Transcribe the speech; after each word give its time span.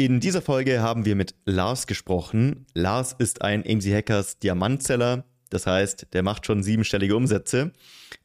In 0.00 0.20
dieser 0.20 0.42
Folge 0.42 0.80
haben 0.80 1.04
wir 1.06 1.16
mit 1.16 1.34
Lars 1.44 1.88
gesprochen. 1.88 2.66
Lars 2.72 3.16
ist 3.18 3.42
ein 3.42 3.64
AMC 3.66 3.92
Hackers 3.92 4.38
Diamantseller. 4.38 5.24
Das 5.50 5.66
heißt, 5.66 6.06
der 6.12 6.22
macht 6.22 6.46
schon 6.46 6.62
siebenstellige 6.62 7.16
Umsätze. 7.16 7.72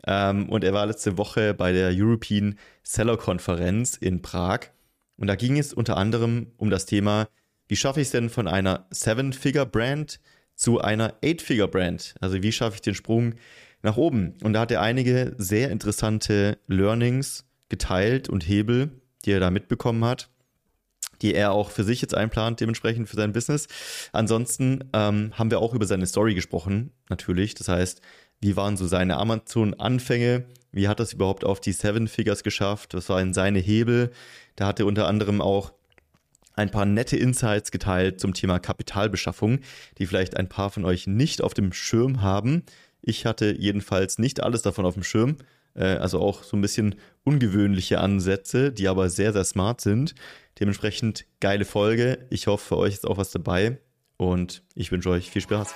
Ähm, 0.05 0.49
und 0.49 0.63
er 0.63 0.73
war 0.73 0.85
letzte 0.85 1.17
Woche 1.17 1.55
bei 1.55 1.71
der 1.71 1.89
European 1.91 2.59
Seller 2.83 3.17
Konferenz 3.17 3.97
in 3.97 4.21
Prag. 4.21 4.67
Und 5.17 5.25
da 5.25 5.35
ging 5.35 5.57
es 5.57 5.73
unter 5.73 5.97
anderem 5.97 6.51
um 6.57 6.69
das 6.69 6.85
Thema, 6.85 7.27
wie 7.67 7.75
schaffe 7.75 8.01
ich 8.01 8.07
es 8.07 8.11
denn 8.11 8.29
von 8.29 8.47
einer 8.47 8.85
Seven-Figure-Brand 8.91 10.19
zu 10.53 10.79
einer 10.79 11.15
Eight-Figure-Brand? 11.23 12.13
Also 12.21 12.43
wie 12.43 12.51
schaffe 12.51 12.75
ich 12.75 12.81
den 12.81 12.93
Sprung 12.93 13.33
nach 13.81 13.97
oben? 13.97 14.35
Und 14.43 14.53
da 14.53 14.59
hat 14.59 14.71
er 14.71 14.81
einige 14.81 15.33
sehr 15.39 15.71
interessante 15.71 16.59
Learnings 16.67 17.45
geteilt 17.69 18.29
und 18.29 18.47
Hebel, 18.47 18.91
die 19.25 19.31
er 19.31 19.39
da 19.39 19.49
mitbekommen 19.49 20.05
hat 20.05 20.29
die 21.23 21.33
er 21.33 21.53
auch 21.53 21.71
für 21.71 21.83
sich 21.83 22.01
jetzt 22.01 22.13
einplant, 22.13 22.59
dementsprechend 22.59 23.09
für 23.09 23.15
sein 23.15 23.33
Business. 23.33 23.67
Ansonsten 24.11 24.83
ähm, 24.93 25.31
haben 25.33 25.49
wir 25.49 25.59
auch 25.59 25.73
über 25.73 25.85
seine 25.85 26.05
Story 26.05 26.35
gesprochen, 26.35 26.91
natürlich. 27.09 27.55
Das 27.55 27.69
heißt, 27.69 28.01
wie 28.41 28.55
waren 28.55 28.77
so 28.77 28.85
seine 28.85 29.17
Amazon-Anfänge? 29.17 30.45
Wie 30.73 30.87
hat 30.87 30.99
das 30.99 31.13
überhaupt 31.13 31.45
auf 31.45 31.61
die 31.61 31.71
Seven 31.71 32.07
Figures 32.07 32.43
geschafft? 32.43 32.93
Was 32.93 33.07
waren 33.07 33.33
seine 33.33 33.59
Hebel? 33.59 34.11
Da 34.57 34.67
hat 34.67 34.79
er 34.79 34.85
unter 34.85 35.07
anderem 35.07 35.41
auch 35.41 35.71
ein 36.55 36.69
paar 36.69 36.85
nette 36.85 37.17
Insights 37.17 37.71
geteilt 37.71 38.19
zum 38.19 38.33
Thema 38.33 38.59
Kapitalbeschaffung, 38.59 39.59
die 39.97 40.05
vielleicht 40.05 40.37
ein 40.37 40.49
paar 40.49 40.69
von 40.69 40.85
euch 40.85 41.07
nicht 41.07 41.41
auf 41.41 41.53
dem 41.53 41.73
Schirm 41.73 42.21
haben. 42.21 42.63
Ich 43.01 43.25
hatte 43.25 43.55
jedenfalls 43.57 44.19
nicht 44.19 44.43
alles 44.43 44.61
davon 44.61 44.85
auf 44.85 44.93
dem 44.93 45.03
Schirm. 45.03 45.37
Äh, 45.75 45.95
also 45.95 46.19
auch 46.19 46.43
so 46.43 46.57
ein 46.57 46.61
bisschen 46.61 46.95
ungewöhnliche 47.23 47.99
Ansätze, 47.99 48.71
die 48.71 48.87
aber 48.87 49.09
sehr, 49.09 49.33
sehr 49.33 49.43
smart 49.43 49.81
sind. 49.81 50.15
Dementsprechend 50.59 51.25
geile 51.39 51.65
Folge. 51.65 52.25
Ich 52.29 52.47
hoffe, 52.47 52.65
für 52.65 52.77
euch 52.77 52.93
ist 52.93 53.07
auch 53.07 53.17
was 53.17 53.31
dabei 53.31 53.79
und 54.17 54.63
ich 54.75 54.91
wünsche 54.91 55.09
euch 55.09 55.31
viel 55.31 55.41
Spaß. 55.41 55.73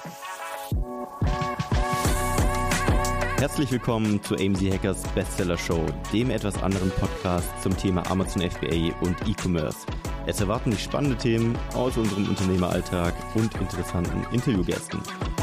Herzlich 3.40 3.72
willkommen 3.72 4.22
zu 4.24 4.36
AMZ 4.36 4.62
Hackers 4.62 5.04
Bestseller 5.14 5.58
Show, 5.58 5.86
dem 6.12 6.32
etwas 6.32 6.62
anderen 6.64 6.90
Podcast 6.90 7.48
zum 7.62 7.78
Thema 7.78 8.10
Amazon 8.10 8.42
FBA 8.42 8.96
und 9.02 9.16
E-Commerce. 9.28 9.86
Es 10.26 10.42
erwarten 10.42 10.72
dich 10.72 10.84
spannende 10.84 11.18
Themen 11.18 11.58
aus 11.74 11.98
unserem 11.98 12.28
Unternehmeralltag 12.28 13.14
und 13.36 13.54
interessanten 13.56 14.26
Interviewgästen. 14.34 15.00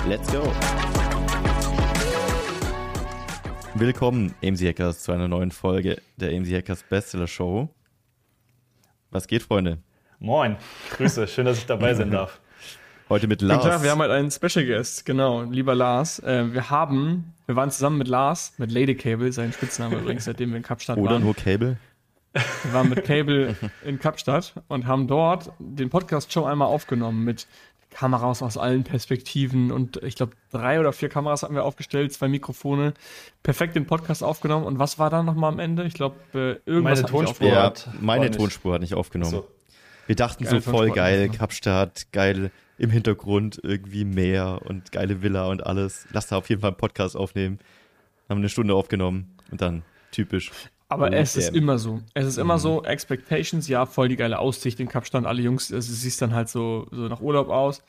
Let's 0.08 0.30
go! 0.32 0.42
Willkommen, 3.76 4.32
AMZ 4.40 4.62
Hackers, 4.62 5.02
zu 5.02 5.10
einer 5.10 5.26
neuen 5.26 5.50
Folge 5.50 6.00
der 6.16 6.30
AMZ 6.30 6.48
Hackers 6.52 6.84
Bestseller 6.84 7.26
Show. 7.26 7.68
Was 9.10 9.26
geht, 9.26 9.42
Freunde? 9.42 9.78
Moin, 10.20 10.56
Grüße, 10.92 11.26
schön, 11.26 11.44
dass 11.44 11.58
ich 11.58 11.66
dabei 11.66 11.92
sein 11.94 12.12
darf. 12.12 12.40
Heute 13.08 13.26
mit 13.26 13.42
Lars. 13.42 13.62
Guten 13.62 13.70
Tag, 13.72 13.82
wir 13.82 13.90
haben 13.90 14.00
halt 14.00 14.12
einen 14.12 14.30
Special 14.30 14.64
Guest, 14.64 15.04
genau, 15.04 15.42
lieber 15.42 15.74
Lars. 15.74 16.20
Äh, 16.20 16.54
wir 16.54 16.70
haben, 16.70 17.34
wir 17.46 17.56
waren 17.56 17.72
zusammen 17.72 17.98
mit 17.98 18.06
Lars, 18.06 18.54
mit 18.58 18.70
Lady 18.70 18.94
Cable, 18.94 19.32
sein 19.32 19.52
Spitzname 19.52 19.96
übrigens, 19.96 20.26
seitdem 20.26 20.50
wir 20.50 20.58
in 20.58 20.62
Kapstadt 20.62 20.96
Oder 20.96 21.14
waren. 21.14 21.24
nur 21.24 21.34
Cable. 21.34 21.76
Wir 22.32 22.72
waren 22.72 22.88
mit 22.88 23.04
Cable 23.04 23.56
in 23.84 23.98
Kapstadt 23.98 24.54
und 24.68 24.86
haben 24.86 25.08
dort 25.08 25.50
den 25.58 25.90
Podcast 25.90 26.32
schon 26.32 26.44
einmal 26.44 26.68
aufgenommen 26.68 27.24
mit 27.24 27.48
Kameras 27.94 28.42
aus 28.42 28.58
allen 28.58 28.84
Perspektiven 28.84 29.70
und 29.70 30.02
ich 30.02 30.16
glaube 30.16 30.32
drei 30.50 30.80
oder 30.80 30.92
vier 30.92 31.08
Kameras 31.08 31.42
hatten 31.42 31.54
wir 31.54 31.64
aufgestellt, 31.64 32.12
zwei 32.12 32.28
Mikrofone, 32.28 32.92
perfekt 33.42 33.76
den 33.76 33.86
Podcast 33.86 34.22
aufgenommen 34.22 34.66
und 34.66 34.78
was 34.78 34.98
war 34.98 35.10
da 35.10 35.22
nochmal 35.22 35.52
am 35.52 35.60
Ende? 35.60 35.84
Ich 35.84 35.94
glaube 35.94 36.16
äh, 36.34 36.70
irgendwas 36.70 37.00
meine 37.00 37.10
Tonspur 37.10 37.48
Ja, 37.48 37.62
hat 37.62 37.88
meine 38.00 38.26
nicht. 38.26 38.36
Tonspur 38.36 38.74
hat 38.74 38.80
nicht 38.80 38.94
aufgenommen. 38.94 39.30
So. 39.30 39.48
Wir 40.06 40.16
dachten 40.16 40.44
Geile 40.44 40.60
so 40.60 40.70
voll 40.70 40.88
Tonspur 40.88 40.96
geil. 40.96 41.28
Kapstadt, 41.30 42.06
geil 42.12 42.50
im 42.76 42.90
Hintergrund 42.90 43.60
irgendwie 43.62 44.04
Meer 44.04 44.60
und 44.64 44.90
geile 44.90 45.22
Villa 45.22 45.46
und 45.46 45.64
alles. 45.64 46.06
Lass 46.10 46.26
da 46.26 46.36
auf 46.36 46.48
jeden 46.48 46.60
Fall 46.60 46.70
einen 46.70 46.76
Podcast 46.76 47.16
aufnehmen. 47.16 47.60
Haben 48.28 48.38
eine 48.38 48.48
Stunde 48.48 48.74
aufgenommen 48.74 49.36
und 49.52 49.60
dann 49.62 49.82
typisch. 50.10 50.50
Aber 50.94 51.08
Oh, 51.10 51.12
es 51.14 51.36
ist 51.36 51.48
damn. 51.48 51.54
immer 51.56 51.78
so. 51.78 52.00
Es 52.14 52.26
ist 52.26 52.36
Mhm. 52.36 52.42
immer 52.42 52.58
so, 52.58 52.82
Expectations, 52.84 53.68
ja, 53.68 53.84
voll 53.86 54.08
die 54.08 54.16
geile 54.16 54.38
Aussicht 54.38 54.80
in 54.80 54.88
Kapstadt, 54.88 55.26
alle 55.26 55.42
Jungs, 55.42 55.70
es 55.70 55.86
sieht 55.86 56.20
dann 56.22 56.34
halt 56.34 56.48
so, 56.48 56.86
so 56.90 57.02
nach 57.08 57.20
Urlaub 57.20 57.48
aus. 57.50 57.82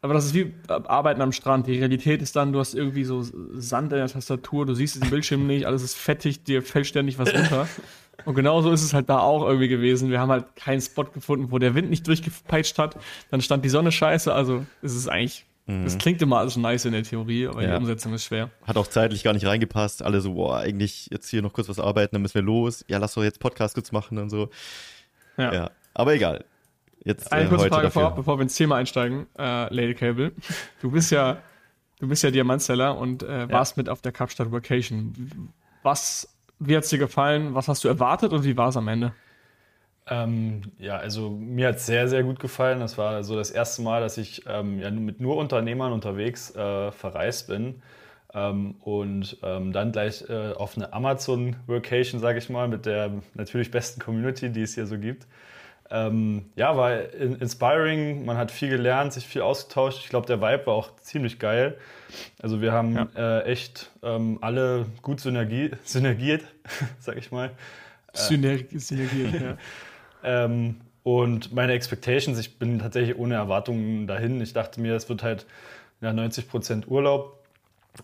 Aber 0.00 0.14
das 0.14 0.26
ist 0.26 0.34
wie 0.34 0.42
äh, 0.42 0.52
Arbeiten 0.86 1.20
am 1.22 1.32
Strand. 1.32 1.66
Die 1.66 1.76
Realität 1.78 2.22
ist 2.22 2.36
dann, 2.36 2.52
du 2.52 2.60
hast 2.60 2.74
irgendwie 2.74 3.02
so 3.04 3.22
Sand 3.54 3.92
in 3.92 3.98
der 3.98 4.06
Tastatur, 4.08 4.64
du 4.64 4.74
siehst 4.74 5.02
den 5.02 5.10
Bildschirm 5.10 5.46
nicht, 5.46 5.66
alles 5.66 5.82
ist 5.82 5.96
fettig, 5.96 6.44
dir 6.44 6.62
fällt 6.62 6.86
ständig 6.86 7.18
was 7.18 7.32
runter. 7.34 7.66
Und 8.24 8.34
genauso 8.34 8.70
ist 8.72 8.82
es 8.82 8.94
halt 8.94 9.08
da 9.08 9.18
auch 9.20 9.46
irgendwie 9.46 9.68
gewesen. 9.68 10.10
Wir 10.10 10.18
haben 10.20 10.30
halt 10.30 10.56
keinen 10.56 10.80
Spot 10.80 11.04
gefunden, 11.04 11.50
wo 11.52 11.58
der 11.58 11.74
Wind 11.76 11.88
nicht 11.90 12.06
durchgepeitscht 12.06 12.76
hat. 12.78 12.96
Dann 13.30 13.40
stand 13.40 13.64
die 13.64 13.68
Sonne 13.68 13.92
scheiße. 13.92 14.32
Also 14.32 14.64
es 14.82 14.94
ist 14.96 15.08
eigentlich, 15.68 15.84
das 15.84 15.98
klingt 15.98 16.22
immer 16.22 16.38
alles 16.38 16.56
nice 16.56 16.84
in 16.86 16.92
der 16.92 17.02
Theorie, 17.02 17.46
aber 17.46 17.58
Mhm. 17.58 17.62
Ja. 17.62 17.70
die 17.72 17.76
Umsetzung 17.82 18.14
ist 18.14 18.24
schwer. 18.24 18.50
Hat 18.66 18.76
auch 18.76 18.86
zeitlich 18.86 19.22
gar 19.22 19.32
nicht 19.34 19.46
reingepasst. 19.46 20.02
Alle 20.02 20.20
so, 20.20 20.34
boah, 20.34 20.58
eigentlich 20.58 21.08
jetzt 21.12 21.28
hier 21.28 21.42
noch 21.42 21.52
kurz 21.52 21.68
was 21.68 21.78
arbeiten, 21.78 22.14
dann 22.14 22.22
müssen 22.22 22.34
wir 22.36 22.42
los. 22.42 22.84
Ja, 22.88 22.98
lass 22.98 23.14
doch 23.14 23.22
jetzt 23.22 23.38
Podcast 23.40 23.74
kurz 23.74 23.92
machen 23.92 24.18
und 24.18 24.30
so. 24.30 24.48
Ja. 25.36 25.52
Ja, 25.52 25.70
aber 25.94 26.14
egal. 26.14 26.44
Jetzt 27.04 27.30
Eine 27.32 27.44
äh, 27.44 27.48
kurze 27.48 27.68
Frage 27.68 27.90
vorab, 27.90 28.16
bevor 28.16 28.38
wir 28.38 28.42
ins 28.42 28.54
Thema 28.56 28.76
einsteigen. 28.76 29.26
Äh, 29.38 29.72
Lady 29.72 29.94
Cable, 29.94 30.32
du 30.80 30.90
bist 30.90 31.10
ja, 31.12 31.38
du 32.00 32.08
bist 32.08 32.22
ja 32.24 32.30
Diamantseller 32.30 32.98
und 32.98 33.22
äh, 33.22 33.48
warst 33.50 33.76
mit 33.76 33.88
auf 33.88 34.02
der 34.02 34.12
Kapstadt 34.12 34.50
Vacation. 34.50 35.52
Was, 35.82 36.28
wie 36.58 36.76
hat's 36.76 36.88
dir 36.88 36.98
gefallen? 36.98 37.54
Was 37.54 37.68
hast 37.68 37.84
du 37.84 37.88
erwartet 37.88 38.32
und 38.32 38.42
wie 38.44 38.56
war 38.56 38.70
es 38.70 38.76
am 38.76 38.88
Ende? 38.88 39.12
Ähm, 40.10 40.62
ja, 40.78 40.96
also 40.96 41.30
mir 41.30 41.68
hat 41.68 41.76
es 41.76 41.86
sehr, 41.86 42.08
sehr 42.08 42.22
gut 42.22 42.40
gefallen. 42.40 42.80
Das 42.80 42.98
war 42.98 43.22
so 43.24 43.36
das 43.36 43.50
erste 43.50 43.82
Mal, 43.82 44.00
dass 44.00 44.18
ich 44.18 44.44
ähm, 44.46 44.78
ja, 44.80 44.90
mit 44.90 45.20
nur 45.20 45.36
Unternehmern 45.36 45.92
unterwegs 45.92 46.54
äh, 46.54 46.90
verreist 46.92 47.48
bin. 47.48 47.82
Ähm, 48.34 48.76
und 48.80 49.38
ähm, 49.42 49.72
dann 49.72 49.92
gleich 49.92 50.28
äh, 50.28 50.52
auf 50.52 50.76
eine 50.76 50.92
Amazon-Workation, 50.92 52.20
sage 52.20 52.38
ich 52.38 52.50
mal, 52.50 52.68
mit 52.68 52.86
der 52.86 53.22
natürlich 53.34 53.70
besten 53.70 54.00
Community, 54.00 54.50
die 54.50 54.62
es 54.62 54.74
hier 54.74 54.86
so 54.86 54.98
gibt. 54.98 55.26
Ähm, 55.90 56.50
ja, 56.54 56.76
war 56.76 57.14
in 57.14 57.36
inspiring, 57.36 58.26
man 58.26 58.36
hat 58.36 58.50
viel 58.50 58.68
gelernt, 58.68 59.14
sich 59.14 59.26
viel 59.26 59.40
ausgetauscht. 59.40 60.00
Ich 60.02 60.10
glaube, 60.10 60.26
der 60.26 60.42
Vibe 60.42 60.66
war 60.66 60.74
auch 60.74 60.96
ziemlich 60.96 61.38
geil. 61.38 61.78
Also 62.42 62.60
wir 62.60 62.72
haben 62.72 63.08
äh, 63.16 63.42
echt 63.44 63.90
ähm, 64.02 64.38
alle 64.42 64.86
gut 65.00 65.20
synergie 65.20 65.70
synergiert, 65.84 66.42
sag 66.98 67.16
ich 67.16 67.32
mal. 67.32 67.52
Synergie, 68.12 68.78
Synergie 68.78 69.30
ja. 69.32 69.56
Ähm, 70.28 70.76
und 71.04 71.54
meine 71.54 71.72
Expectations, 71.72 72.38
ich 72.38 72.58
bin 72.58 72.80
tatsächlich 72.80 73.16
ohne 73.16 73.34
Erwartungen 73.34 74.06
dahin. 74.06 74.42
Ich 74.42 74.52
dachte 74.52 74.78
mir, 74.78 74.94
es 74.94 75.08
wird 75.08 75.22
halt 75.22 75.46
ja, 76.02 76.10
90% 76.10 76.86
Urlaub. 76.86 77.38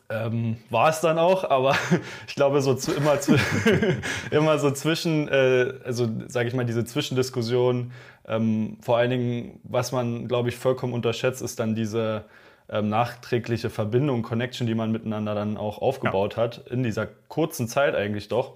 Ähm, 0.08 0.56
war 0.70 0.88
es 0.88 1.00
dann 1.00 1.18
auch, 1.18 1.48
aber 1.48 1.76
ich 2.26 2.34
glaube, 2.34 2.62
so 2.62 2.74
zu, 2.74 2.94
immer, 2.94 3.20
zu, 3.20 3.36
immer 4.30 4.58
so 4.58 4.70
zwischen, 4.70 5.28
äh, 5.28 5.74
also 5.84 6.08
sage 6.26 6.48
ich 6.48 6.54
mal, 6.54 6.64
diese 6.64 6.84
Zwischendiskussion, 6.84 7.92
ähm, 8.26 8.78
vor 8.80 8.96
allen 8.96 9.10
Dingen, 9.10 9.60
was 9.64 9.92
man, 9.92 10.26
glaube 10.26 10.48
ich, 10.48 10.56
vollkommen 10.56 10.94
unterschätzt, 10.94 11.42
ist 11.42 11.60
dann 11.60 11.74
diese 11.74 12.24
ähm, 12.70 12.88
nachträgliche 12.88 13.68
Verbindung, 13.68 14.22
Connection, 14.22 14.66
die 14.66 14.74
man 14.74 14.90
miteinander 14.90 15.34
dann 15.34 15.58
auch 15.58 15.78
aufgebaut 15.78 16.38
hat, 16.38 16.66
in 16.70 16.82
dieser 16.82 17.06
kurzen 17.28 17.68
Zeit 17.68 17.94
eigentlich 17.94 18.28
doch. 18.28 18.54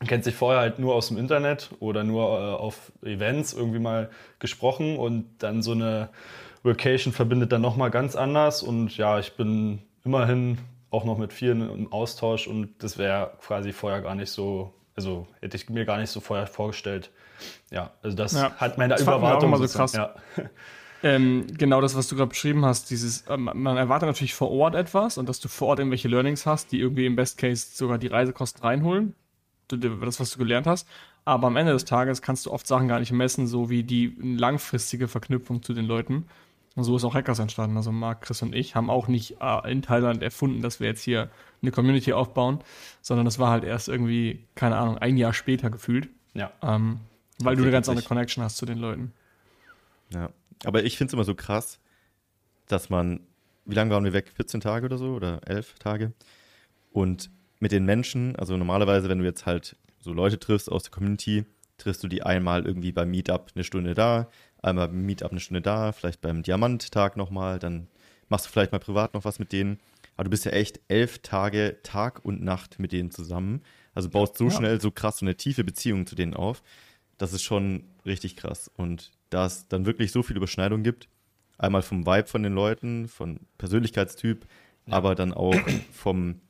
Man 0.00 0.06
kennt 0.08 0.24
sich 0.24 0.34
vorher 0.34 0.60
halt 0.60 0.78
nur 0.78 0.94
aus 0.94 1.08
dem 1.08 1.18
Internet 1.18 1.70
oder 1.80 2.04
nur 2.04 2.24
äh, 2.38 2.54
auf 2.54 2.92
Events 3.02 3.52
irgendwie 3.52 3.80
mal 3.80 4.10
gesprochen 4.38 4.96
und 4.96 5.26
dann 5.38 5.62
so 5.62 5.72
eine 5.72 6.10
Vacation 6.62 7.12
verbindet 7.12 7.50
dann 7.52 7.62
nochmal 7.62 7.90
ganz 7.90 8.14
anders 8.16 8.62
und 8.62 8.96
ja, 8.96 9.18
ich 9.18 9.32
bin 9.34 9.80
immerhin 10.04 10.58
auch 10.90 11.04
noch 11.04 11.18
mit 11.18 11.32
vielen 11.32 11.68
im 11.68 11.92
Austausch 11.92 12.46
und 12.46 12.82
das 12.82 12.96
wäre 12.98 13.32
quasi 13.40 13.72
vorher 13.72 14.00
gar 14.00 14.14
nicht 14.14 14.30
so, 14.30 14.72
also 14.96 15.26
hätte 15.40 15.56
ich 15.56 15.68
mir 15.68 15.84
gar 15.84 15.98
nicht 15.98 16.10
so 16.10 16.20
vorher 16.20 16.46
vorgestellt. 16.46 17.10
Ja, 17.70 17.90
also 18.02 18.16
das 18.16 18.32
Ja. 18.34 18.52
hat 18.56 18.78
meine 18.78 18.94
Das 18.94 19.04
man 19.04 19.14
auch 19.14 19.18
Überwartung 19.18 19.52
immer 19.52 19.66
so 19.66 19.76
krass. 19.78 19.92
Ja. 19.92 20.14
Ähm, 21.02 21.46
genau 21.56 21.80
das, 21.80 21.96
was 21.96 22.08
du 22.08 22.16
gerade 22.16 22.30
beschrieben 22.30 22.64
hast, 22.64 22.90
dieses, 22.90 23.24
ähm, 23.28 23.50
man 23.54 23.76
erwartet 23.76 24.08
natürlich 24.08 24.34
vor 24.34 24.50
Ort 24.50 24.74
etwas 24.74 25.16
und 25.16 25.28
dass 25.28 25.38
du 25.38 25.46
vor 25.46 25.68
Ort 25.68 25.78
irgendwelche 25.78 26.08
Learnings 26.08 26.44
hast, 26.44 26.72
die 26.72 26.80
irgendwie 26.80 27.06
im 27.06 27.14
Best 27.14 27.38
Case 27.38 27.68
sogar 27.72 27.98
die 27.98 28.08
Reisekosten 28.08 28.62
reinholen. 28.64 29.14
Das, 29.68 30.20
was 30.20 30.30
du 30.30 30.38
gelernt 30.38 30.66
hast. 30.66 30.88
Aber 31.24 31.48
am 31.48 31.56
Ende 31.56 31.72
des 31.72 31.84
Tages 31.84 32.22
kannst 32.22 32.46
du 32.46 32.50
oft 32.50 32.66
Sachen 32.66 32.88
gar 32.88 33.00
nicht 33.00 33.12
messen, 33.12 33.46
so 33.46 33.68
wie 33.68 33.82
die 33.82 34.16
langfristige 34.20 35.08
Verknüpfung 35.08 35.62
zu 35.62 35.74
den 35.74 35.84
Leuten. 35.84 36.26
Und 36.74 36.84
so 36.84 36.96
ist 36.96 37.04
auch 37.04 37.14
Hackers 37.14 37.38
entstanden. 37.38 37.76
Also 37.76 37.92
Marc, 37.92 38.22
Chris 38.22 38.40
und 38.40 38.54
ich 38.54 38.74
haben 38.74 38.88
auch 38.88 39.08
nicht 39.08 39.36
äh, 39.40 39.70
in 39.70 39.82
Thailand 39.82 40.22
erfunden, 40.22 40.62
dass 40.62 40.80
wir 40.80 40.86
jetzt 40.86 41.02
hier 41.02 41.28
eine 41.60 41.72
Community 41.72 42.12
aufbauen, 42.12 42.60
sondern 43.02 43.24
das 43.24 43.38
war 43.38 43.50
halt 43.50 43.64
erst 43.64 43.88
irgendwie, 43.88 44.46
keine 44.54 44.76
Ahnung, 44.76 44.96
ein 44.98 45.16
Jahr 45.16 45.32
später 45.32 45.70
gefühlt. 45.70 46.08
ja. 46.34 46.52
Ähm, 46.62 47.00
weil 47.40 47.56
du 47.56 47.62
eine 47.62 47.72
ganz 47.72 47.88
andere. 47.88 48.06
Connection 48.06 48.42
hast 48.42 48.56
zu 48.56 48.66
den 48.66 48.78
Leuten. 48.78 49.12
Ja. 50.10 50.30
Aber 50.64 50.82
ich 50.84 50.96
finde 50.96 51.10
es 51.10 51.14
immer 51.14 51.24
so 51.24 51.34
krass, 51.34 51.78
dass 52.66 52.90
man, 52.90 53.20
wie 53.64 53.74
lange 53.74 53.92
waren 53.92 54.04
wir 54.04 54.12
weg? 54.12 54.32
14 54.34 54.60
Tage 54.60 54.86
oder 54.86 54.98
so 54.98 55.14
oder 55.14 55.40
11 55.46 55.78
Tage? 55.78 56.12
Und 56.92 57.30
mit 57.60 57.72
den 57.72 57.84
Menschen, 57.84 58.36
also 58.36 58.56
normalerweise, 58.56 59.08
wenn 59.08 59.18
du 59.18 59.24
jetzt 59.24 59.46
halt 59.46 59.76
so 60.00 60.12
Leute 60.12 60.38
triffst 60.38 60.70
aus 60.70 60.84
der 60.84 60.92
Community, 60.92 61.44
triffst 61.76 62.02
du 62.02 62.08
die 62.08 62.22
einmal 62.22 62.66
irgendwie 62.66 62.92
beim 62.92 63.10
Meetup 63.10 63.52
eine 63.54 63.64
Stunde 63.64 63.94
da, 63.94 64.28
einmal 64.62 64.88
beim 64.88 65.04
Meetup 65.04 65.30
eine 65.30 65.40
Stunde 65.40 65.62
da, 65.62 65.92
vielleicht 65.92 66.20
beim 66.20 66.42
Diamanttag 66.42 67.16
nochmal, 67.16 67.58
dann 67.58 67.88
machst 68.28 68.46
du 68.46 68.50
vielleicht 68.50 68.72
mal 68.72 68.78
privat 68.78 69.14
noch 69.14 69.24
was 69.24 69.38
mit 69.38 69.52
denen. 69.52 69.78
Aber 70.16 70.24
du 70.24 70.30
bist 70.30 70.44
ja 70.44 70.50
echt 70.50 70.80
elf 70.88 71.20
Tage 71.20 71.78
Tag 71.84 72.24
und 72.24 72.42
Nacht 72.42 72.78
mit 72.80 72.92
denen 72.92 73.10
zusammen. 73.10 73.62
Also 73.94 74.10
baust 74.10 74.36
so 74.36 74.46
ja. 74.46 74.50
schnell, 74.50 74.80
so 74.80 74.90
krass 74.90 75.18
so 75.18 75.24
eine 75.24 75.36
tiefe 75.36 75.64
Beziehung 75.64 76.06
zu 76.06 76.16
denen 76.16 76.34
auf. 76.34 76.62
Das 77.18 77.32
ist 77.32 77.42
schon 77.42 77.84
richtig 78.04 78.36
krass. 78.36 78.70
Und 78.76 79.12
da 79.30 79.46
es 79.46 79.68
dann 79.68 79.86
wirklich 79.86 80.10
so 80.10 80.22
viele 80.22 80.38
Überschneidungen 80.38 80.82
gibt, 80.82 81.08
einmal 81.56 81.82
vom 81.82 82.04
Vibe 82.04 82.26
von 82.26 82.42
den 82.42 82.52
Leuten, 82.52 83.08
von 83.08 83.40
Persönlichkeitstyp, 83.58 84.46
ja. 84.86 84.92
aber 84.92 85.14
dann 85.14 85.32
auch 85.32 85.54
vom 85.92 86.40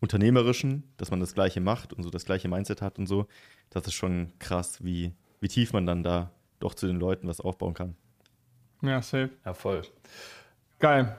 Unternehmerischen, 0.00 0.84
dass 0.96 1.10
man 1.10 1.20
das 1.20 1.34
Gleiche 1.34 1.60
macht 1.60 1.92
und 1.92 2.02
so 2.02 2.10
das 2.10 2.24
gleiche 2.24 2.48
Mindset 2.48 2.82
hat 2.82 2.98
und 2.98 3.06
so. 3.06 3.26
Das 3.70 3.86
ist 3.86 3.94
schon 3.94 4.32
krass, 4.38 4.84
wie, 4.84 5.12
wie 5.40 5.48
tief 5.48 5.72
man 5.72 5.86
dann 5.86 6.02
da 6.02 6.30
doch 6.60 6.74
zu 6.74 6.86
den 6.86 6.96
Leuten 6.96 7.28
was 7.28 7.40
aufbauen 7.40 7.74
kann. 7.74 7.96
Ja, 8.82 9.02
safe. 9.02 9.30
Ja, 9.44 9.54
voll. 9.54 9.82
Geil. 10.78 11.16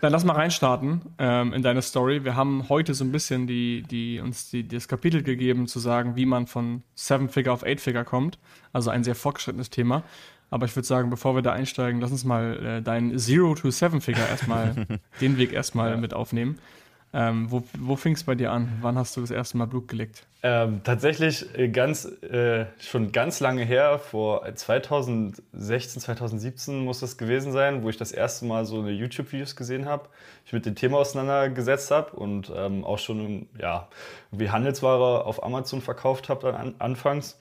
Dann 0.00 0.12
lass 0.12 0.24
mal 0.24 0.34
reinstarten 0.34 1.02
ähm, 1.18 1.52
in 1.52 1.62
deine 1.62 1.80
Story. 1.80 2.24
Wir 2.24 2.34
haben 2.34 2.68
heute 2.68 2.92
so 2.92 3.04
ein 3.04 3.12
bisschen 3.12 3.46
die, 3.46 3.82
die, 3.82 4.20
uns 4.20 4.50
die, 4.50 4.66
das 4.66 4.88
Kapitel 4.88 5.22
gegeben, 5.22 5.68
zu 5.68 5.78
sagen, 5.78 6.16
wie 6.16 6.26
man 6.26 6.46
von 6.46 6.82
Seven-Figure 6.96 7.52
auf 7.52 7.62
Eight-Figure 7.62 8.04
kommt. 8.04 8.38
Also 8.72 8.90
ein 8.90 9.04
sehr 9.04 9.14
fortgeschrittenes 9.14 9.70
Thema. 9.70 10.02
Aber 10.50 10.66
ich 10.66 10.76
würde 10.76 10.86
sagen, 10.86 11.10
bevor 11.10 11.34
wir 11.34 11.42
da 11.42 11.52
einsteigen, 11.52 12.00
lass 12.00 12.10
uns 12.10 12.24
mal 12.24 12.64
äh, 12.64 12.82
deinen 12.82 13.18
Zero 13.18 13.54
to 13.54 13.70
Seven-Figure 13.70 14.28
erstmal, 14.28 14.86
den 15.20 15.38
Weg 15.38 15.52
erstmal 15.52 15.92
ja. 15.92 15.96
mit 15.96 16.12
aufnehmen. 16.12 16.58
Ähm, 17.18 17.50
wo 17.50 17.62
wo 17.78 17.96
fing 17.96 18.12
es 18.12 18.24
bei 18.24 18.34
dir 18.34 18.52
an? 18.52 18.68
Wann 18.82 18.98
hast 18.98 19.16
du 19.16 19.22
das 19.22 19.30
erste 19.30 19.56
Mal 19.56 19.64
Blut 19.64 19.88
geleckt? 19.88 20.26
Ähm, 20.42 20.82
tatsächlich 20.84 21.46
äh, 21.58 21.68
ganz, 21.68 22.04
äh, 22.04 22.66
schon 22.78 23.10
ganz 23.10 23.40
lange 23.40 23.64
her, 23.64 23.98
vor 23.98 24.44
2016, 24.54 26.02
2017 26.02 26.84
muss 26.84 27.00
das 27.00 27.16
gewesen 27.16 27.52
sein, 27.52 27.82
wo 27.82 27.88
ich 27.88 27.96
das 27.96 28.12
erste 28.12 28.44
Mal 28.44 28.66
so 28.66 28.80
eine 28.80 28.90
YouTube-Videos 28.90 29.56
gesehen 29.56 29.86
habe, 29.86 30.10
ich 30.44 30.52
mit 30.52 30.66
dem 30.66 30.74
Thema 30.74 30.98
auseinandergesetzt 30.98 31.90
habe 31.90 32.14
und 32.14 32.52
ähm, 32.54 32.84
auch 32.84 32.98
schon 32.98 33.48
ja, 33.58 33.88
wie 34.30 34.50
Handelsware 34.50 35.24
auf 35.24 35.42
Amazon 35.42 35.80
verkauft 35.80 36.28
habe 36.28 36.54
an, 36.54 36.74
anfangs. 36.80 37.38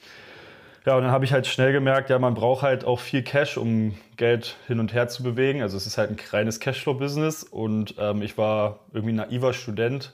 Ja, 0.85 0.95
und 0.95 1.03
dann 1.03 1.11
habe 1.11 1.25
ich 1.25 1.33
halt 1.33 1.47
schnell 1.47 1.71
gemerkt, 1.71 2.11
ja, 2.11 2.19
man 2.19 2.35
braucht 2.35 2.61
halt 2.61 2.85
auch 2.85 2.99
viel 2.99 3.23
Cash, 3.23 3.57
um 3.57 3.97
Geld 4.17 4.55
hin 4.67 4.79
und 4.79 4.93
her 4.93 5.07
zu 5.07 5.23
bewegen. 5.23 5.63
Also 5.63 5.77
es 5.77 5.87
ist 5.87 5.97
halt 5.97 6.11
ein 6.11 6.17
reines 6.31 6.59
Cashflow-Business 6.59 7.43
und 7.43 7.95
ähm, 7.97 8.21
ich 8.21 8.37
war 8.37 8.81
irgendwie 8.93 9.13
naiver 9.13 9.53
Student. 9.53 10.13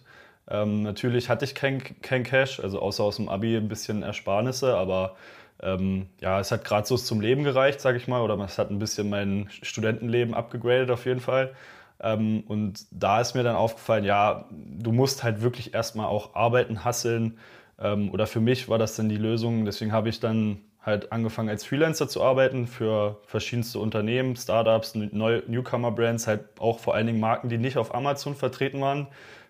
Ähm, 0.49 0.83
natürlich 0.83 1.27
hatte 1.27 1.43
ich 1.43 1.55
kein, 1.55 1.81
kein 2.01 2.23
Cash, 2.23 2.61
also 2.61 2.79
außer 2.79 3.03
aus 3.03 3.17
dem 3.17 3.27
Abi 3.27 3.57
ein 3.57 3.67
bisschen 3.67 4.01
Ersparnisse, 4.01 4.77
aber 4.77 5.17
ähm, 5.61 6.07
ja, 6.21 6.39
es 6.39 6.51
hat 6.53 6.63
gerade 6.63 6.87
so 6.87 6.95
zum 6.95 7.19
Leben 7.19 7.43
gereicht, 7.43 7.81
sage 7.81 7.97
ich 7.97 8.07
mal, 8.07 8.21
oder 8.21 8.39
es 8.39 8.57
hat 8.57 8.71
ein 8.71 8.79
bisschen 8.79 9.09
mein 9.09 9.49
Studentenleben 9.61 10.33
abgegradet 10.33 10.89
auf 10.89 11.05
jeden 11.05 11.19
Fall. 11.19 11.53
Ähm, 11.99 12.43
und 12.47 12.85
da 12.91 13.19
ist 13.19 13.35
mir 13.35 13.43
dann 13.43 13.57
aufgefallen, 13.57 14.05
ja, 14.05 14.45
du 14.49 14.93
musst 14.93 15.23
halt 15.23 15.41
wirklich 15.41 15.73
erstmal 15.73 16.07
auch 16.07 16.33
arbeiten, 16.33 16.85
hasseln, 16.85 17.37
oder 17.81 18.27
für 18.27 18.41
mich 18.41 18.69
war 18.69 18.77
das 18.77 18.95
dann 18.95 19.09
die 19.09 19.17
Lösung. 19.17 19.65
Deswegen 19.65 19.91
habe 19.91 20.09
ich 20.09 20.19
dann 20.19 20.61
halt 20.83 21.11
angefangen 21.11 21.49
als 21.49 21.65
Freelancer 21.65 22.07
zu 22.07 22.23
arbeiten 22.23 22.67
für 22.67 23.19
verschiedenste 23.25 23.79
Unternehmen, 23.79 24.35
Startups, 24.35 24.95
Newcomer-Brands, 24.95 26.27
halt 26.27 26.41
auch 26.59 26.79
vor 26.79 26.95
allen 26.95 27.07
Dingen 27.07 27.19
Marken, 27.19 27.49
die 27.49 27.57
nicht 27.57 27.77
auf 27.77 27.93
Amazon 27.93 28.35
vertreten 28.35 28.81
waren, 28.81 29.07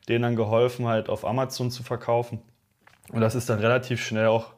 denen 0.10 0.24
dann 0.24 0.36
geholfen, 0.36 0.88
halt 0.88 1.10
auf 1.10 1.26
Amazon 1.26 1.72
zu 1.72 1.84
verkaufen. 1.84 2.42
Und 3.12 3.22
das 3.22 3.36
ist 3.36 3.50
dann 3.50 3.60
relativ 3.60 4.04
schnell 4.04 4.28
auch, 4.28 4.54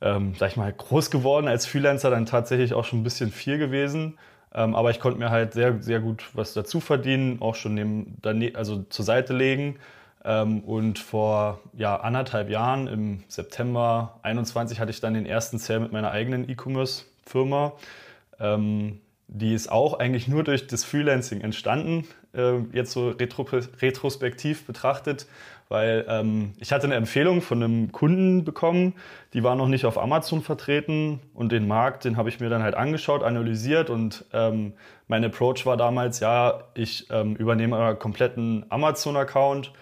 ähm, 0.00 0.34
sag 0.36 0.50
ich 0.50 0.56
mal, 0.56 0.72
groß 0.72 1.10
geworden 1.10 1.46
als 1.46 1.66
Freelancer, 1.66 2.10
dann 2.10 2.26
tatsächlich 2.26 2.74
auch 2.74 2.84
schon 2.84 3.00
ein 3.00 3.04
bisschen 3.04 3.30
viel 3.30 3.58
gewesen. 3.58 4.18
Ähm, 4.54 4.74
aber 4.74 4.90
ich 4.90 5.00
konnte 5.00 5.18
mir 5.18 5.30
halt 5.30 5.54
sehr, 5.54 5.82
sehr 5.82 6.00
gut 6.00 6.30
was 6.34 6.52
dazu 6.52 6.80
verdienen, 6.80 7.40
auch 7.40 7.54
schon 7.54 7.74
neben, 7.74 8.18
also 8.54 8.82
zur 8.82 9.04
Seite 9.04 9.32
legen. 9.34 9.76
Ähm, 10.24 10.60
und 10.60 10.98
vor 10.98 11.60
ja, 11.74 11.96
anderthalb 11.96 12.48
Jahren, 12.48 12.86
im 12.86 13.24
September 13.28 14.18
21, 14.22 14.78
hatte 14.80 14.90
ich 14.90 15.00
dann 15.00 15.14
den 15.14 15.26
ersten 15.26 15.58
Sale 15.58 15.80
mit 15.80 15.92
meiner 15.92 16.10
eigenen 16.10 16.48
E-Commerce-Firma. 16.48 17.72
Ähm, 18.38 19.00
die 19.34 19.54
ist 19.54 19.70
auch 19.72 19.98
eigentlich 19.98 20.28
nur 20.28 20.44
durch 20.44 20.66
das 20.66 20.84
Freelancing 20.84 21.40
entstanden, 21.40 22.06
äh, 22.34 22.58
jetzt 22.72 22.92
so 22.92 23.08
retro 23.10 23.46
retrospektiv 23.80 24.66
betrachtet, 24.66 25.26
weil 25.68 26.04
ähm, 26.06 26.52
ich 26.58 26.70
hatte 26.70 26.84
eine 26.84 26.96
Empfehlung 26.96 27.40
von 27.40 27.62
einem 27.62 27.92
Kunden 27.92 28.44
bekommen, 28.44 28.92
die 29.32 29.42
war 29.42 29.56
noch 29.56 29.68
nicht 29.68 29.86
auf 29.86 29.96
Amazon 29.96 30.42
vertreten 30.42 31.20
und 31.32 31.50
den 31.50 31.66
Markt, 31.66 32.04
den 32.04 32.18
habe 32.18 32.28
ich 32.28 32.40
mir 32.40 32.50
dann 32.50 32.62
halt 32.62 32.74
angeschaut, 32.74 33.22
analysiert 33.22 33.88
und 33.88 34.26
ähm, 34.34 34.74
mein 35.08 35.24
Approach 35.24 35.64
war 35.64 35.78
damals, 35.78 36.20
ja, 36.20 36.64
ich 36.74 37.06
ähm, 37.10 37.34
übernehme 37.36 37.76
euren 37.76 37.98
kompletten 37.98 38.66
Amazon-Account, 38.68 39.72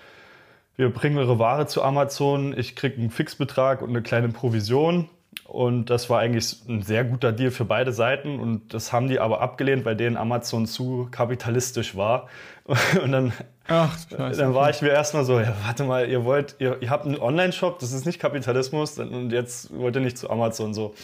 wir 0.81 0.91
bringen 0.91 1.19
eure 1.19 1.39
Ware 1.39 1.67
zu 1.67 1.83
Amazon, 1.83 2.57
ich 2.57 2.75
kriege 2.75 2.97
einen 2.97 3.11
Fixbetrag 3.11 3.83
und 3.83 3.91
eine 3.91 4.03
kleine 4.03 4.31
Provision. 4.31 5.11
Und 5.45 5.91
das 5.91 6.09
war 6.09 6.21
eigentlich 6.21 6.57
ein 6.69 6.83
sehr 6.83 7.05
guter 7.05 7.33
Deal 7.33 7.51
für 7.51 7.65
beide 7.65 7.93
Seiten. 7.93 8.41
Und 8.41 8.73
das 8.73 8.93
haben 8.93 9.09
die 9.09 9.21
aber 9.21 9.41
abgelehnt, 9.41 9.85
weil 9.85 9.95
denen 9.95 10.17
Amazon 10.17 10.67
zu 10.67 11.09
kapitalistisch 11.11 11.97
war. 11.97 12.29
Und 13.03 13.13
dann, 13.13 13.33
Ach, 13.69 13.95
dann 14.11 14.55
war 14.55 14.71
ich 14.71 14.81
mir 14.81 14.89
erstmal 14.89 15.25
so, 15.25 15.39
ja, 15.39 15.55
warte 15.65 15.85
mal, 15.85 16.09
ihr 16.09 16.25
wollt, 16.25 16.57
ihr, 16.61 16.79
ihr 16.81 16.89
habt 16.89 17.05
einen 17.05 17.19
Online-Shop, 17.19 17.79
das 17.79 17.93
ist 17.93 18.07
nicht 18.07 18.19
Kapitalismus 18.19 18.99
und 18.99 19.33
jetzt 19.33 19.77
wollt 19.77 19.95
ihr 19.97 20.03
nicht 20.03 20.19
zu 20.19 20.31
Amazon 20.31 20.73
so. 20.73 20.95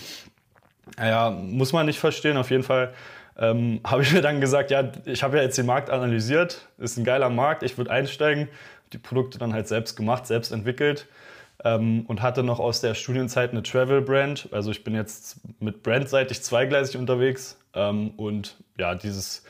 Naja, 0.96 1.31
muss 1.31 1.72
man 1.72 1.87
nicht 1.87 1.99
verstehen. 1.99 2.37
Auf 2.37 2.50
jeden 2.50 2.62
Fall 2.62 2.93
ähm, 3.37 3.81
habe 3.87 4.02
ich 4.02 4.12
mir 4.12 4.22
dann 4.22 4.40
gesagt, 4.40 4.70
ja, 4.70 4.84
ich 5.05 5.22
habe 5.22 5.37
ja 5.37 5.43
jetzt 5.43 5.58
den 5.58 5.67
Markt 5.67 5.90
analysiert, 5.90 6.69
ist 6.79 6.96
ein 6.96 7.05
geiler 7.05 7.31
Markt, 7.31 7.62
ich 7.62 7.76
würde 7.79 7.90
einsteigen 7.90 8.49
die 8.93 8.99
Produkte 8.99 9.38
dann 9.38 9.53
halt 9.53 9.69
selbst 9.69 9.97
gemacht, 9.97 10.27
selbst 10.27 10.53
entwickelt 10.53 11.06
ähm, 11.65 12.05
und 12.06 12.23
hatte 12.23 12.43
noch 12.43 12.61
aus 12.61 12.81
der 12.81 12.94
Studienzeit 12.94 13.50
eine 13.50 13.62
Travel-Brand. 13.62 14.49
Also 14.53 14.71
ich 14.71 14.85
bin 14.85 14.94
jetzt 14.94 15.41
mit 15.61 15.83
brandseitig 15.83 16.43
zweigleisig 16.43 16.97
unterwegs 16.97 17.59
ähm, 17.75 18.11
und 18.17 18.56
ja, 18.79 18.94
dieses 18.94 19.44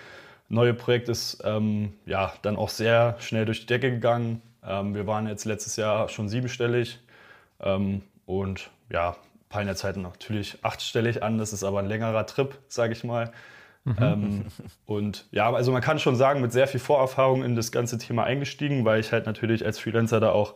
neue 0.49 0.75
Projekt 0.75 1.09
ist 1.09 1.43
ähm, 1.45 1.93
ja 2.07 2.33
dann 2.43 2.57
auch 2.57 2.69
sehr 2.69 3.17
schnell 3.21 3.45
durch 3.45 3.61
die 3.61 3.67
Decke 3.67 3.91
gegangen. 3.91 4.43
Ähm, 4.65 4.95
wir 4.95 5.07
waren 5.07 5.27
jetzt 5.27 5.45
letztes 5.45 5.77
Jahr 5.77 6.09
schon 6.09 6.29
siebenstellig 6.29 7.01
ähm, 7.61 8.03
und 8.27 8.71
ja, 8.91 9.17
peilen 9.49 9.69
jetzt 9.69 9.85
halt 9.85 9.97
natürlich 9.97 10.59
achtstellig 10.63 11.23
an. 11.23 11.39
Das 11.39 11.53
ist 11.53 11.65
aber 11.65 11.81
ein 11.81 11.87
längerer 11.87 12.27
Trip, 12.27 12.59
sage 12.69 12.93
ich 12.93 13.05
mal. 13.05 13.33
Mhm. 13.87 13.97
Ähm, 14.01 14.45
und 14.85 15.27
ja, 15.31 15.51
also 15.53 15.71
man 15.71 15.81
kann 15.81 16.01
schon 16.01 16.17
sagen, 16.17 16.41
mit 16.41 16.53
sehr 16.53 16.67
viel 16.67 16.81
Vorerfahrung 16.81 17.45
in 17.45 17.55
das 17.55 17.71
ganze 17.71 17.99
Thema 17.99 18.25
eingestiegen, 18.25 18.85
weil 18.85 18.99
ich 18.99 19.13
halt 19.13 19.27
natürlich 19.27 19.65
als 19.65 19.79
Freelancer 19.79 20.19
da 20.19 20.31
auch 20.31 20.55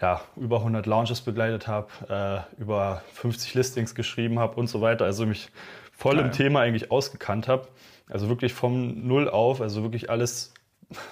ja, 0.00 0.20
über 0.36 0.58
100 0.58 0.86
Launches 0.86 1.20
begleitet 1.20 1.66
habe, 1.66 2.46
äh, 2.58 2.60
über 2.60 3.02
50 3.12 3.54
Listings 3.54 3.94
geschrieben 3.94 4.38
habe 4.38 4.54
und 4.54 4.68
so 4.68 4.80
weiter. 4.80 5.04
Also 5.04 5.26
mich 5.26 5.50
voll 5.92 6.16
Geil. 6.16 6.26
im 6.26 6.32
Thema 6.32 6.60
eigentlich 6.60 6.92
ausgekannt 6.92 7.48
habe. 7.48 7.68
Also 8.08 8.28
wirklich 8.28 8.54
vom 8.54 9.06
Null 9.06 9.28
auf, 9.28 9.60
also 9.60 9.82
wirklich 9.82 10.08
alles, 10.08 10.54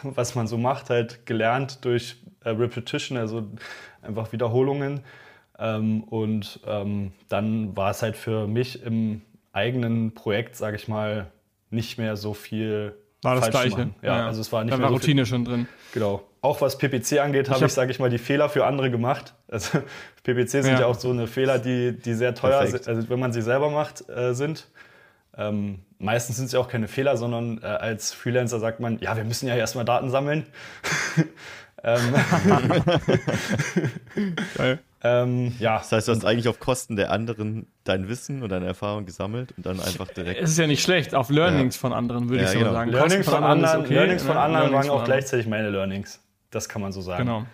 was 0.02 0.36
man 0.36 0.46
so 0.46 0.56
macht, 0.56 0.90
halt 0.90 1.26
gelernt 1.26 1.84
durch 1.84 2.16
äh, 2.44 2.50
Repetition, 2.50 3.18
also 3.18 3.48
einfach 4.00 4.32
Wiederholungen. 4.32 5.00
Ähm, 5.58 6.04
und 6.04 6.60
ähm, 6.66 7.12
dann 7.28 7.76
war 7.76 7.90
es 7.90 8.02
halt 8.02 8.16
für 8.16 8.46
mich 8.46 8.82
im 8.84 9.22
eigenen 9.52 10.14
Projekt, 10.14 10.54
sage 10.54 10.76
ich 10.76 10.86
mal, 10.86 11.32
nicht 11.70 11.98
mehr 11.98 12.16
so 12.16 12.34
viel 12.34 12.94
war 13.22 13.34
das 13.34 13.50
Gleiche. 13.50 13.90
Ja, 14.02 14.18
ja, 14.18 14.26
also 14.26 14.40
es 14.40 14.52
war 14.52 14.62
nicht 14.62 14.72
da 14.72 14.76
mehr 14.76 14.84
war 14.84 14.90
so 14.90 14.96
Routine 14.96 15.26
schon 15.26 15.44
drin. 15.44 15.66
Genau. 15.92 16.22
Auch 16.40 16.60
was 16.60 16.78
PPC 16.78 17.18
angeht, 17.18 17.48
habe 17.48 17.58
ich, 17.58 17.64
hab, 17.64 17.70
sage 17.70 17.90
ich 17.90 17.98
mal, 17.98 18.10
die 18.10 18.18
Fehler 18.18 18.48
für 18.48 18.64
andere 18.64 18.90
gemacht. 18.90 19.34
Also 19.48 19.80
PPC 20.22 20.50
sind 20.50 20.66
ja, 20.66 20.80
ja 20.80 20.86
auch 20.86 20.98
so 20.98 21.10
eine 21.10 21.26
Fehler, 21.26 21.58
die, 21.58 21.98
die 21.98 22.14
sehr 22.14 22.34
teuer 22.34 22.66
sind, 22.66 22.86
also 22.86 23.08
wenn 23.08 23.18
man 23.18 23.32
sie 23.32 23.42
selber 23.42 23.70
macht, 23.70 24.08
äh, 24.08 24.34
sind. 24.34 24.68
Ähm, 25.36 25.80
meistens 25.98 26.36
sind 26.36 26.46
es 26.46 26.52
ja 26.52 26.60
auch 26.60 26.68
keine 26.68 26.86
Fehler, 26.86 27.16
sondern 27.16 27.60
äh, 27.62 27.66
als 27.66 28.12
Freelancer 28.12 28.60
sagt 28.60 28.78
man, 28.78 28.98
ja, 29.00 29.16
wir 29.16 29.24
müssen 29.24 29.48
ja 29.48 29.56
erstmal 29.56 29.84
Daten 29.84 30.10
sammeln. 30.10 30.46
ähm, 31.82 32.14
Geil. 34.56 34.78
Ähm, 35.02 35.54
ja. 35.60 35.78
Das 35.78 35.92
heißt, 35.92 36.08
du 36.08 36.12
hast 36.12 36.24
eigentlich 36.24 36.48
auf 36.48 36.58
Kosten 36.58 36.96
der 36.96 37.12
anderen 37.12 37.68
dein 37.84 38.08
Wissen 38.08 38.42
und 38.42 38.48
deine 38.48 38.66
Erfahrung 38.66 39.06
gesammelt 39.06 39.52
und 39.56 39.64
dann 39.64 39.80
einfach 39.80 40.08
direkt. 40.08 40.40
Es 40.40 40.50
ist 40.50 40.58
ja 40.58 40.66
nicht 40.66 40.82
schlecht, 40.82 41.14
auf 41.14 41.30
Learnings 41.30 41.76
ja. 41.76 41.80
von 41.80 41.92
anderen, 41.92 42.28
würde 42.28 42.42
ja, 42.42 42.48
ich 42.48 42.52
so 42.54 42.58
genau. 42.58 42.72
sagen. 42.72 42.90
Learnings 42.90 43.24
von, 43.26 43.34
von, 43.34 43.44
anderen, 43.44 43.80
okay, 43.84 43.94
Learnings 43.94 44.22
von 44.22 44.36
anderen 44.36 44.70
Learnings 44.70 44.88
waren 44.88 44.98
auch 44.98 45.04
gleichzeitig 45.04 45.46
meine 45.46 45.70
Learnings. 45.70 46.20
Das 46.50 46.68
kann 46.68 46.82
man 46.82 46.92
so 46.92 47.00
sagen. 47.00 47.26
Genau. 47.26 47.46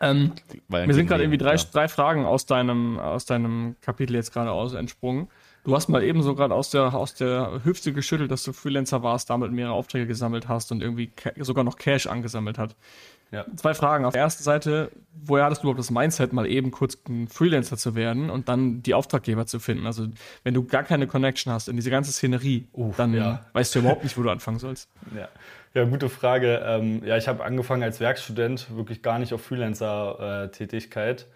Ähm, 0.00 0.32
mir 0.68 0.94
sind 0.94 1.06
gerade 1.06 1.22
irgendwie 1.22 1.38
drei, 1.38 1.54
ja. 1.54 1.62
drei 1.72 1.88
Fragen 1.88 2.24
aus 2.24 2.46
deinem, 2.46 2.98
aus 2.98 3.24
deinem 3.24 3.76
Kapitel 3.80 4.14
jetzt 4.14 4.32
gerade 4.32 4.50
aus 4.50 4.74
entsprungen. 4.74 5.28
Du 5.64 5.74
hast 5.74 5.88
mal 5.88 6.02
eben 6.02 6.22
so 6.22 6.34
gerade 6.34 6.54
aus 6.54 6.70
der, 6.70 6.94
aus 6.94 7.14
der 7.14 7.60
Hüfte 7.64 7.92
geschüttelt, 7.92 8.30
dass 8.30 8.42
du 8.42 8.52
Freelancer 8.52 9.02
warst, 9.02 9.30
damit 9.30 9.52
mehrere 9.52 9.74
Aufträge 9.74 10.06
gesammelt 10.06 10.48
hast 10.48 10.72
und 10.72 10.82
irgendwie 10.82 11.12
sogar 11.40 11.64
noch 11.64 11.76
Cash 11.76 12.06
angesammelt 12.06 12.58
hat. 12.58 12.76
Ja. 13.30 13.44
Zwei 13.56 13.74
Fragen. 13.74 14.04
Auf 14.04 14.14
der 14.14 14.22
ersten 14.22 14.42
Seite, 14.42 14.90
woher 15.12 15.44
hattest 15.44 15.62
du 15.62 15.66
überhaupt 15.66 15.78
das 15.78 15.90
Mindset, 15.90 16.32
mal 16.32 16.46
eben 16.46 16.70
kurz 16.70 16.96
ein 17.08 17.28
Freelancer 17.28 17.76
zu 17.76 17.94
werden 17.94 18.30
und 18.30 18.48
dann 18.48 18.82
die 18.82 18.94
Auftraggeber 18.94 19.46
zu 19.46 19.60
finden? 19.60 19.86
Also, 19.86 20.06
wenn 20.44 20.54
du 20.54 20.64
gar 20.64 20.82
keine 20.82 21.06
Connection 21.06 21.52
hast 21.52 21.68
in 21.68 21.76
diese 21.76 21.90
ganze 21.90 22.12
Szenerie, 22.12 22.68
Uff, 22.72 22.96
dann 22.96 23.12
ja. 23.12 23.44
weißt 23.52 23.74
du 23.74 23.80
überhaupt 23.80 24.04
nicht, 24.04 24.16
wo 24.16 24.22
du 24.22 24.30
anfangen 24.30 24.58
sollst. 24.58 24.88
Ja, 25.14 25.28
ja 25.74 25.84
gute 25.84 26.08
Frage. 26.08 26.62
Ähm, 26.64 27.04
ja, 27.04 27.16
ich 27.18 27.28
habe 27.28 27.44
angefangen 27.44 27.82
als 27.82 28.00
Werkstudent, 28.00 28.74
wirklich 28.74 29.02
gar 29.02 29.18
nicht 29.18 29.34
auf 29.34 29.42
Freelancer-Tätigkeit. 29.42 31.26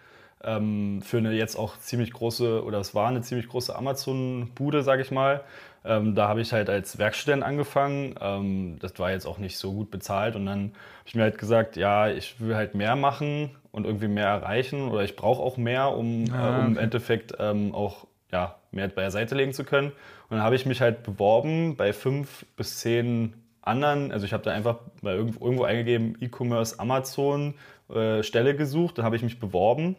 Ähm, 0.43 1.01
für 1.03 1.19
eine 1.19 1.31
jetzt 1.31 1.55
auch 1.55 1.77
ziemlich 1.77 2.11
große, 2.11 2.63
oder 2.63 2.79
es 2.79 2.95
war 2.95 3.07
eine 3.07 3.21
ziemlich 3.21 3.47
große 3.47 3.73
Amazon-Bude, 3.75 4.81
sage 4.83 5.03
ich 5.03 5.11
mal. 5.11 5.43
Ähm, 5.85 6.15
da 6.15 6.27
habe 6.27 6.41
ich 6.41 6.53
halt 6.53 6.69
als 6.69 6.97
Werkstudent 6.97 7.43
angefangen. 7.43 8.15
Ähm, 8.19 8.77
das 8.79 8.97
war 8.99 9.11
jetzt 9.11 9.25
auch 9.25 9.37
nicht 9.37 9.57
so 9.57 9.73
gut 9.73 9.91
bezahlt. 9.91 10.35
Und 10.35 10.45
dann 10.45 10.73
habe 11.03 11.09
ich 11.09 11.15
mir 11.15 11.23
halt 11.23 11.37
gesagt, 11.37 11.75
ja, 11.75 12.07
ich 12.07 12.39
will 12.39 12.55
halt 12.55 12.75
mehr 12.75 12.95
machen 12.95 13.51
und 13.73 13.85
irgendwie 13.85 14.07
mehr 14.07 14.27
erreichen. 14.27 14.87
Oder 14.89 15.03
ich 15.03 15.17
brauche 15.17 15.43
auch 15.43 15.57
mehr, 15.57 15.97
um, 15.97 16.23
ah, 16.31 16.45
äh, 16.45 16.59
um 16.61 16.67
im 16.67 16.77
Endeffekt 16.77 17.33
ähm, 17.39 17.75
auch 17.75 18.07
ja, 18.31 18.55
mehr 18.71 18.87
beiseite 18.87 19.35
legen 19.35 19.51
zu 19.51 19.65
können. 19.65 19.89
Und 19.89 20.37
dann 20.37 20.43
habe 20.43 20.55
ich 20.55 20.65
mich 20.65 20.79
halt 20.79 21.03
beworben 21.03 21.75
bei 21.75 21.91
fünf 21.91 22.45
bis 22.55 22.79
zehn 22.79 23.33
anderen. 23.61 24.13
Also 24.13 24.25
ich 24.25 24.31
habe 24.31 24.43
da 24.43 24.51
einfach 24.51 24.77
mal 25.01 25.13
irgendwo, 25.13 25.43
irgendwo 25.43 25.65
eingegeben, 25.65 26.17
E-Commerce 26.21 26.79
Amazon 26.79 27.55
äh, 27.93 28.23
Stelle 28.23 28.55
gesucht. 28.55 28.97
Dann 28.97 29.03
habe 29.03 29.17
ich 29.17 29.23
mich 29.23 29.41
beworben 29.41 29.97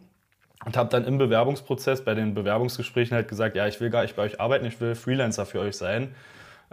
und 0.65 0.79
habe 0.79 0.89
dann 0.89 1.05
im 1.05 1.19
Bewerbungsprozess 1.19 2.03
bei 2.03 2.15
den 2.15 2.33
Bewerbungsgesprächen 2.33 3.15
halt 3.15 3.29
gesagt, 3.29 3.57
ja, 3.57 3.67
ich 3.67 3.79
will 3.79 3.91
gar 3.91 4.03
nicht 4.03 4.17
bei 4.17 4.23
euch 4.23 4.41
arbeiten, 4.41 4.65
ich 4.65 4.81
will 4.81 4.95
Freelancer 4.95 5.45
für 5.45 5.61
euch 5.61 5.77
sein. 5.77 6.15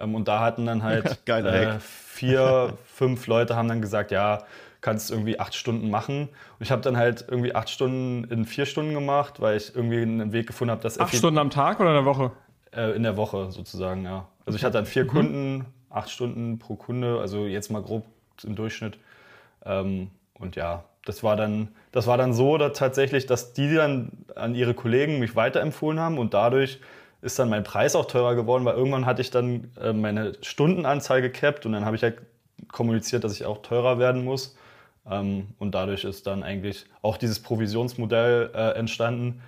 Ähm, 0.01 0.15
und 0.15 0.27
da 0.27 0.39
hatten 0.39 0.65
dann 0.65 0.83
halt 0.83 1.19
äh, 1.27 1.79
vier, 1.79 2.73
fünf 2.85 3.27
Leute 3.27 3.55
haben 3.55 3.67
dann 3.67 3.81
gesagt, 3.81 4.11
ja, 4.11 4.43
kannst 4.81 5.11
irgendwie 5.11 5.39
acht 5.39 5.55
Stunden 5.55 5.89
machen. 5.89 6.23
Und 6.23 6.61
ich 6.61 6.71
habe 6.71 6.81
dann 6.81 6.97
halt 6.97 7.25
irgendwie 7.27 7.53
acht 7.53 7.69
Stunden 7.69 8.23
in 8.31 8.45
vier 8.45 8.65
Stunden 8.65 8.93
gemacht, 8.93 9.39
weil 9.39 9.57
ich 9.57 9.75
irgendwie 9.75 10.01
einen 10.01 10.33
Weg 10.33 10.47
gefunden 10.47 10.71
habe, 10.71 10.81
dass 10.81 10.99
acht 10.99 11.15
Stunden 11.15 11.37
am 11.37 11.51
Tag 11.51 11.79
oder 11.79 11.89
in 11.89 11.95
der 11.95 12.05
Woche? 12.05 12.31
Äh, 12.75 12.95
in 12.95 13.03
der 13.03 13.15
Woche 13.15 13.51
sozusagen, 13.51 14.03
ja. 14.03 14.27
Also 14.45 14.57
ich 14.57 14.63
hatte 14.63 14.73
dann 14.73 14.85
vier 14.85 15.03
mhm. 15.03 15.09
Kunden, 15.09 15.65
acht 15.89 16.09
Stunden 16.09 16.57
pro 16.57 16.75
Kunde, 16.75 17.19
also 17.19 17.45
jetzt 17.45 17.69
mal 17.69 17.81
grob 17.81 18.05
im 18.43 18.55
Durchschnitt. 18.55 18.97
Ähm, 19.65 20.09
und 20.33 20.55
ja, 20.55 20.83
das 21.05 21.21
war 21.21 21.35
dann, 21.35 21.69
das 21.91 22.07
war 22.07 22.17
dann 22.17 22.33
so 22.33 22.57
dass 22.57 22.77
tatsächlich, 22.77 23.27
dass 23.27 23.53
die 23.53 23.73
dann 23.73 24.11
an 24.35 24.55
ihre 24.55 24.73
Kollegen 24.73 25.19
mich 25.19 25.35
weiterempfohlen 25.35 25.99
haben 25.99 26.17
und 26.17 26.33
dadurch 26.33 26.79
ist 27.21 27.37
dann 27.37 27.49
mein 27.49 27.63
Preis 27.63 27.95
auch 27.95 28.05
teurer 28.05 28.35
geworden, 28.35 28.65
weil 28.65 28.75
irgendwann 28.75 29.05
hatte 29.05 29.21
ich 29.21 29.31
dann 29.31 29.71
äh, 29.79 29.93
meine 29.93 30.33
Stundenanzahl 30.41 31.21
gecapped 31.21 31.65
und 31.65 31.73
dann 31.73 31.85
habe 31.85 31.95
ich 31.95 32.03
halt 32.03 32.17
kommuniziert, 32.71 33.23
dass 33.23 33.33
ich 33.33 33.45
auch 33.45 33.61
teurer 33.61 33.99
werden 33.99 34.23
muss. 34.23 34.55
Ähm, 35.09 35.47
und 35.59 35.73
dadurch 35.73 36.03
ist 36.03 36.27
dann 36.27 36.43
eigentlich 36.43 36.85
auch 37.01 37.17
dieses 37.17 37.39
Provisionsmodell 37.39 38.51
äh, 38.53 38.77
entstanden, 38.77 39.41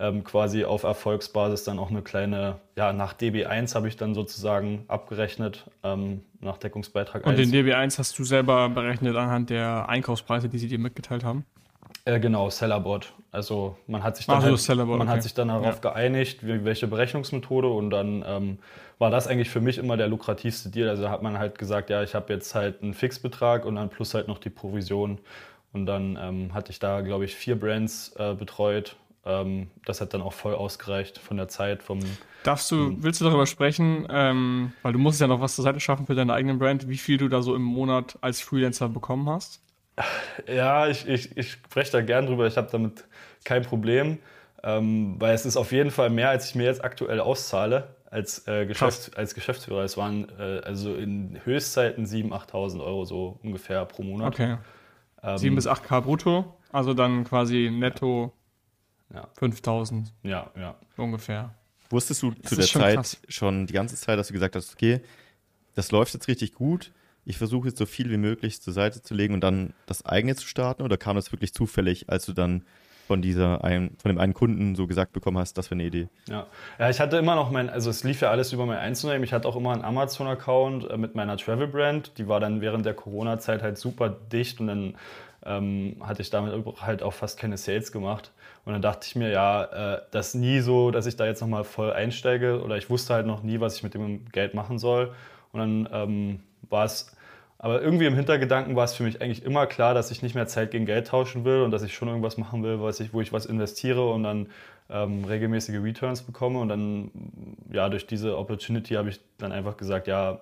ähm, 0.00 0.22
quasi 0.22 0.64
auf 0.64 0.84
Erfolgsbasis 0.84 1.64
dann 1.64 1.78
auch 1.78 1.90
eine 1.90 2.02
kleine, 2.02 2.60
ja, 2.76 2.92
nach 2.92 3.14
DB1 3.14 3.74
habe 3.74 3.88
ich 3.88 3.96
dann 3.96 4.14
sozusagen 4.14 4.84
abgerechnet, 4.86 5.68
ähm, 5.82 6.22
nach 6.40 6.56
Deckungsbeitrag 6.56 7.26
Und 7.26 7.36
1. 7.36 7.50
den 7.50 7.66
DB1 7.66 7.98
hast 7.98 8.18
du 8.18 8.24
selber 8.24 8.68
berechnet 8.68 9.16
anhand 9.16 9.50
der 9.50 9.88
Einkaufspreise, 9.88 10.48
die 10.48 10.58
sie 10.58 10.68
dir 10.68 10.78
mitgeteilt 10.78 11.24
haben? 11.24 11.44
Äh, 12.08 12.20
genau, 12.20 12.48
Sellerboard. 12.48 13.12
Also 13.32 13.76
man 13.86 14.02
hat 14.02 14.16
sich 14.16 14.24
dann, 14.24 14.42
also 14.42 14.68
halt, 14.68 14.88
man 14.88 15.02
okay. 15.02 15.10
hat 15.10 15.22
sich 15.22 15.34
dann 15.34 15.48
darauf 15.48 15.74
ja. 15.84 15.90
geeinigt, 15.90 16.46
wie, 16.46 16.64
welche 16.64 16.86
Berechnungsmethode 16.86 17.68
und 17.68 17.90
dann 17.90 18.24
ähm, 18.26 18.58
war 18.98 19.10
das 19.10 19.26
eigentlich 19.26 19.50
für 19.50 19.60
mich 19.60 19.76
immer 19.76 19.98
der 19.98 20.08
lukrativste 20.08 20.70
Deal. 20.70 20.88
Also 20.88 21.10
hat 21.10 21.22
man 21.22 21.38
halt 21.38 21.58
gesagt, 21.58 21.90
ja, 21.90 22.02
ich 22.02 22.14
habe 22.14 22.32
jetzt 22.32 22.54
halt 22.54 22.82
einen 22.82 22.94
Fixbetrag 22.94 23.66
und 23.66 23.74
dann 23.74 23.90
plus 23.90 24.14
halt 24.14 24.26
noch 24.26 24.38
die 24.38 24.48
Provision. 24.48 25.18
Und 25.74 25.84
dann 25.84 26.18
ähm, 26.18 26.54
hatte 26.54 26.72
ich 26.72 26.78
da, 26.78 27.02
glaube 27.02 27.26
ich, 27.26 27.34
vier 27.34 27.60
Brands 27.60 28.14
äh, 28.16 28.32
betreut 28.32 28.96
ähm, 29.26 29.68
das 29.84 30.00
hat 30.00 30.14
dann 30.14 30.22
auch 30.22 30.32
voll 30.32 30.54
ausgereicht 30.54 31.18
von 31.18 31.36
der 31.36 31.48
Zeit, 31.48 31.82
vom. 31.82 32.00
Darfst 32.44 32.70
du, 32.70 32.96
willst 33.02 33.20
du 33.20 33.26
darüber 33.26 33.46
sprechen, 33.46 34.06
ähm, 34.08 34.72
weil 34.82 34.94
du 34.94 34.98
musst 34.98 35.20
ja 35.20 35.26
noch 35.26 35.40
was 35.40 35.54
zur 35.54 35.64
Seite 35.64 35.80
schaffen 35.80 36.06
für 36.06 36.14
deine 36.14 36.32
eigenen 36.32 36.58
Brand, 36.58 36.88
wie 36.88 36.96
viel 36.96 37.18
du 37.18 37.28
da 37.28 37.42
so 37.42 37.54
im 37.54 37.62
Monat 37.62 38.16
als 38.22 38.40
Freelancer 38.40 38.88
bekommen 38.88 39.28
hast? 39.28 39.60
Ja, 40.46 40.86
ich, 40.88 41.06
ich, 41.08 41.36
ich 41.36 41.52
spreche 41.52 41.92
da 41.92 42.00
gern 42.00 42.26
drüber, 42.26 42.46
ich 42.46 42.56
habe 42.56 42.68
damit 42.70 43.04
kein 43.44 43.62
Problem, 43.62 44.18
ähm, 44.62 45.16
weil 45.18 45.34
es 45.34 45.46
ist 45.46 45.56
auf 45.56 45.72
jeden 45.72 45.90
Fall 45.90 46.10
mehr, 46.10 46.30
als 46.30 46.48
ich 46.48 46.54
mir 46.54 46.64
jetzt 46.64 46.84
aktuell 46.84 47.20
auszahle 47.20 47.94
als, 48.10 48.46
äh, 48.46 48.66
Geschäfts-, 48.66 49.14
als 49.14 49.34
Geschäftsführer. 49.34 49.82
Es 49.82 49.96
waren 49.96 50.28
äh, 50.38 50.60
also 50.64 50.94
in 50.94 51.38
Höchstzeiten 51.44 52.06
7.000, 52.06 52.32
8.000 52.50 52.84
Euro 52.84 53.04
so 53.04 53.38
ungefähr 53.42 53.84
pro 53.84 54.02
Monat. 54.02 54.34
Okay. 54.34 54.56
Ähm, 55.22 55.38
7 55.38 55.54
bis 55.54 55.66
8k 55.66 56.00
brutto, 56.00 56.56
also 56.72 56.94
dann 56.94 57.24
quasi 57.24 57.70
netto 57.72 58.32
ja. 59.12 59.28
5000. 59.38 60.12
Ja, 60.22 60.50
ja. 60.56 60.76
Ungefähr. 60.96 61.54
Wusstest 61.90 62.22
du 62.22 62.30
das 62.32 62.50
zu 62.50 62.56
der 62.56 62.62
schon 62.64 62.82
Zeit 62.82 62.96
krass. 62.96 63.18
schon 63.28 63.66
die 63.66 63.72
ganze 63.72 63.96
Zeit, 63.96 64.18
dass 64.18 64.28
du 64.28 64.34
gesagt 64.34 64.54
hast, 64.56 64.74
okay, 64.74 65.00
das 65.74 65.90
läuft 65.90 66.14
jetzt 66.14 66.28
richtig 66.28 66.54
gut. 66.54 66.92
Ich 67.28 67.36
versuche 67.36 67.68
jetzt 67.68 67.78
so 67.78 67.84
viel 67.84 68.10
wie 68.10 68.16
möglich 68.16 68.62
zur 68.62 68.72
Seite 68.72 69.02
zu 69.02 69.12
legen 69.14 69.34
und 69.34 69.40
dann 69.44 69.74
das 69.84 70.04
eigene 70.06 70.34
zu 70.34 70.46
starten? 70.46 70.82
Oder 70.82 70.96
kam 70.96 71.14
das 71.14 71.30
wirklich 71.30 71.52
zufällig, 71.52 72.08
als 72.08 72.24
du 72.24 72.32
dann 72.32 72.62
von 73.06 73.20
dieser 73.20 73.62
ein, 73.64 73.90
von 74.00 74.10
dem 74.10 74.18
einen 74.18 74.32
Kunden 74.32 74.74
so 74.74 74.86
gesagt 74.86 75.12
bekommen 75.12 75.36
hast, 75.36 75.58
das 75.58 75.66
wäre 75.70 75.76
eine 75.76 75.84
Idee. 75.84 76.08
Ja. 76.26 76.46
ja, 76.78 76.88
ich 76.88 77.00
hatte 77.00 77.18
immer 77.18 77.34
noch 77.34 77.50
mein, 77.50 77.68
also 77.68 77.90
es 77.90 78.02
lief 78.02 78.22
ja 78.22 78.30
alles 78.30 78.54
über 78.54 78.64
mein 78.64 78.78
Einzelunternehmen. 78.78 79.24
Ich 79.24 79.34
hatte 79.34 79.46
auch 79.46 79.56
immer 79.56 79.72
einen 79.72 79.84
Amazon-Account 79.84 80.90
äh, 80.90 80.96
mit 80.96 81.14
meiner 81.14 81.36
Travel-Brand. 81.36 82.16
Die 82.16 82.28
war 82.28 82.40
dann 82.40 82.62
während 82.62 82.86
der 82.86 82.94
Corona-Zeit 82.94 83.62
halt 83.62 83.76
super 83.76 84.08
dicht 84.08 84.58
und 84.60 84.68
dann 84.68 84.94
ähm, 85.44 85.96
hatte 86.00 86.22
ich 86.22 86.30
damit 86.30 86.54
halt 86.80 87.02
auch 87.02 87.12
fast 87.12 87.38
keine 87.38 87.58
Sales 87.58 87.92
gemacht. 87.92 88.32
Und 88.64 88.72
dann 88.72 88.80
dachte 88.80 89.06
ich 89.06 89.16
mir, 89.16 89.30
ja, 89.30 89.96
äh, 89.96 90.00
das 90.12 90.32
nie 90.32 90.60
so, 90.60 90.90
dass 90.90 91.04
ich 91.04 91.16
da 91.16 91.26
jetzt 91.26 91.42
nochmal 91.42 91.64
voll 91.64 91.92
einsteige 91.92 92.62
oder 92.62 92.78
ich 92.78 92.88
wusste 92.88 93.12
halt 93.12 93.26
noch 93.26 93.42
nie, 93.42 93.60
was 93.60 93.76
ich 93.76 93.82
mit 93.82 93.92
dem 93.92 94.24
Geld 94.32 94.54
machen 94.54 94.78
soll. 94.78 95.12
Und 95.52 95.60
dann 95.60 95.88
ähm, 95.92 96.40
war 96.68 96.84
es, 96.84 97.14
aber 97.58 97.82
irgendwie 97.82 98.06
im 98.06 98.14
Hintergedanken 98.14 98.76
war 98.76 98.84
es 98.84 98.94
für 98.94 99.02
mich 99.02 99.20
eigentlich 99.20 99.44
immer 99.44 99.66
klar, 99.66 99.92
dass 99.92 100.12
ich 100.12 100.22
nicht 100.22 100.36
mehr 100.36 100.46
Zeit 100.46 100.70
gegen 100.70 100.86
Geld 100.86 101.08
tauschen 101.08 101.44
will 101.44 101.62
und 101.62 101.72
dass 101.72 101.82
ich 101.82 101.92
schon 101.92 102.06
irgendwas 102.06 102.38
machen 102.38 102.62
will, 102.62 102.80
was 102.80 103.00
ich, 103.00 103.12
wo 103.12 103.20
ich 103.20 103.32
was 103.32 103.46
investiere 103.46 104.08
und 104.10 104.22
dann 104.22 104.46
ähm, 104.88 105.24
regelmäßige 105.24 105.82
Returns 105.82 106.22
bekomme. 106.22 106.60
Und 106.60 106.68
dann, 106.68 107.10
ja, 107.72 107.88
durch 107.88 108.06
diese 108.06 108.38
Opportunity 108.38 108.94
habe 108.94 109.08
ich 109.08 109.20
dann 109.38 109.50
einfach 109.50 109.76
gesagt, 109.76 110.06
ja, 110.06 110.38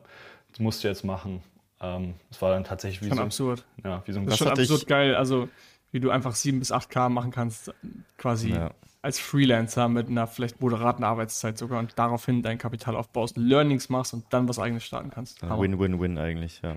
das 0.51 0.61
musst 0.61 0.85
du 0.85 0.89
jetzt 0.89 1.05
machen. 1.05 1.43
Ähm, 1.81 2.15
das 2.29 2.43
war 2.43 2.53
dann 2.53 2.65
tatsächlich 2.65 3.01
wie 3.03 3.09
schon 3.09 3.17
so, 3.17 3.23
absurd. 3.23 3.65
Ja, 3.83 4.03
wie 4.05 4.13
so 4.13 4.21
ein 4.21 4.27
das 4.27 4.35
ist 4.35 4.39
schon 4.39 4.49
absurd 4.49 4.87
geil. 4.87 5.15
Also 5.15 5.49
wie 5.93 6.01
du 6.01 6.11
einfach 6.11 6.35
7 6.35 6.59
bis 6.59 6.71
8K 6.71 7.09
machen 7.09 7.31
kannst, 7.31 7.73
quasi 8.19 8.51
ja. 8.51 8.73
als 9.01 9.19
Freelancer 9.19 9.89
mit 9.89 10.09
einer 10.09 10.27
vielleicht 10.27 10.61
moderaten 10.61 11.03
Arbeitszeit 11.03 11.57
sogar 11.57 11.79
und 11.79 11.99
daraufhin 11.99 12.43
dein 12.43 12.59
Kapital 12.59 12.95
aufbaust, 12.95 13.39
Learnings 13.39 13.89
machst 13.89 14.13
und 14.13 14.25
dann 14.31 14.47
was 14.49 14.59
eigenes 14.59 14.85
starten 14.85 15.11
kannst. 15.11 15.41
Win-win-win 15.41 16.19
eigentlich, 16.19 16.61
ja. 16.63 16.77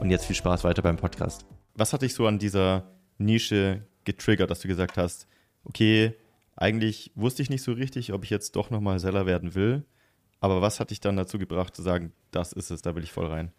Und 0.00 0.10
jetzt 0.10 0.26
viel 0.26 0.36
Spaß 0.36 0.64
weiter 0.64 0.82
beim 0.82 0.96
Podcast. 0.96 1.46
Was 1.74 1.92
hat 1.92 2.02
dich 2.02 2.14
so 2.14 2.26
an 2.26 2.38
dieser 2.38 2.84
Nische 3.18 3.82
getriggert, 4.04 4.50
dass 4.50 4.60
du 4.60 4.68
gesagt 4.68 4.98
hast, 4.98 5.26
okay, 5.64 6.14
eigentlich 6.54 7.12
wusste 7.14 7.42
ich 7.42 7.50
nicht 7.50 7.62
so 7.62 7.72
richtig, 7.72 8.12
ob 8.12 8.24
ich 8.24 8.30
jetzt 8.30 8.56
doch 8.56 8.70
nochmal 8.70 8.98
Seller 8.98 9.26
werden 9.26 9.54
will. 9.54 9.84
Aber 10.40 10.62
was 10.62 10.80
hat 10.80 10.90
dich 10.90 11.00
dann 11.00 11.16
dazu 11.16 11.38
gebracht 11.38 11.74
zu 11.74 11.82
sagen, 11.82 12.12
das 12.30 12.52
ist 12.52 12.70
es, 12.70 12.82
da 12.82 12.94
will 12.94 13.04
ich 13.04 13.12
voll 13.12 13.26
rein? 13.26 13.52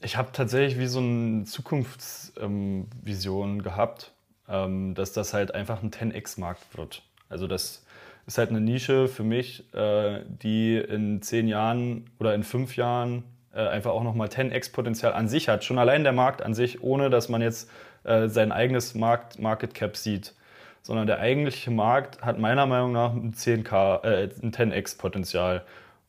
Ich 0.00 0.16
habe 0.16 0.30
tatsächlich 0.32 0.78
wie 0.78 0.86
so 0.86 1.00
eine 1.00 1.44
Zukunftsvision 1.44 3.50
ähm, 3.50 3.62
gehabt, 3.62 4.12
ähm, 4.48 4.94
dass 4.94 5.12
das 5.12 5.32
halt 5.32 5.54
einfach 5.54 5.82
ein 5.82 5.90
10x-Markt 5.90 6.76
wird. 6.76 7.02
Also 7.28 7.46
das 7.46 7.84
ist 8.26 8.38
halt 8.38 8.50
eine 8.50 8.60
Nische 8.60 9.08
für 9.08 9.24
mich, 9.24 9.72
äh, 9.74 10.24
die 10.26 10.76
in 10.76 11.22
zehn 11.22 11.48
Jahren 11.48 12.10
oder 12.18 12.34
in 12.34 12.42
fünf 12.42 12.76
Jahren 12.76 13.24
einfach 13.60 13.92
auch 13.92 14.02
nochmal 14.02 14.28
10x-Potenzial 14.28 15.12
an 15.12 15.28
sich 15.28 15.48
hat. 15.48 15.64
Schon 15.64 15.78
allein 15.78 16.04
der 16.04 16.12
Markt 16.12 16.42
an 16.42 16.54
sich, 16.54 16.82
ohne 16.82 17.10
dass 17.10 17.28
man 17.28 17.42
jetzt 17.42 17.70
äh, 18.04 18.28
sein 18.28 18.52
eigenes 18.52 18.94
Markt, 18.94 19.38
Market 19.38 19.74
Cap 19.74 19.96
sieht. 19.96 20.34
Sondern 20.82 21.06
der 21.06 21.20
eigentliche 21.20 21.70
Markt 21.70 22.22
hat 22.22 22.38
meiner 22.38 22.66
Meinung 22.66 22.92
nach 22.92 23.12
ein 23.12 23.34
10K, 23.34 24.04
äh, 24.04 24.30
ein 24.42 24.52
10x-Potenzial. 24.52 25.64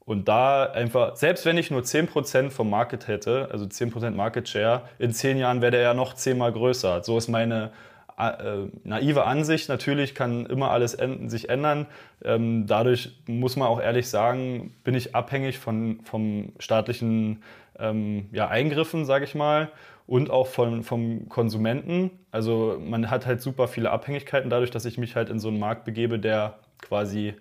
Und 0.06 0.28
da 0.28 0.66
einfach, 0.66 1.16
selbst 1.16 1.46
wenn 1.46 1.58
ich 1.58 1.72
nur 1.72 1.82
10% 1.82 2.50
vom 2.50 2.70
Market 2.70 3.08
hätte, 3.08 3.48
also 3.52 3.66
10% 3.66 4.12
Market 4.12 4.50
Share, 4.50 4.82
in 5.00 5.14
10 5.14 5.38
Jahren 5.38 5.62
wäre 5.62 5.72
der 5.72 5.82
ja 5.82 5.94
noch 5.94 6.14
10 6.14 6.38
mal 6.38 6.52
größer. 6.52 7.04
So 7.04 7.18
ist 7.18 7.30
meine 7.30 7.72
äh, 8.18 8.70
naive 8.84 9.26
Ansicht. 9.26 9.70
Natürlich 9.70 10.16
kann 10.16 10.46
immer 10.46 10.72
alles 10.72 10.98
sich 11.28 11.50
ändern. 11.50 11.88
Ähm, 12.24 12.66
dadurch 12.68 13.18
muss 13.28 13.56
man 13.56 13.68
auch 13.68 13.82
ehrlich 13.82 14.10
sagen, 14.10 14.76
bin 14.84 14.96
ich 14.96 15.16
abhängig 15.16 15.60
von, 15.60 16.00
vom 16.04 16.54
staatlichen 16.60 17.44
ähm, 17.80 18.30
ja, 18.32 18.48
Eingriffen, 18.48 19.06
sage 19.06 19.26
ich 19.26 19.36
mal, 19.36 19.70
und 20.06 20.30
auch 20.30 20.48
von, 20.48 20.84
vom 20.84 21.30
Konsumenten. 21.30 22.12
Also 22.32 22.80
man 22.80 23.10
hat 23.10 23.26
halt 23.26 23.42
super 23.42 23.68
viele 23.68 23.92
Abhängigkeiten 23.92 24.50
dadurch, 24.50 24.72
dass 24.72 24.86
ich 24.86 24.98
mich 24.98 25.16
halt 25.16 25.30
in 25.30 25.40
so 25.40 25.48
einen 25.48 25.60
Markt 25.60 25.86
begebe, 25.86 26.20
der 26.20 26.60
quasi 26.82 27.36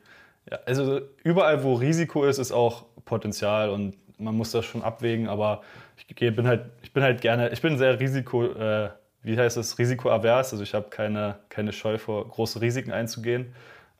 ja, 0.51 0.59
also 0.67 1.01
überall, 1.23 1.63
wo 1.63 1.75
Risiko 1.75 2.25
ist, 2.25 2.39
ist 2.39 2.53
auch 2.53 2.85
Potenzial 3.05 3.71
und 3.71 3.97
man 4.19 4.37
muss 4.37 4.53
das 4.53 4.65
schon 4.65 4.83
abwägen, 4.83 5.29
aber 5.29 5.63
ich 5.97 6.15
bin 6.15 6.47
halt, 6.47 6.67
ich 6.83 6.93
bin 6.93 7.03
halt 7.03 7.21
gerne, 7.21 7.51
ich 7.51 7.61
bin 7.61 7.79
sehr 7.79 7.99
Risiko, 7.99 8.45
äh, 8.45 8.91
wie 9.23 9.37
heißt 9.37 9.57
es, 9.57 9.79
risikoavers, 9.79 10.53
also 10.53 10.63
ich 10.63 10.75
habe 10.75 10.91
keine, 10.91 11.39
keine 11.49 11.73
Scheu 11.73 11.99
vor, 11.99 12.29
große 12.29 12.61
Risiken 12.61 12.93
einzugehen. 12.93 13.55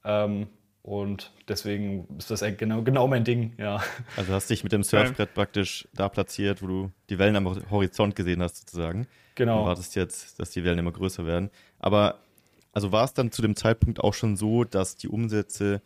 Ähm, 0.05 0.49
und 0.83 1.31
deswegen 1.47 2.09
ist 2.19 2.31
das 2.31 2.43
genau, 2.57 2.83
genau 2.83 3.07
mein 3.07 3.23
Ding, 3.23 3.53
ja. 3.57 3.81
Also 4.17 4.33
hast 4.33 4.51
dich 4.51 4.65
mit 4.65 4.73
dem 4.73 4.83
Surfbrett 4.83 5.33
praktisch 5.33 5.87
da 5.95 6.09
platziert, 6.09 6.61
wo 6.61 6.67
du 6.67 6.91
die 7.09 7.21
Wellen 7.21 7.37
am 7.37 7.71
Horizont 7.71 8.17
gesehen 8.17 8.43
hast, 8.43 8.57
sozusagen. 8.57 9.07
Genau. 9.37 9.61
Du 9.61 9.67
wartest 9.67 9.95
jetzt, 9.95 10.41
dass 10.41 10.51
die 10.51 10.65
Wellen 10.65 10.81
immer 10.81 10.91
größer 10.91 11.25
werden. 11.25 11.51
Aber 11.79 12.19
also 12.73 12.91
war 12.91 13.05
es 13.05 13.15
dann 13.15 13.31
zu 13.31 13.43
dem 13.43 13.55
Zeitpunkt 13.55 14.01
auch 14.01 14.15
schon 14.15 14.37
so, 14.37 14.65
dass 14.65 14.97
die 14.97 15.09
Umsätze 15.09 15.83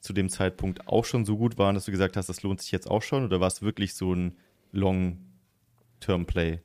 zu 0.00 0.12
dem 0.12 0.28
Zeitpunkt 0.28 0.88
auch 0.88 1.04
schon 1.04 1.24
so 1.24 1.36
gut 1.36 1.56
waren, 1.58 1.76
dass 1.76 1.84
du 1.84 1.92
gesagt 1.92 2.16
hast, 2.16 2.28
das 2.28 2.42
lohnt 2.42 2.60
sich 2.60 2.72
jetzt 2.72 2.90
auch 2.90 3.02
schon? 3.02 3.24
Oder 3.24 3.38
war 3.38 3.46
es 3.46 3.62
wirklich 3.62 3.94
so 3.94 4.12
ein 4.12 4.36
Long-Term-Play? 4.72 6.60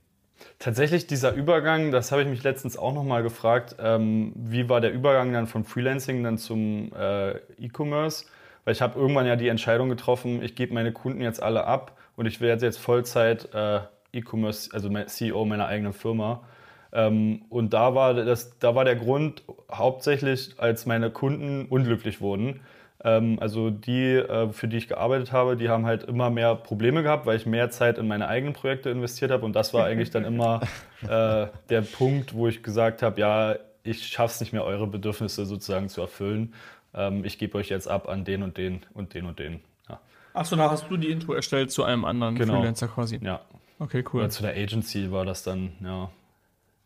Tatsächlich 0.59 1.07
dieser 1.07 1.33
Übergang, 1.33 1.91
das 1.91 2.11
habe 2.11 2.23
ich 2.23 2.27
mich 2.27 2.43
letztens 2.43 2.77
auch 2.77 2.93
nochmal 2.93 3.23
gefragt, 3.23 3.75
ähm, 3.79 4.33
wie 4.35 4.69
war 4.69 4.81
der 4.81 4.91
Übergang 4.91 5.33
dann 5.33 5.47
von 5.47 5.63
Freelancing 5.63 6.23
dann 6.23 6.37
zum 6.37 6.91
äh, 6.93 7.37
E-Commerce? 7.59 8.25
Weil 8.65 8.73
ich 8.73 8.81
habe 8.81 8.99
irgendwann 8.99 9.25
ja 9.25 9.35
die 9.35 9.47
Entscheidung 9.47 9.89
getroffen, 9.89 10.41
ich 10.43 10.55
gebe 10.55 10.73
meine 10.73 10.91
Kunden 10.91 11.21
jetzt 11.21 11.41
alle 11.41 11.65
ab 11.65 11.97
und 12.15 12.25
ich 12.25 12.41
werde 12.41 12.65
jetzt 12.65 12.79
Vollzeit 12.79 13.53
äh, 13.53 13.79
E-Commerce, 14.13 14.71
also 14.73 14.89
CEO 14.89 15.45
meiner 15.45 15.67
eigenen 15.67 15.93
Firma. 15.93 16.43
Ähm, 16.91 17.43
und 17.49 17.73
da 17.73 17.95
war, 17.95 18.13
das, 18.13 18.57
da 18.59 18.75
war 18.75 18.85
der 18.85 18.95
Grund 18.95 19.43
hauptsächlich, 19.71 20.55
als 20.57 20.85
meine 20.85 21.11
Kunden 21.11 21.65
unglücklich 21.65 22.21
wurden. 22.21 22.61
Ähm, 23.03 23.37
also 23.39 23.69
die, 23.69 24.13
äh, 24.13 24.51
für 24.51 24.67
die 24.67 24.77
ich 24.77 24.87
gearbeitet 24.87 25.31
habe, 25.31 25.55
die 25.55 25.69
haben 25.69 25.85
halt 25.85 26.03
immer 26.03 26.29
mehr 26.29 26.55
Probleme 26.55 27.03
gehabt, 27.03 27.25
weil 27.25 27.37
ich 27.37 27.45
mehr 27.45 27.69
Zeit 27.69 27.97
in 27.97 28.07
meine 28.07 28.27
eigenen 28.27 28.53
Projekte 28.53 28.89
investiert 28.89 29.31
habe. 29.31 29.45
Und 29.45 29.55
das 29.55 29.73
war 29.73 29.85
eigentlich 29.85 30.09
dann 30.09 30.25
immer 30.25 30.61
äh, 31.03 31.47
der 31.69 31.81
Punkt, 31.81 32.33
wo 32.33 32.47
ich 32.47 32.63
gesagt 32.63 33.03
habe, 33.03 33.19
ja, 33.19 33.55
ich 33.83 34.05
schaffe 34.07 34.33
es 34.33 34.39
nicht 34.39 34.53
mehr, 34.53 34.63
eure 34.63 34.87
Bedürfnisse 34.87 35.45
sozusagen 35.45 35.89
zu 35.89 36.01
erfüllen. 36.01 36.53
Ähm, 36.93 37.23
ich 37.23 37.37
gebe 37.37 37.57
euch 37.57 37.69
jetzt 37.69 37.87
ab 37.87 38.09
an 38.09 38.25
den 38.25 38.43
und 38.43 38.57
den 38.57 38.81
und 38.93 39.13
den 39.13 39.25
und 39.25 39.39
den. 39.39 39.61
Ja. 39.87 39.99
Achso, 40.33 40.55
da 40.55 40.71
hast 40.71 40.89
du 40.89 40.97
die 40.97 41.09
Intro 41.09 41.33
erstellt 41.33 41.71
zu 41.71 41.83
einem 41.83 42.03
anderen 42.03 42.35
genau. 42.35 42.55
Freelancer 42.55 42.87
quasi. 42.87 43.19
Ja. 43.21 43.41
Okay, 43.79 44.03
cool. 44.11 44.21
Oder 44.21 44.29
zu 44.31 44.41
der 44.41 44.55
Agency 44.55 45.11
war 45.11 45.23
das 45.23 45.43
dann, 45.43 45.73
ja. 45.81 46.09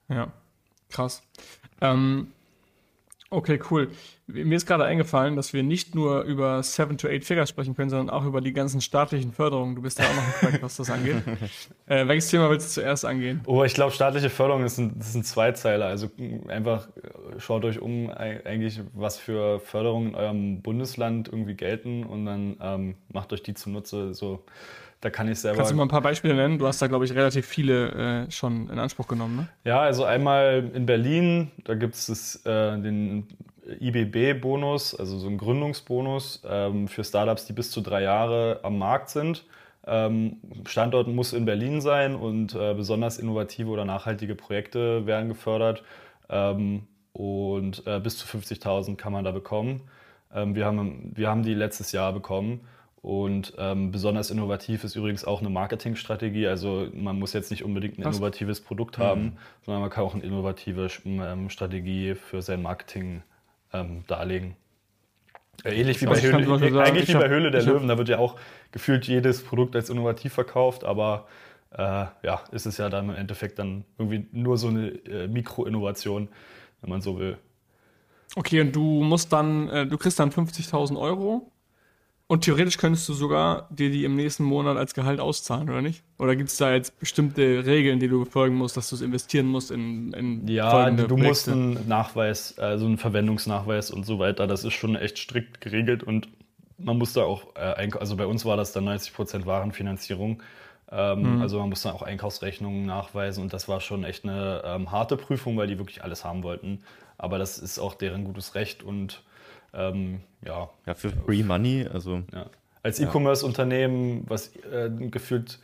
Ja, 0.09 0.27
krass. 0.89 1.23
Ähm, 1.79 2.33
Okay, 3.33 3.61
cool. 3.71 3.89
Mir 4.27 4.57
ist 4.57 4.65
gerade 4.65 4.83
eingefallen, 4.83 5.37
dass 5.37 5.53
wir 5.53 5.63
nicht 5.63 5.95
nur 5.95 6.23
über 6.23 6.61
7 6.61 6.97
to 6.97 7.07
8 7.07 7.23
Figures 7.23 7.47
sprechen 7.49 7.77
können, 7.77 7.89
sondern 7.89 8.09
auch 8.09 8.25
über 8.25 8.41
die 8.41 8.51
ganzen 8.51 8.81
staatlichen 8.81 9.31
Förderungen. 9.31 9.73
Du 9.73 9.81
bist 9.81 9.99
ja 9.99 10.05
auch 10.05 10.15
noch 10.15 10.23
ein 10.23 10.33
Crack, 10.33 10.61
was 10.61 10.75
das 10.75 10.89
angeht. 10.89 11.23
Äh, 11.87 12.07
welches 12.07 12.29
Thema 12.29 12.49
willst 12.49 12.69
du 12.69 12.81
zuerst 12.81 13.03
angehen? 13.03 13.41
Oh, 13.45 13.63
ich 13.63 13.73
glaube, 13.73 13.91
staatliche 13.91 14.29
Förderung 14.29 14.63
ist 14.63 14.77
ein, 14.77 14.95
ist 14.97 15.15
ein 15.15 15.23
Zweizeiler. 15.23 15.87
Also 15.87 16.09
einfach 16.47 16.87
äh, 16.89 17.39
schaut 17.39 17.65
euch 17.65 17.79
um, 17.79 18.09
eigentlich, 18.09 18.81
was 18.93 19.17
für 19.17 19.59
Förderungen 19.59 20.09
in 20.09 20.15
eurem 20.15 20.61
Bundesland 20.61 21.27
irgendwie 21.27 21.55
gelten 21.55 22.05
und 22.05 22.25
dann 22.25 22.57
ähm, 22.61 22.95
macht 23.11 23.33
euch 23.33 23.43
die 23.43 23.53
zunutze. 23.53 24.13
So, 24.13 24.45
da 25.01 25.09
kann 25.09 25.27
ich 25.27 25.39
selber. 25.39 25.57
Kannst 25.57 25.71
du 25.71 25.75
mal 25.75 25.83
ein 25.83 25.89
paar 25.89 26.01
Beispiele 26.01 26.35
nennen? 26.35 26.59
Du 26.59 26.67
hast 26.67 26.81
da, 26.81 26.87
glaube 26.87 27.05
ich, 27.05 27.13
relativ 27.13 27.45
viele 27.45 28.25
äh, 28.27 28.31
schon 28.31 28.69
in 28.69 28.79
Anspruch 28.79 29.07
genommen, 29.07 29.35
ne? 29.35 29.47
Ja, 29.63 29.81
also 29.81 30.05
einmal 30.05 30.69
in 30.73 30.85
Berlin, 30.85 31.51
da 31.65 31.73
gibt 31.73 31.95
es 31.95 32.45
äh, 32.45 32.79
den 32.79 33.27
IBB-Bonus, 33.79 34.95
also 34.95 35.17
so 35.17 35.27
einen 35.27 35.37
Gründungsbonus 35.37 36.43
ähm, 36.47 36.87
für 36.87 37.03
Startups, 37.03 37.45
die 37.45 37.53
bis 37.53 37.71
zu 37.71 37.81
drei 37.81 38.03
Jahre 38.03 38.59
am 38.63 38.77
Markt 38.77 39.09
sind. 39.09 39.43
Ähm, 39.87 40.37
Standort 40.65 41.07
muss 41.07 41.33
in 41.33 41.45
Berlin 41.45 41.81
sein 41.81 42.15
und 42.15 42.53
äh, 42.53 42.73
besonders 42.75 43.17
innovative 43.17 43.69
oder 43.69 43.85
nachhaltige 43.85 44.35
Projekte 44.35 45.07
werden 45.07 45.29
gefördert. 45.29 45.83
Ähm, 46.29 46.83
und 47.13 47.85
äh, 47.87 47.99
bis 47.99 48.17
zu 48.17 48.25
50.000 48.25 48.95
kann 48.95 49.11
man 49.11 49.25
da 49.25 49.31
bekommen. 49.31 49.81
Ähm, 50.33 50.55
wir, 50.55 50.65
haben, 50.65 51.11
wir 51.15 51.29
haben 51.29 51.43
die 51.43 51.53
letztes 51.53 51.91
Jahr 51.91 52.13
bekommen. 52.13 52.61
Und 53.01 53.53
ähm, 53.57 53.91
besonders 53.91 54.29
innovativ 54.29 54.83
ist 54.83 54.95
übrigens 54.95 55.25
auch 55.25 55.39
eine 55.39 55.49
Marketingstrategie. 55.49 56.47
Also 56.47 56.87
man 56.93 57.17
muss 57.17 57.33
jetzt 57.33 57.49
nicht 57.49 57.63
unbedingt 57.63 57.97
ein 57.97 58.03
innovatives 58.03 58.61
Produkt 58.61 58.99
haben, 58.99 59.23
mhm. 59.23 59.37
sondern 59.65 59.81
man 59.81 59.89
kann 59.89 60.03
auch 60.03 60.13
eine 60.13 60.23
innovative 60.23 60.87
ähm, 61.05 61.49
Strategie 61.49 62.13
für 62.13 62.43
sein 62.43 62.61
Marketing 62.61 63.23
ähm, 63.73 64.03
darlegen. 64.05 64.55
Äh, 65.63 65.79
ähnlich 65.79 65.99
wie 66.01 66.05
bei, 66.05 66.21
Höhle, 66.21 66.45
sagen, 66.45 66.77
eigentlich 66.77 67.09
wie 67.09 67.13
bei 67.13 67.29
Höhle 67.29 67.49
der 67.49 67.63
Löwen, 67.63 67.87
da 67.87 67.97
wird 67.97 68.09
ja 68.09 68.19
auch 68.19 68.35
gefühlt 68.71 69.07
jedes 69.07 69.43
Produkt 69.43 69.75
als 69.75 69.89
innovativ 69.89 70.33
verkauft, 70.33 70.83
aber 70.83 71.27
äh, 71.71 72.05
ja, 72.23 72.43
ist 72.51 72.67
es 72.67 72.77
ja 72.77 72.89
dann 72.89 73.09
im 73.09 73.15
Endeffekt 73.15 73.57
dann 73.57 73.83
irgendwie 73.97 74.27
nur 74.31 74.57
so 74.57 74.67
eine 74.67 74.89
äh, 74.89 75.27
Mikroinnovation, 75.27 76.29
wenn 76.81 76.89
man 76.89 77.01
so 77.01 77.17
will. 77.17 77.37
Okay, 78.35 78.61
und 78.61 78.75
du 78.75 79.03
musst 79.03 79.33
dann, 79.33 79.69
äh, 79.69 79.87
du 79.87 79.97
kriegst 79.97 80.19
dann 80.19 80.31
50.000 80.31 80.99
Euro 80.99 81.51
und 82.31 82.45
theoretisch 82.45 82.77
könntest 82.77 83.09
du 83.09 83.13
sogar 83.13 83.67
dir 83.71 83.91
die 83.91 84.05
im 84.05 84.15
nächsten 84.15 84.45
Monat 84.45 84.77
als 84.77 84.93
Gehalt 84.93 85.19
auszahlen, 85.19 85.69
oder 85.69 85.81
nicht? 85.81 86.01
Oder 86.17 86.37
gibt 86.37 86.47
es 86.47 86.55
da 86.55 86.71
jetzt 86.73 86.97
bestimmte 86.97 87.65
Regeln, 87.65 87.99
die 87.99 88.07
du 88.07 88.23
befolgen 88.23 88.55
musst, 88.55 88.77
dass 88.77 88.89
du 88.89 88.95
es 88.95 89.01
investieren 89.01 89.47
musst 89.47 89.69
in, 89.69 90.13
in 90.13 90.47
Ja, 90.47 90.89
du 90.91 91.07
Projekte? 91.07 91.27
musst 91.27 91.49
einen 91.49 91.89
Nachweis, 91.89 92.57
also 92.57 92.85
einen 92.85 92.97
Verwendungsnachweis 92.97 93.91
und 93.91 94.05
so 94.05 94.17
weiter. 94.17 94.47
Das 94.47 94.63
ist 94.63 94.75
schon 94.75 94.95
echt 94.95 95.17
strikt 95.17 95.59
geregelt 95.59 96.03
und 96.03 96.29
man 96.77 96.97
muss 96.97 97.11
da 97.11 97.23
auch, 97.23 97.53
äh, 97.57 97.89
also 97.99 98.15
bei 98.15 98.25
uns 98.25 98.45
war 98.45 98.55
das 98.55 98.71
dann 98.71 98.87
90% 98.87 99.45
Warenfinanzierung. 99.45 100.41
Ähm, 100.89 101.35
mhm. 101.35 101.41
Also 101.41 101.59
man 101.59 101.67
muss 101.67 101.81
dann 101.81 101.91
auch 101.93 102.01
Einkaufsrechnungen 102.01 102.85
nachweisen 102.85 103.43
und 103.43 103.51
das 103.51 103.67
war 103.67 103.81
schon 103.81 104.05
echt 104.05 104.23
eine 104.23 104.61
ähm, 104.63 104.89
harte 104.89 105.17
Prüfung, 105.17 105.57
weil 105.57 105.67
die 105.67 105.77
wirklich 105.77 106.01
alles 106.01 106.23
haben 106.23 106.43
wollten. 106.43 106.79
Aber 107.17 107.39
das 107.39 107.57
ist 107.57 107.77
auch 107.77 107.93
deren 107.93 108.23
gutes 108.23 108.55
Recht 108.55 108.83
und 108.83 109.21
ähm, 109.73 110.21
ja. 110.45 110.69
Ja, 110.85 110.93
für 110.93 111.09
Free 111.09 111.43
Money, 111.43 111.87
also. 111.91 112.23
Ja. 112.33 112.47
Als 112.83 112.99
E-Commerce-Unternehmen, 112.99 114.25
was 114.27 114.55
äh, 114.55 114.89
gefühlt 114.89 115.59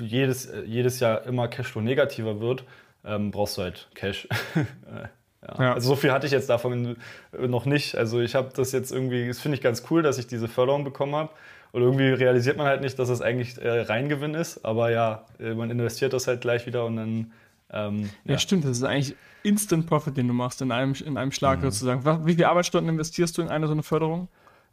jedes, 0.00 0.52
jedes 0.66 0.98
Jahr 0.98 1.24
immer 1.24 1.46
Cashflow 1.46 1.80
negativer 1.80 2.40
wird, 2.40 2.64
ähm, 3.04 3.30
brauchst 3.30 3.58
du 3.58 3.62
halt 3.62 3.88
Cash. 3.94 4.28
ja. 4.56 5.10
Ja. 5.58 5.74
Also 5.74 5.88
so 5.88 5.96
viel 5.96 6.12
hatte 6.12 6.26
ich 6.26 6.32
jetzt 6.32 6.48
davon 6.48 6.96
noch 7.32 7.66
nicht. 7.66 7.96
Also 7.96 8.20
ich 8.20 8.34
habe 8.34 8.50
das 8.54 8.70
jetzt 8.72 8.92
irgendwie, 8.92 9.26
das 9.26 9.40
finde 9.40 9.56
ich 9.56 9.62
ganz 9.62 9.84
cool, 9.90 10.02
dass 10.02 10.18
ich 10.18 10.26
diese 10.26 10.46
Förderung 10.48 10.84
bekommen 10.84 11.14
habe. 11.16 11.30
Und 11.72 11.82
irgendwie 11.82 12.08
realisiert 12.08 12.56
man 12.56 12.66
halt 12.66 12.82
nicht, 12.82 12.98
dass 12.98 13.08
es 13.08 13.18
das 13.18 13.26
eigentlich 13.26 13.58
äh, 13.60 13.80
Reingewinn 13.80 14.34
ist. 14.34 14.64
Aber 14.64 14.90
ja, 14.90 15.24
äh, 15.40 15.54
man 15.54 15.70
investiert 15.70 16.12
das 16.12 16.26
halt 16.26 16.42
gleich 16.42 16.66
wieder 16.66 16.84
und 16.84 16.96
dann 16.96 17.32
Ähm, 17.72 18.10
ja, 18.24 18.38
stimmt, 18.38 18.64
das 18.64 18.78
ist 18.78 18.84
eigentlich 18.84 19.16
Instant 19.42 19.86
Profit, 19.86 20.16
den 20.16 20.28
du 20.28 20.34
machst 20.34 20.60
in 20.62 20.70
einem, 20.70 20.94
in 21.04 21.16
einem 21.16 21.32
Schlag 21.32 21.60
sozusagen. 21.62 22.04
Was- 22.04 22.24
Wie 22.26 22.34
viele 22.34 22.48
Arbeitsstunden 22.48 22.88
investierst 22.90 23.36
du 23.38 23.42
in 23.42 23.48
eine 23.48 23.66
so 23.66 23.72
eine 23.72 23.82
Förderung? 23.82 24.28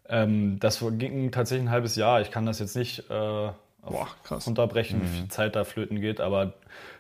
Ähm, 0.08 0.60
das 0.60 0.84
ging 0.98 1.32
tatsächlich 1.32 1.68
ein 1.68 1.72
halbes 1.72 1.96
Jahr. 1.96 2.22
Ich 2.22 2.32
kann 2.32 2.46
das 2.46 2.60
jetzt 2.60 2.76
nicht 2.76 3.00
äh, 3.00 3.04
Boah, 3.12 4.08
krass. 4.24 4.46
runterbrechen, 4.46 5.02
wie 5.02 5.08
viel 5.08 5.28
Zeit 5.30 5.56
da 5.56 5.64
flöten 5.64 6.02
geht, 6.02 6.20
aber 6.20 6.54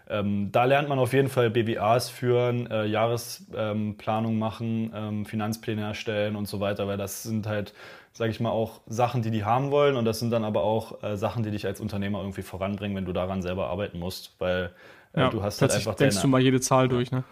ähm, 0.10 0.52
da 0.52 0.64
lernt 0.66 0.90
man 0.90 0.98
auf 0.98 1.14
jeden 1.14 1.28
Fall 1.28 1.50
BBAs 1.52 2.10
führen, 2.10 2.70
äh, 2.72 2.86
Jahresplanung 2.86 4.40
machen, 4.40 4.92
ähm, 4.96 5.26
Finanzpläne 5.26 5.82
erstellen 5.82 6.36
und 6.36 6.48
so 6.48 6.60
weiter, 6.60 6.88
weil 6.88 6.98
das 6.98 7.24
sind 7.24 7.46
halt, 7.46 7.74
sage 8.14 8.32
ich 8.32 8.40
mal, 8.40 8.50
auch 8.50 8.82
Sachen, 8.88 9.22
die 9.22 9.32
die 9.32 9.44
haben 9.44 9.70
wollen 9.72 9.96
und 9.96 10.06
das 10.06 10.20
sind 10.20 10.32
dann 10.32 10.44
aber 10.44 10.64
auch 10.64 11.04
äh, 11.04 11.16
Sachen, 11.18 11.44
die 11.44 11.52
dich 11.52 11.66
als 11.68 11.80
Unternehmer 11.80 12.20
irgendwie 12.20 12.42
voranbringen, 12.42 12.96
wenn 12.98 13.06
du 13.06 13.14
daran 13.14 13.42
selber 13.42 13.68
arbeiten 13.68 14.00
musst, 14.00 14.36
weil 14.40 14.72
äh, 15.13 15.30
du 15.30 15.43
hast 15.43 15.62
halt 15.62 15.72
einfach 15.72 15.95
denkst 15.95 16.15
deine, 16.15 16.22
du 16.24 16.28
mal 16.30 16.41
jede 16.41 16.60
Zahl 16.60 16.88
durch, 16.88 17.12
ne? 17.12 17.24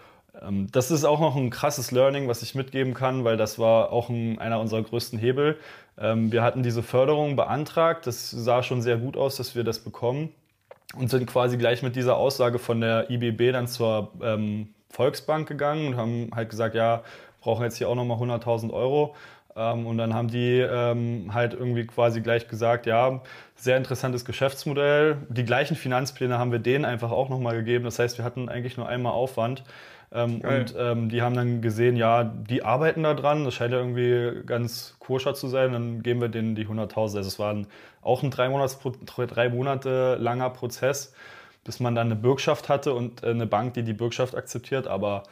ähm, 0.41 0.67
Das 0.71 0.91
ist 0.91 1.03
auch 1.03 1.19
noch 1.19 1.35
ein 1.35 1.49
krasses 1.49 1.91
Learning, 1.91 2.27
was 2.27 2.41
ich 2.41 2.55
mitgeben 2.55 2.93
kann, 2.93 3.23
weil 3.23 3.37
das 3.37 3.59
war 3.59 3.91
auch 3.91 4.09
ein, 4.09 4.39
einer 4.39 4.59
unserer 4.59 4.81
größten 4.81 5.19
Hebel. 5.19 5.57
Ähm, 5.97 6.31
Wir 6.31 6.43
hatten 6.43 6.63
diese 6.63 6.83
Förderung 6.83 7.35
beantragt. 7.35 8.07
Das 8.07 8.29
sah 8.31 8.63
schon 8.63 8.81
sehr 8.81 8.97
gut 8.97 9.17
aus, 9.17 9.35
dass 9.37 9.55
wir 9.55 9.63
das 9.63 9.79
bekommen. 9.79 10.29
Und 10.95 11.09
sind 11.09 11.27
quasi 11.27 11.57
gleich 11.57 11.83
mit 11.83 11.95
dieser 11.95 12.15
Aussage 12.17 12.59
von 12.59 12.79
der 12.79 13.09
IBB 13.09 13.51
dann 13.51 13.67
zur 13.67 14.13
ähm, 14.21 14.69
Volksbank 14.89 15.47
gegangen 15.47 15.87
und 15.87 15.97
haben 15.97 16.29
halt 16.33 16.49
gesagt, 16.49 16.75
ja, 16.75 17.03
brauchen 17.41 17.63
jetzt 17.63 17.77
hier 17.77 17.89
auch 17.89 17.95
nochmal 17.95 18.17
100.000 18.17 18.71
Euro. 18.71 19.15
Ähm, 19.55 19.85
und 19.85 19.97
dann 19.97 20.13
haben 20.13 20.29
die 20.29 20.59
ähm, 20.59 21.33
halt 21.33 21.53
irgendwie 21.53 21.85
quasi 21.85 22.21
gleich 22.21 22.47
gesagt, 22.47 22.85
ja, 22.85 23.21
sehr 23.57 23.75
interessantes 23.75 24.23
Geschäftsmodell. 24.23 25.17
Die 25.29 25.43
gleichen 25.43 25.75
Finanzpläne 25.75 26.37
haben 26.37 26.51
wir 26.51 26.59
denen 26.59 26.85
einfach 26.85 27.11
auch 27.11 27.29
nochmal 27.29 27.55
gegeben. 27.57 27.83
Das 27.83 27.99
heißt, 27.99 28.17
wir 28.17 28.23
hatten 28.23 28.49
eigentlich 28.49 28.77
nur 28.77 28.87
einmal 28.87 29.13
Aufwand. 29.13 29.63
Ähm, 30.11 30.41
und 30.41 30.73
ähm, 30.77 31.09
die 31.09 31.21
haben 31.21 31.35
dann 31.35 31.61
gesehen, 31.61 31.97
ja, 31.97 32.23
die 32.23 32.63
arbeiten 32.63 33.03
da 33.03 33.13
dran, 33.13 33.43
das 33.43 33.55
scheint 33.55 33.73
ja 33.73 33.79
irgendwie 33.79 34.45
ganz 34.45 34.95
koscher 34.99 35.33
zu 35.33 35.47
sein, 35.47 35.73
dann 35.73 36.01
geben 36.01 36.21
wir 36.21 36.29
denen 36.29 36.55
die 36.55 36.65
100.000. 36.65 37.17
Also 37.17 37.19
es 37.19 37.39
war 37.39 37.53
ein, 37.53 37.67
auch 38.01 38.23
ein 38.23 38.31
drei, 38.31 38.47
Monats, 38.47 38.79
drei 39.05 39.49
Monate 39.49 40.15
langer 40.15 40.49
Prozess, 40.51 41.13
bis 41.65 41.81
man 41.81 41.93
dann 41.93 42.07
eine 42.07 42.15
Bürgschaft 42.15 42.69
hatte 42.69 42.93
und 42.93 43.23
äh, 43.23 43.31
eine 43.31 43.47
Bank, 43.47 43.73
die 43.73 43.83
die 43.83 43.93
Bürgschaft 43.93 44.35
akzeptiert. 44.35 44.87
Aber 44.87 45.23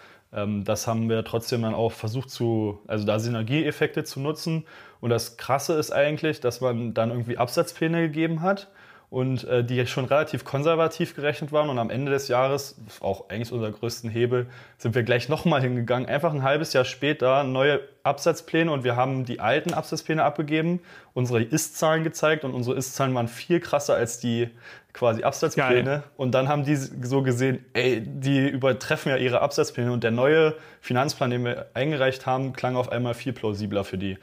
das 0.64 0.86
haben 0.86 1.10
wir 1.10 1.24
trotzdem 1.24 1.62
dann 1.62 1.74
auch 1.74 1.94
versucht 1.94 2.30
zu, 2.30 2.80
also 2.88 3.06
da 3.06 3.20
Synergieeffekte 3.20 4.04
zu 4.04 4.20
nutzen. 4.20 4.66
Und 5.00 5.10
das 5.10 5.38
Krasse 5.38 5.74
ist 5.74 5.92
eigentlich, 5.92 6.42
dass 6.42 6.62
man 6.62 6.94
dann 6.94 7.12
irgendwie 7.12 7.38
Absatzpläne 7.38 8.02
gegeben 8.02 8.42
hat 8.42 8.70
und 9.10 9.44
äh, 9.46 9.64
die 9.64 9.86
schon 9.88 10.06
relativ 10.06 10.44
konservativ 10.44 11.16
gerechnet 11.16 11.52
waren. 11.52 11.70
Und 11.70 11.80
am 11.80 11.90
Ende 11.90 12.12
des 12.12 12.28
Jahres, 12.28 12.76
auch 13.02 13.30
eigentlich 13.30 13.52
unser 13.52 13.72
größten 13.72 14.10
Hebel, 14.10 14.48
sind 14.78 14.96
wir 14.96 15.04
gleich 15.04 15.30
nochmal 15.30 15.62
hingegangen. 15.62 16.08
Einfach 16.08 16.34
ein 16.34 16.44
halbes 16.44 16.74
Jahr 16.74 16.86
später 16.86 17.44
neue 17.44 17.82
Absatzpläne 18.04 18.72
und 18.72 18.84
wir 18.84 18.96
haben 18.96 19.26
die 19.26 19.40
alten 19.40 19.74
Absatzpläne 19.74 20.24
abgegeben, 20.24 20.80
unsere 21.14 21.42
Ist-Zahlen 21.42 22.04
gezeigt 22.04 22.44
und 22.44 22.54
unsere 22.54 22.76
Ist-Zahlen 22.78 23.16
waren 23.16 23.28
viel 23.28 23.60
krasser 23.60 23.96
als 23.96 24.20
die 24.20 24.50
quasi 24.94 25.24
Absatzpläne. 25.24 25.84
Geil. 25.84 26.04
Und 26.16 26.32
dann 26.32 26.48
haben 26.48 26.64
die 26.64 26.76
so 26.76 27.22
gesehen, 27.22 27.66
ey, 27.74 28.02
die 28.02 28.48
übertreffen 28.48 29.12
ja 29.12 29.18
ihre 29.18 29.42
Absatzpläne 29.42 29.92
und 29.92 30.04
der 30.04 30.12
neue 30.12 30.56
Finanzplan, 30.82 31.32
den 31.32 31.46
wir 31.46 31.68
eingereicht 31.74 32.26
haben, 32.26 32.54
klang 32.54 32.76
auf 32.76 32.92
einmal 32.92 33.14
viel 33.14 33.34
plausibler 33.34 33.84
für 33.84 33.98
die. 33.98 34.18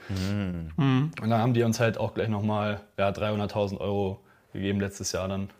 Und 1.20 1.30
dann 1.30 1.40
haben 1.40 1.54
die 1.54 1.62
uns 1.62 1.78
halt 1.78 1.98
auch 1.98 2.14
gleich 2.14 2.28
nochmal 2.28 2.80
ja, 2.98 3.10
300.000 3.10 3.78
Euro 3.78 4.20
gegeben 4.52 4.80
letztes 4.80 5.12
Jahr 5.12 5.28
dann. 5.28 5.50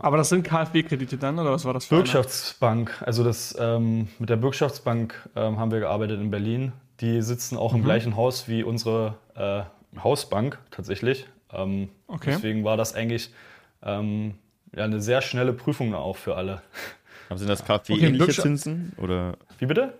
Aber 0.00 0.16
das 0.16 0.28
sind 0.28 0.42
KfW-Kredite 0.42 1.16
dann, 1.18 1.38
oder 1.38 1.52
was 1.52 1.64
war 1.64 1.72
das 1.72 1.86
für 1.86 1.94
eine? 1.94 2.02
Bürgschaftsbank, 2.02 3.02
also 3.06 3.22
das 3.24 3.56
ähm, 3.58 4.08
mit 4.18 4.28
der 4.28 4.36
Bürgschaftsbank 4.36 5.28
ähm, 5.36 5.58
haben 5.58 5.70
wir 5.70 5.78
gearbeitet 5.80 6.20
in 6.20 6.30
Berlin. 6.30 6.72
Die 7.00 7.22
sitzen 7.22 7.56
auch 7.56 7.72
Mhm. 7.72 7.78
im 7.78 7.84
gleichen 7.84 8.16
Haus 8.16 8.48
wie 8.48 8.62
unsere 8.64 9.14
äh, 9.36 9.62
Hausbank 10.02 10.58
tatsächlich. 10.70 11.26
Ähm, 11.52 11.88
Okay. 12.08 12.30
Deswegen 12.32 12.64
war 12.64 12.76
das 12.76 12.94
eigentlich 12.94 13.30
ähm, 13.82 14.34
ja, 14.74 14.84
eine 14.84 15.00
sehr 15.00 15.20
schnelle 15.22 15.52
Prüfung 15.52 15.94
auch 15.94 16.16
für 16.16 16.36
alle. 16.36 16.62
Aber 17.28 17.38
sind 17.38 17.48
das 17.48 17.60
Okay, 17.60 17.78
KfW-ähnliche 17.78 18.18
Bürgschaft- 18.24 18.42
Zinsen? 18.42 18.92
Oder 18.96 19.34
Wie 19.58 19.66
bitte? 19.66 19.94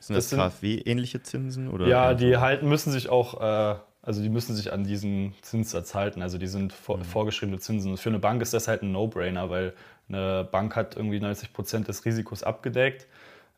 sind 0.00 0.16
Das 0.16 0.28
das, 0.28 0.38
KfW-ähnliche 0.38 1.22
Zinsen? 1.22 1.68
Oder 1.70 1.86
Ja, 1.86 2.14
die 2.14 2.36
halten, 2.36 2.68
müssen 2.68 2.92
sich 2.92 3.08
auch, 3.08 3.40
äh, 3.40 3.76
also 4.06 4.22
die 4.22 4.28
müssen 4.28 4.54
sich 4.54 4.72
an 4.72 4.84
diesen 4.84 5.34
Zinssatz 5.42 5.94
halten. 5.94 6.22
Also 6.22 6.38
die 6.38 6.46
sind 6.46 6.72
Mhm. 6.72 6.76
vor, 6.76 7.04
vorgeschriebene 7.04 7.58
Zinsen. 7.58 7.96
Für 7.96 8.08
eine 8.08 8.18
Bank 8.18 8.40
ist 8.40 8.54
das 8.54 8.68
halt 8.68 8.82
ein 8.82 8.92
No-Brainer, 8.92 9.50
weil 9.50 9.74
eine 10.08 10.48
Bank 10.50 10.76
hat 10.76 10.96
irgendwie 10.96 11.20
90 11.20 11.52
Prozent 11.52 11.88
des 11.88 12.04
Risikos 12.04 12.42
abgedeckt 12.42 13.06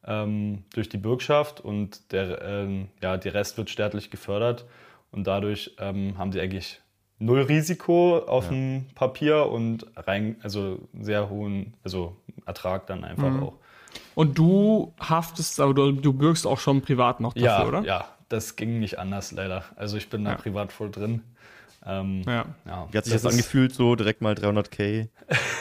ähm, 0.06 0.64
durch 0.74 0.88
die 0.88 0.96
Bürgschaft 0.96 1.60
und 1.60 2.12
der, 2.12 2.40
ähm, 2.42 2.88
ja, 3.02 3.16
der 3.16 3.34
Rest 3.34 3.58
wird 3.58 3.68
staatlich 3.70 4.10
gefördert. 4.10 4.64
Und 5.10 5.26
dadurch 5.26 5.74
ähm, 5.78 6.16
haben 6.18 6.32
sie 6.32 6.40
eigentlich 6.40 6.80
null 7.18 7.42
Risiko 7.42 8.18
auf 8.18 8.48
dem 8.48 8.86
Papier 8.94 9.46
und 9.50 9.86
rein, 9.96 10.36
also 10.42 10.78
sehr 11.00 11.28
hohen, 11.30 11.74
also 11.84 12.16
Ertrag 12.46 12.86
dann 12.86 13.04
einfach 13.04 13.30
Mhm. 13.30 13.42
auch. 13.42 13.54
Und 14.14 14.38
du 14.38 14.92
haftest, 15.00 15.60
aber 15.60 15.74
du, 15.74 15.92
du 15.92 16.12
bürgst 16.12 16.46
auch 16.46 16.58
schon 16.58 16.80
privat 16.82 17.20
noch 17.20 17.34
dafür, 17.34 17.46
Ja, 17.46 17.64
oder? 17.66 17.82
ja, 17.84 18.04
das 18.28 18.56
ging 18.56 18.78
nicht 18.80 18.98
anders 18.98 19.32
leider. 19.32 19.64
Also 19.76 19.96
ich 19.96 20.08
bin 20.10 20.24
da 20.24 20.32
Ja. 20.32 20.36
privat 20.36 20.72
voll 20.72 20.90
drin. 20.90 21.22
Ähm, 21.86 22.22
Ja. 22.26 22.44
ja. 22.66 22.88
Wie 22.90 22.98
hat 22.98 23.04
sich 23.04 23.14
das, 23.14 23.24
ist- 23.24 23.30
angefühlt, 23.30 23.74
so 23.74 23.94
direkt 23.94 24.20
mal 24.20 24.34
300k 24.34 25.08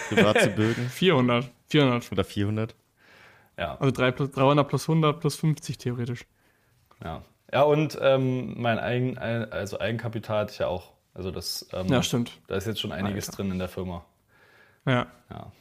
privat 0.10 0.42
zu 0.42 0.50
bürgen? 0.50 0.90
400. 0.90 1.50
400. 1.68 2.12
Oder 2.12 2.24
400? 2.24 2.76
Ja, 3.58 3.76
Also 3.80 3.92
3 3.92 4.12
plus, 4.12 4.32
300 4.32 4.68
plus 4.68 4.88
100 4.88 5.20
plus 5.20 5.36
50 5.36 5.78
theoretisch. 5.78 6.26
ja. 7.04 7.24
Ja, 7.54 7.62
und 7.62 7.98
ähm, 8.02 8.60
mein 8.62 8.78
Eigen, 8.78 9.18
also 9.18 9.80
Eigenkapital 9.80 10.40
hatte 10.42 10.52
ich 10.52 10.60
ja 10.60 10.68
auch. 10.68 10.92
Also 11.14 11.32
das, 11.32 11.66
ähm, 11.72 11.88
Ja, 11.88 12.04
stimmt. 12.04 12.42
da 12.48 12.56
ist 12.58 12.68
jetzt 12.68 12.82
schon 12.82 12.92
einiges 12.92 13.30
Alter. 13.30 13.38
drin 13.44 13.52
in 13.54 13.60
der 13.60 13.70
Firma. 13.70 14.04
Ja. 14.86 15.08
Ja. 15.30 15.52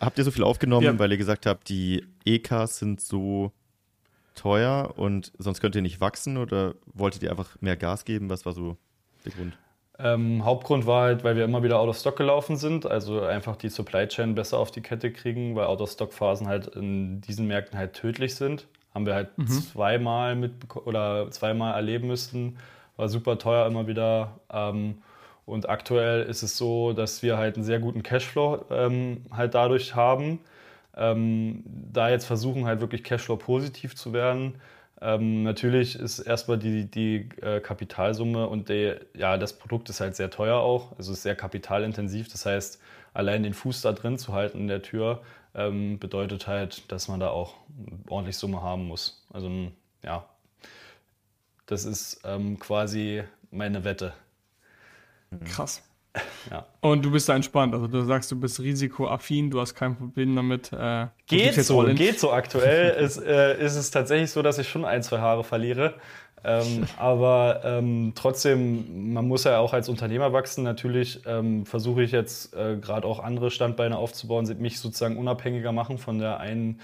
Habt 0.00 0.18
ihr 0.18 0.24
so 0.24 0.30
viel 0.30 0.42
aufgenommen, 0.44 0.84
Ja. 0.84 0.98
weil 0.98 1.10
ihr 1.10 1.16
gesagt 1.16 1.46
habt, 1.46 1.70
die 1.70 2.06
EKs 2.26 2.78
sind 2.80 3.00
so 3.00 3.52
teuer 4.38 4.94
und 4.96 5.32
sonst 5.38 5.60
könnt 5.60 5.74
ihr 5.74 5.82
nicht 5.82 6.00
wachsen? 6.00 6.36
Oder 6.36 6.74
wolltet 6.86 7.22
ihr 7.22 7.30
einfach 7.30 7.56
mehr 7.60 7.76
Gas 7.76 8.04
geben? 8.04 8.30
Was 8.30 8.46
war 8.46 8.52
so 8.52 8.76
der 9.24 9.32
Grund? 9.32 9.58
Ähm, 10.00 10.44
Hauptgrund 10.44 10.86
war 10.86 11.02
halt, 11.02 11.24
weil 11.24 11.36
wir 11.36 11.44
immer 11.44 11.62
wieder 11.64 11.80
out 11.80 11.88
of 11.88 11.98
stock 11.98 12.16
gelaufen 12.16 12.56
sind, 12.56 12.86
also 12.86 13.22
einfach 13.22 13.56
die 13.56 13.68
Supply 13.68 14.06
Chain 14.06 14.36
besser 14.36 14.58
auf 14.58 14.70
die 14.70 14.80
Kette 14.80 15.12
kriegen, 15.12 15.56
weil 15.56 15.66
out 15.66 15.80
of 15.80 15.90
stock 15.90 16.12
Phasen 16.12 16.46
halt 16.46 16.68
in 16.68 17.20
diesen 17.20 17.48
Märkten 17.48 17.76
halt 17.76 17.94
tödlich 17.94 18.36
sind. 18.36 18.68
Haben 18.94 19.06
wir 19.06 19.14
halt 19.14 19.30
zweimal 19.72 20.34
mitbeko- 20.34 20.84
oder 20.84 21.30
zweimal 21.30 21.74
erleben 21.74 22.06
müssen. 22.06 22.58
War 22.96 23.08
super 23.08 23.38
teuer 23.38 23.66
immer 23.66 23.86
wieder. 23.86 24.38
Ähm, 24.50 24.98
und 25.46 25.68
aktuell 25.68 26.24
ist 26.24 26.42
es 26.42 26.56
so, 26.56 26.92
dass 26.92 27.22
wir 27.22 27.36
halt 27.38 27.56
einen 27.56 27.64
sehr 27.64 27.78
guten 27.80 28.02
Cashflow 28.02 28.66
ähm, 28.70 29.24
halt 29.32 29.54
dadurch 29.54 29.94
haben. 29.94 30.40
Ähm, 30.98 31.62
da 31.64 32.10
jetzt 32.10 32.26
versuchen 32.26 32.66
halt 32.66 32.80
wirklich 32.80 33.04
Cashflow 33.04 33.36
positiv 33.36 33.94
zu 33.94 34.12
werden. 34.12 34.60
Ähm, 35.00 35.44
natürlich 35.44 35.94
ist 35.96 36.18
erstmal 36.18 36.58
die, 36.58 36.90
die 36.90 37.28
äh, 37.40 37.60
Kapitalsumme 37.60 38.48
und 38.48 38.68
die, 38.68 38.96
ja, 39.14 39.36
das 39.36 39.52
Produkt 39.52 39.88
ist 39.90 40.00
halt 40.00 40.16
sehr 40.16 40.30
teuer 40.30 40.56
auch, 40.56 40.96
also 40.98 41.12
ist 41.12 41.22
sehr 41.22 41.36
kapitalintensiv. 41.36 42.28
Das 42.28 42.46
heißt, 42.46 42.80
allein 43.14 43.44
den 43.44 43.54
Fuß 43.54 43.82
da 43.82 43.92
drin 43.92 44.18
zu 44.18 44.32
halten 44.32 44.58
in 44.58 44.68
der 44.68 44.82
Tür 44.82 45.22
ähm, 45.54 45.98
bedeutet 45.98 46.48
halt, 46.48 46.90
dass 46.90 47.06
man 47.08 47.20
da 47.20 47.28
auch 47.28 47.54
ordentlich 48.08 48.36
Summe 48.36 48.60
haben 48.60 48.86
muss. 48.88 49.24
Also 49.32 49.50
ja, 50.02 50.28
das 51.66 51.84
ist 51.84 52.22
ähm, 52.24 52.58
quasi 52.58 53.22
meine 53.50 53.84
Wette. 53.84 54.14
Krass. 55.44 55.82
Ja. 56.50 56.66
Und 56.80 57.04
du 57.04 57.10
bist 57.10 57.28
da 57.28 57.36
entspannt. 57.36 57.74
Also 57.74 57.86
du 57.86 58.02
sagst, 58.02 58.30
du 58.30 58.38
bist 58.38 58.60
risikoaffin, 58.60 59.50
du 59.50 59.60
hast 59.60 59.74
kein 59.74 59.96
Problem 59.96 60.34
damit. 60.34 60.72
Äh, 60.72 61.06
Geht 61.26 61.54
so, 61.54 61.82
geht 61.84 62.18
so 62.18 62.32
aktuell. 62.32 62.90
ist, 63.04 63.18
äh, 63.18 63.62
ist 63.62 63.76
es 63.76 63.90
tatsächlich 63.90 64.30
so, 64.30 64.42
dass 64.42 64.58
ich 64.58 64.68
schon 64.68 64.84
ein, 64.84 65.02
zwei 65.02 65.18
Haare 65.18 65.44
verliere. 65.44 65.94
Ähm, 66.44 66.86
aber 66.96 67.60
ähm, 67.64 68.12
trotzdem, 68.14 69.12
man 69.12 69.26
muss 69.26 69.44
ja 69.44 69.58
auch 69.58 69.72
als 69.72 69.88
Unternehmer 69.88 70.32
wachsen. 70.32 70.64
Natürlich 70.64 71.20
ähm, 71.26 71.66
versuche 71.66 72.02
ich 72.02 72.12
jetzt 72.12 72.54
äh, 72.54 72.76
gerade 72.76 73.06
auch 73.06 73.22
andere 73.22 73.50
Standbeine 73.50 73.98
aufzubauen, 73.98 74.46
mich 74.58 74.80
sozusagen 74.80 75.16
unabhängiger 75.16 75.72
machen 75.72 75.98
von 75.98 76.18
der 76.18 76.40
einen 76.40 76.80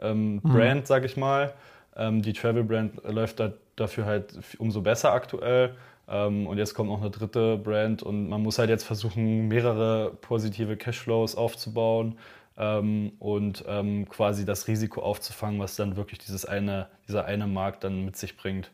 ähm, 0.00 0.40
Brand, 0.42 0.86
sag 0.86 1.04
ich 1.04 1.16
mal. 1.16 1.54
Ähm, 1.96 2.22
die 2.22 2.32
Travel 2.32 2.64
Brand 2.64 3.02
läuft 3.04 3.40
da, 3.40 3.52
dafür 3.76 4.04
halt 4.04 4.34
umso 4.58 4.82
besser 4.82 5.12
aktuell. 5.12 5.74
Ähm, 6.08 6.46
und 6.46 6.58
jetzt 6.58 6.74
kommt 6.74 6.88
noch 6.88 7.00
eine 7.00 7.10
dritte 7.10 7.56
Brand 7.58 8.02
und 8.02 8.28
man 8.28 8.42
muss 8.42 8.58
halt 8.58 8.70
jetzt 8.70 8.84
versuchen, 8.84 9.48
mehrere 9.48 10.12
positive 10.20 10.76
Cashflows 10.76 11.34
aufzubauen 11.34 12.18
ähm, 12.56 13.12
und 13.18 13.64
ähm, 13.66 14.08
quasi 14.08 14.44
das 14.44 14.68
Risiko 14.68 15.02
aufzufangen, 15.02 15.60
was 15.60 15.76
dann 15.76 15.96
wirklich 15.96 16.18
dieses 16.20 16.44
eine, 16.44 16.88
dieser 17.08 17.24
eine 17.24 17.46
Markt 17.46 17.84
dann 17.84 18.04
mit 18.04 18.16
sich 18.16 18.36
bringt. 18.36 18.70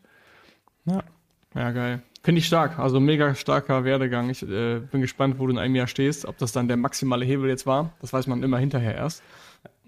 Ja. 0.85 1.03
ja, 1.55 1.71
geil. 1.71 2.01
Finde 2.23 2.39
ich 2.39 2.47
stark. 2.47 2.79
Also 2.79 2.99
mega 2.99 3.35
starker 3.35 3.83
Werdegang. 3.83 4.29
Ich 4.29 4.43
äh, 4.43 4.79
bin 4.79 5.01
gespannt, 5.01 5.39
wo 5.39 5.47
du 5.47 5.53
in 5.53 5.59
einem 5.59 5.75
Jahr 5.75 5.87
stehst. 5.87 6.25
Ob 6.25 6.37
das 6.37 6.51
dann 6.51 6.67
der 6.67 6.77
maximale 6.77 7.25
Hebel 7.25 7.49
jetzt 7.49 7.65
war, 7.65 7.93
das 7.99 8.13
weiß 8.13 8.27
man 8.27 8.43
immer 8.43 8.59
hinterher 8.59 8.95
erst. 8.95 9.23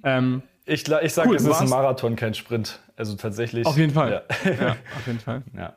Ähm, 0.04 0.42
Ich, 0.66 0.88
ich 0.88 1.14
sage, 1.14 1.30
cool, 1.30 1.36
es 1.36 1.46
ist 1.46 1.62
ein 1.62 1.70
Marathon, 1.70 2.16
kein 2.16 2.34
Sprint. 2.34 2.80
Also 2.98 3.16
tatsächlich. 3.16 3.66
Auf 3.66 3.78
jeden 3.78 3.94
Fall. 3.94 4.24
Ja, 4.44 4.52
ja 4.52 4.70
auf 4.98 5.08
jeden 5.08 5.20
Fall. 5.20 5.44
Ja. 5.56 5.76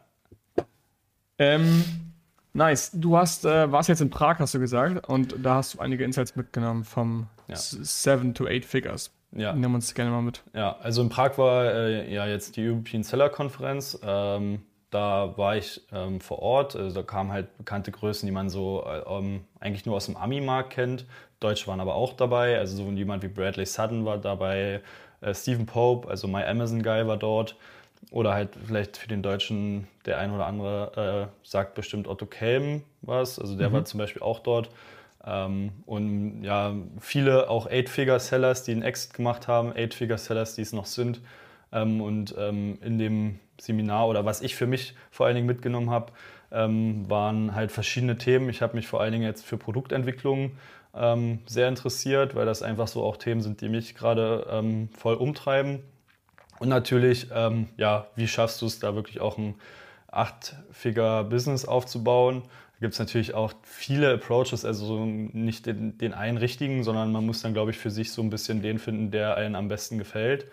Ähm, 1.38 1.84
nice. 2.52 2.90
Du 2.92 3.16
hast, 3.16 3.44
äh, 3.44 3.70
warst 3.70 3.88
jetzt 3.88 4.00
in 4.00 4.10
Prag, 4.10 4.38
hast 4.38 4.54
du 4.54 4.58
gesagt, 4.58 5.08
und 5.08 5.34
da 5.42 5.56
hast 5.56 5.74
du 5.74 5.78
einige 5.78 6.04
Insights 6.04 6.36
mitgenommen 6.36 6.84
vom 6.84 7.28
ja. 7.48 7.56
Seven 7.56 8.34
to 8.34 8.46
Eight 8.46 8.64
Figures. 8.64 9.12
Ja. 9.32 9.52
Nehmen 9.52 9.72
wir 9.72 9.76
uns 9.76 9.94
gerne 9.94 10.10
mal 10.10 10.22
mit. 10.22 10.42
Ja, 10.54 10.76
also 10.78 11.02
in 11.02 11.08
Prag 11.10 11.36
war 11.38 11.66
äh, 11.66 12.12
ja 12.12 12.26
jetzt 12.26 12.56
die 12.56 12.66
European 12.66 13.02
Seller 13.02 13.28
Konferenz. 13.28 13.98
Ähm, 14.02 14.62
da 14.90 15.36
war 15.36 15.56
ich 15.56 15.82
ähm, 15.92 16.20
vor 16.20 16.38
Ort. 16.38 16.74
Also 16.74 16.94
da 16.94 17.02
kamen 17.02 17.30
halt 17.30 17.56
bekannte 17.58 17.90
Größen, 17.90 18.26
die 18.26 18.32
man 18.32 18.48
so 18.48 18.84
äh, 18.86 19.00
ähm, 19.06 19.44
eigentlich 19.60 19.84
nur 19.84 19.96
aus 19.96 20.06
dem 20.06 20.16
Ami-Markt 20.16 20.70
kennt. 20.70 21.04
Deutsche 21.40 21.66
waren 21.66 21.80
aber 21.80 21.94
auch 21.94 22.14
dabei. 22.14 22.58
Also 22.58 22.76
so 22.76 22.90
jemand 22.90 23.22
wie 23.22 23.28
Bradley 23.28 23.66
Sutton 23.66 24.06
war 24.06 24.16
dabei. 24.16 24.80
Äh, 25.20 25.34
Stephen 25.34 25.66
Pope, 25.66 26.08
also 26.08 26.26
My 26.26 26.44
Amazon 26.44 26.82
Guy 26.82 27.06
war 27.06 27.18
dort. 27.18 27.56
Oder 28.10 28.34
halt 28.34 28.50
vielleicht 28.66 28.96
für 28.96 29.08
den 29.08 29.22
Deutschen 29.22 29.86
der 30.06 30.18
ein 30.18 30.32
oder 30.32 30.46
andere 30.46 31.30
äh, 31.30 31.46
sagt 31.46 31.74
bestimmt 31.74 32.08
Otto 32.08 32.26
Kelm 32.26 32.82
was. 33.02 33.38
Also 33.38 33.56
der 33.56 33.70
mhm. 33.70 33.74
war 33.74 33.84
zum 33.84 33.98
Beispiel 33.98 34.22
auch 34.22 34.40
dort. 34.40 34.70
Ähm, 35.24 35.72
und 35.84 36.42
ja, 36.42 36.74
viele 37.00 37.50
auch 37.50 37.66
Eight-Figure-Sellers, 37.66 38.62
die 38.64 38.72
einen 38.72 38.82
Exit 38.82 39.14
gemacht 39.14 39.48
haben, 39.48 39.72
Eight-Figure-Sellers, 39.74 40.54
die 40.54 40.62
es 40.62 40.72
noch 40.72 40.86
sind. 40.86 41.20
Ähm, 41.72 42.00
und 42.00 42.34
ähm, 42.38 42.78
in 42.82 42.98
dem 42.98 43.40
Seminar 43.60 44.08
oder 44.08 44.24
was 44.24 44.40
ich 44.40 44.54
für 44.54 44.66
mich 44.66 44.94
vor 45.10 45.26
allen 45.26 45.34
Dingen 45.34 45.46
mitgenommen 45.46 45.90
habe, 45.90 46.12
ähm, 46.50 47.08
waren 47.10 47.54
halt 47.54 47.72
verschiedene 47.72 48.16
Themen. 48.16 48.48
Ich 48.48 48.62
habe 48.62 48.76
mich 48.76 48.86
vor 48.86 49.00
allen 49.00 49.12
Dingen 49.12 49.24
jetzt 49.24 49.44
für 49.44 49.58
Produktentwicklung 49.58 50.52
ähm, 50.94 51.40
sehr 51.46 51.68
interessiert, 51.68 52.34
weil 52.34 52.46
das 52.46 52.62
einfach 52.62 52.88
so 52.88 53.02
auch 53.02 53.16
Themen 53.16 53.42
sind, 53.42 53.60
die 53.60 53.68
mich 53.68 53.94
gerade 53.94 54.46
ähm, 54.50 54.88
voll 54.96 55.14
umtreiben. 55.14 55.80
Und 56.60 56.68
natürlich, 56.68 57.28
ähm, 57.32 57.68
ja, 57.76 58.08
wie 58.16 58.26
schaffst 58.26 58.60
du 58.62 58.66
es 58.66 58.78
da 58.80 58.94
wirklich 58.94 59.20
auch 59.20 59.38
ein 59.38 59.54
acht-Figure-Business 60.08 61.64
aufzubauen? 61.64 62.42
Da 62.42 62.80
gibt 62.80 62.94
es 62.94 62.98
natürlich 62.98 63.34
auch 63.34 63.52
viele 63.62 64.12
Approaches, 64.12 64.64
also 64.64 65.04
nicht 65.04 65.66
den, 65.66 65.98
den 65.98 66.14
einen 66.14 66.38
richtigen, 66.38 66.84
sondern 66.84 67.12
man 67.12 67.24
muss 67.26 67.42
dann, 67.42 67.52
glaube 67.52 67.70
ich, 67.70 67.78
für 67.78 67.90
sich 67.90 68.12
so 68.12 68.22
ein 68.22 68.30
bisschen 68.30 68.62
den 68.62 68.78
finden, 68.78 69.10
der 69.10 69.36
einen 69.36 69.54
am 69.54 69.68
besten 69.68 69.98
gefällt. 69.98 70.50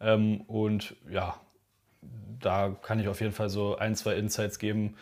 Ähm, 0.00 0.42
und 0.42 0.94
ja, 1.10 1.34
da 2.40 2.76
kann 2.82 3.00
ich 3.00 3.08
auf 3.08 3.20
jeden 3.20 3.32
Fall 3.32 3.48
so 3.48 3.76
ein, 3.76 3.96
zwei 3.96 4.14
Insights 4.14 4.58
geben, 4.58 4.94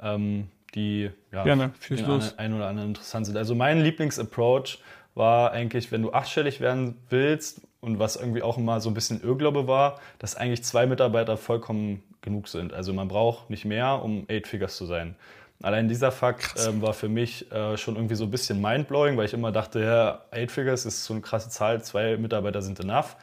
ähm, 0.00 0.48
die 0.74 1.10
ja, 1.32 1.44
Gerne, 1.44 1.72
für 1.78 1.96
den 1.96 2.22
einen 2.36 2.54
oder 2.54 2.68
anderen 2.68 2.90
interessant 2.90 3.26
sind. 3.26 3.36
Also 3.36 3.54
mein 3.54 3.82
Lieblingsapproach 3.82 4.78
war 5.14 5.52
eigentlich, 5.52 5.90
wenn 5.92 6.02
du 6.02 6.12
achtstellig 6.12 6.60
werden 6.60 6.96
willst 7.10 7.62
und 7.80 7.98
was 7.98 8.16
irgendwie 8.16 8.42
auch 8.42 8.58
immer 8.58 8.80
so 8.80 8.90
ein 8.90 8.94
bisschen 8.94 9.22
Irrglaube 9.22 9.66
war, 9.66 10.00
dass 10.18 10.36
eigentlich 10.36 10.64
zwei 10.64 10.86
Mitarbeiter 10.86 11.36
vollkommen 11.36 12.02
genug 12.22 12.48
sind. 12.48 12.72
Also 12.72 12.92
man 12.92 13.08
braucht 13.08 13.50
nicht 13.50 13.64
mehr, 13.64 14.02
um 14.02 14.24
Eight 14.28 14.46
Figures 14.48 14.76
zu 14.76 14.86
sein. 14.86 15.16
Allein 15.62 15.88
dieser 15.88 16.12
Fakt 16.12 16.54
ähm, 16.66 16.82
war 16.82 16.92
für 16.92 17.08
mich 17.08 17.50
äh, 17.50 17.76
schon 17.76 17.96
irgendwie 17.96 18.14
so 18.14 18.24
ein 18.24 18.30
bisschen 18.30 18.60
mindblowing, 18.60 19.16
weil 19.16 19.26
ich 19.26 19.34
immer 19.34 19.50
dachte, 19.50 19.80
ja, 19.80 20.22
Eight 20.30 20.52
Figures 20.52 20.86
ist 20.86 21.04
so 21.04 21.14
eine 21.14 21.20
krasse 21.20 21.48
Zahl, 21.48 21.82
zwei 21.82 22.16
Mitarbeiter 22.16 22.62
sind 22.62 22.78
enough. 22.80 23.16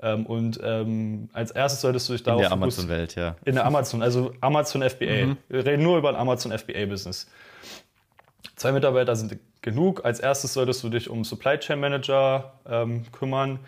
Ähm, 0.00 0.26
und 0.26 0.58
ähm, 0.62 1.28
als 1.32 1.50
erstes 1.50 1.82
solltest 1.82 2.08
du 2.08 2.14
dich 2.14 2.22
darauf 2.22 2.42
In 2.42 2.48
der 2.48 2.52
Amazon-Welt, 2.52 3.14
ja. 3.16 3.36
In 3.44 3.54
der 3.54 3.66
Amazon, 3.66 4.02
also 4.02 4.32
Amazon 4.40 4.82
FBA. 4.82 5.26
Mhm. 5.26 5.36
Wir 5.48 5.66
reden 5.66 5.82
nur 5.82 5.98
über 5.98 6.08
ein 6.08 6.16
Amazon 6.16 6.56
FBA-Business. 6.56 7.30
Zwei 8.56 8.72
Mitarbeiter 8.72 9.14
sind 9.14 9.38
genug. 9.62 10.04
Als 10.04 10.20
erstes 10.20 10.54
solltest 10.54 10.82
du 10.84 10.88
dich 10.88 11.10
um 11.10 11.24
Supply 11.24 11.58
Chain 11.58 11.80
Manager 11.80 12.54
ähm, 12.66 13.04
kümmern. 13.12 13.58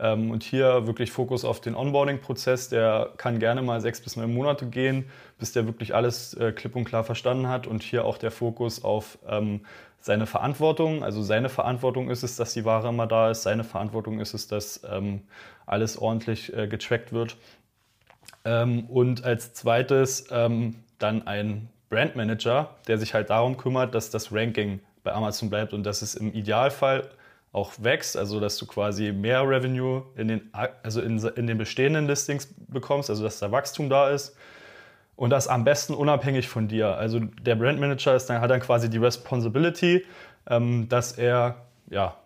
Ähm, 0.00 0.30
und 0.30 0.42
hier 0.42 0.86
wirklich 0.86 1.12
Fokus 1.12 1.44
auf 1.44 1.60
den 1.60 1.74
Onboarding-Prozess. 1.74 2.70
Der 2.70 3.10
kann 3.16 3.38
gerne 3.38 3.62
mal 3.62 3.80
sechs 3.80 4.00
bis 4.00 4.16
neun 4.16 4.32
Monate 4.32 4.66
gehen, 4.66 5.04
bis 5.38 5.52
der 5.52 5.66
wirklich 5.66 5.94
alles 5.94 6.34
äh, 6.34 6.52
klipp 6.52 6.74
und 6.74 6.84
klar 6.84 7.04
verstanden 7.04 7.48
hat. 7.48 7.66
Und 7.66 7.82
hier 7.82 8.04
auch 8.04 8.18
der 8.18 8.30
Fokus 8.30 8.82
auf 8.82 9.18
ähm, 9.28 9.60
seine 10.00 10.26
Verantwortung. 10.26 11.04
Also 11.04 11.22
seine 11.22 11.50
Verantwortung 11.50 12.08
ist 12.08 12.22
es, 12.22 12.36
dass 12.36 12.54
die 12.54 12.64
Ware 12.64 12.88
immer 12.88 13.06
da 13.06 13.30
ist. 13.30 13.42
Seine 13.42 13.64
Verantwortung 13.64 14.20
ist 14.20 14.32
es, 14.32 14.48
dass 14.48 14.80
ähm, 14.90 15.22
alles 15.66 15.98
ordentlich 15.98 16.56
äh, 16.56 16.66
getrackt 16.66 17.12
wird. 17.12 17.36
Und 18.42 19.22
als 19.22 19.52
zweites 19.52 20.24
dann 20.28 21.26
ein 21.26 21.68
Brandmanager, 21.90 22.70
der 22.88 22.96
sich 22.96 23.12
halt 23.12 23.28
darum 23.28 23.58
kümmert, 23.58 23.94
dass 23.94 24.08
das 24.08 24.32
Ranking 24.32 24.80
bei 25.02 25.12
Amazon 25.12 25.50
bleibt 25.50 25.74
und 25.74 25.82
dass 25.82 26.00
es 26.00 26.14
im 26.14 26.32
Idealfall 26.32 27.10
auch 27.52 27.72
wächst, 27.78 28.16
also 28.16 28.38
dass 28.40 28.56
du 28.58 28.66
quasi 28.66 29.12
mehr 29.12 29.48
Revenue 29.48 30.04
in 30.16 30.28
den, 30.28 30.50
also 30.82 31.00
in, 31.00 31.18
in 31.18 31.46
den 31.46 31.58
bestehenden 31.58 32.06
Listings 32.06 32.54
bekommst, 32.68 33.10
also 33.10 33.24
dass 33.24 33.38
da 33.38 33.50
Wachstum 33.50 33.90
da 33.90 34.10
ist. 34.10 34.36
Und 35.16 35.30
das 35.30 35.48
am 35.48 35.64
besten 35.64 35.92
unabhängig 35.92 36.48
von 36.48 36.68
dir. 36.68 36.96
Also 36.96 37.20
der 37.20 37.54
Brandmanager 37.54 38.16
ist 38.16 38.26
dann, 38.26 38.40
hat 38.40 38.50
dann 38.50 38.60
quasi 38.60 38.88
die 38.88 38.98
Responsibility, 38.98 40.06
ähm, 40.48 40.88
dass 40.88 41.12
er 41.12 41.66
ja, 41.90 42.16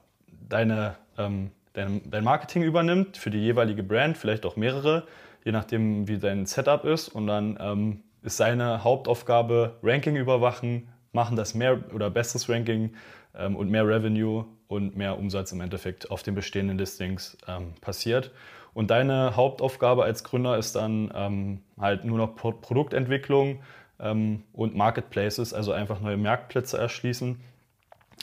deine 0.49 0.97
ähm, 1.19 1.51
dein, 1.75 2.09
dein 2.11 2.25
Marketing 2.25 2.63
übernimmt 2.63 3.19
für 3.19 3.31
die 3.31 3.39
jeweilige 3.39 3.83
Brand, 3.83 4.17
vielleicht 4.17 4.47
auch 4.47 4.57
mehrere, 4.57 5.07
je 5.45 5.53
nachdem, 5.53 6.09
wie 6.09 6.19
dein 6.19 6.47
Setup 6.47 6.85
ist. 6.85 7.09
Und 7.09 7.27
dann 7.27 7.59
ähm, 7.61 8.03
ist 8.23 8.39
seine 8.39 8.83
Hauptaufgabe 8.83 9.77
Ranking 9.83 10.17
überwachen, 10.17 10.89
machen 11.13 11.37
das 11.37 11.55
mehr 11.55 11.79
oder 11.93 12.11
besseres 12.11 12.49
Ranking 12.49 12.95
ähm, 13.37 13.57
und 13.57 13.71
mehr 13.71 13.87
Revenue 13.87 14.47
und 14.69 14.97
mehr 14.97 15.19
Umsatz 15.19 15.53
im 15.53 15.61
Endeffekt 15.61 16.11
auf 16.11 16.23
den 16.23 16.35
bestehenden 16.35 16.79
Listings 16.79 17.37
ähm, 17.47 17.75
passiert. 17.81 18.33
Und 18.73 18.91
deine 18.91 19.37
Hauptaufgabe 19.37 20.05
als 20.05 20.25
Gründer 20.25 20.59
ist 20.59 20.75
dann 20.75 21.13
ähm, 21.15 21.63
halt 21.79 22.05
nur 22.05 22.19
noch 22.19 22.35
Pro 22.35 22.53
Produktentwicklung 22.53 23.63
ähm, 24.01 24.43
und 24.53 24.75
Marketplaces, 24.75 25.55
also 25.55 25.73
einfach 25.73 26.01
neue 26.01 26.17
Marktplätze 26.17 26.77
erschließen. 26.77 27.41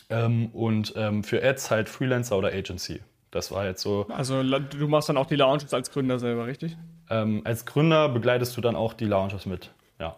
Ähm, 0.09 0.47
und 0.47 0.93
ähm, 0.97 1.23
für 1.23 1.41
Ads 1.41 1.71
halt 1.71 1.89
Freelancer 1.89 2.37
oder 2.37 2.49
Agency. 2.49 3.01
Das 3.31 3.49
war 3.51 3.65
jetzt 3.65 3.81
so. 3.81 4.07
Also 4.09 4.43
du 4.43 4.87
machst 4.89 5.07
dann 5.07 5.15
auch 5.15 5.25
die 5.25 5.37
Launches 5.37 5.73
als 5.73 5.89
Gründer 5.91 6.19
selber, 6.19 6.47
richtig? 6.47 6.77
Als 7.07 7.65
Gründer 7.65 8.07
begleitest 8.07 8.55
du 8.55 8.61
dann 8.61 8.77
auch 8.77 8.93
die 8.93 9.03
Launches 9.03 9.45
mit, 9.45 9.71
ja. 9.99 10.15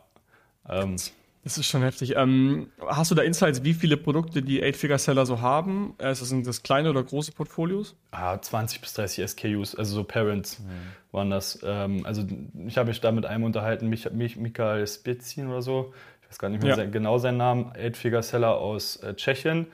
Ähm, 0.69 0.95
das 1.43 1.57
ist 1.57 1.65
schon 1.65 1.81
heftig. 1.81 2.15
Ähm, 2.15 2.69
hast 2.87 3.11
du 3.11 3.15
da 3.15 3.21
Insights, 3.21 3.63
wie 3.65 3.73
viele 3.73 3.97
Produkte 3.97 4.41
die 4.41 4.63
Eight-Figure-Seller 4.63 5.25
so 5.25 5.41
haben? 5.41 5.93
Äh, 5.97 6.15
sind 6.15 6.47
das 6.47 6.63
kleine 6.63 6.89
oder 6.89 7.03
große 7.03 7.33
Portfolios? 7.33 7.95
Ah, 8.11 8.39
20 8.39 8.79
bis 8.79 8.93
30 8.93 9.29
SKUs, 9.29 9.75
also 9.75 9.95
so 9.95 10.03
Parents 10.05 10.59
mhm. 10.59 10.65
waren 11.11 11.29
das. 11.29 11.59
Ähm, 11.63 12.05
also 12.05 12.23
ich 12.65 12.77
habe 12.77 12.87
mich 12.87 13.01
da 13.01 13.11
mit 13.11 13.25
einem 13.25 13.43
unterhalten, 13.43 13.89
Mich 13.89 14.09
Mich 14.11 14.37
Michael 14.37 14.87
Spitzin 14.87 15.49
oder 15.49 15.61
so. 15.61 15.93
Ich 16.21 16.29
weiß 16.29 16.39
gar 16.39 16.47
nicht 16.47 16.63
mehr 16.63 16.77
ja. 16.77 16.85
genau 16.85 17.17
seinen 17.17 17.37
Namen. 17.37 17.73
Eight-Figure-Seller 17.75 18.55
aus 18.55 18.95
äh, 18.97 19.13
Tschechien. 19.13 19.67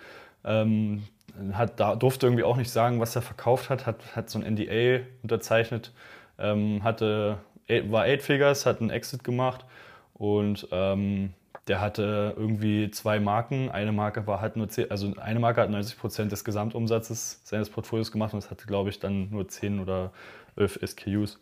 Ähm, 0.43 1.03
hat, 1.53 1.79
da, 1.79 1.95
durfte 1.95 2.25
irgendwie 2.25 2.43
auch 2.43 2.58
nicht 2.58 2.71
sagen, 2.71 2.99
was 2.99 3.15
er 3.15 3.21
verkauft 3.21 3.69
hat, 3.69 3.86
hat, 3.86 4.15
hat 4.15 4.29
so 4.29 4.39
ein 4.39 4.55
NDA 4.55 5.05
unterzeichnet, 5.21 5.93
ähm, 6.39 6.84
hatte, 6.84 7.38
war 7.67 8.03
Eight 8.05 8.23
Figures, 8.23 8.65
hat 8.65 8.82
einen 8.82 8.89
Exit 8.89 9.23
gemacht 9.23 9.65
und 10.15 10.67
ähm, 10.71 11.34
der 11.69 11.79
hatte 11.79 12.34
irgendwie 12.36 12.89
zwei 12.89 13.19
Marken. 13.19 13.69
Eine 13.69 13.91
Marke 13.91 14.25
war 14.25 14.41
halt 14.41 14.58
nur 14.58 14.67
10, 14.67 14.89
also 14.89 15.13
eine 15.17 15.39
Marke 15.39 15.62
hat 15.62 15.69
90 15.69 15.97
Prozent 15.97 16.32
des 16.32 16.43
Gesamtumsatzes 16.43 17.41
seines 17.43 17.69
Portfolios 17.69 18.12
gemacht 18.12 18.34
und 18.34 18.39
es 18.39 18.49
hatte, 18.49 18.65
glaube 18.65 18.89
ich, 18.89 18.99
dann 18.99 19.29
nur 19.29 19.47
10 19.47 19.79
oder 19.79 20.12
11 20.55 20.79
SKUs. 20.86 21.39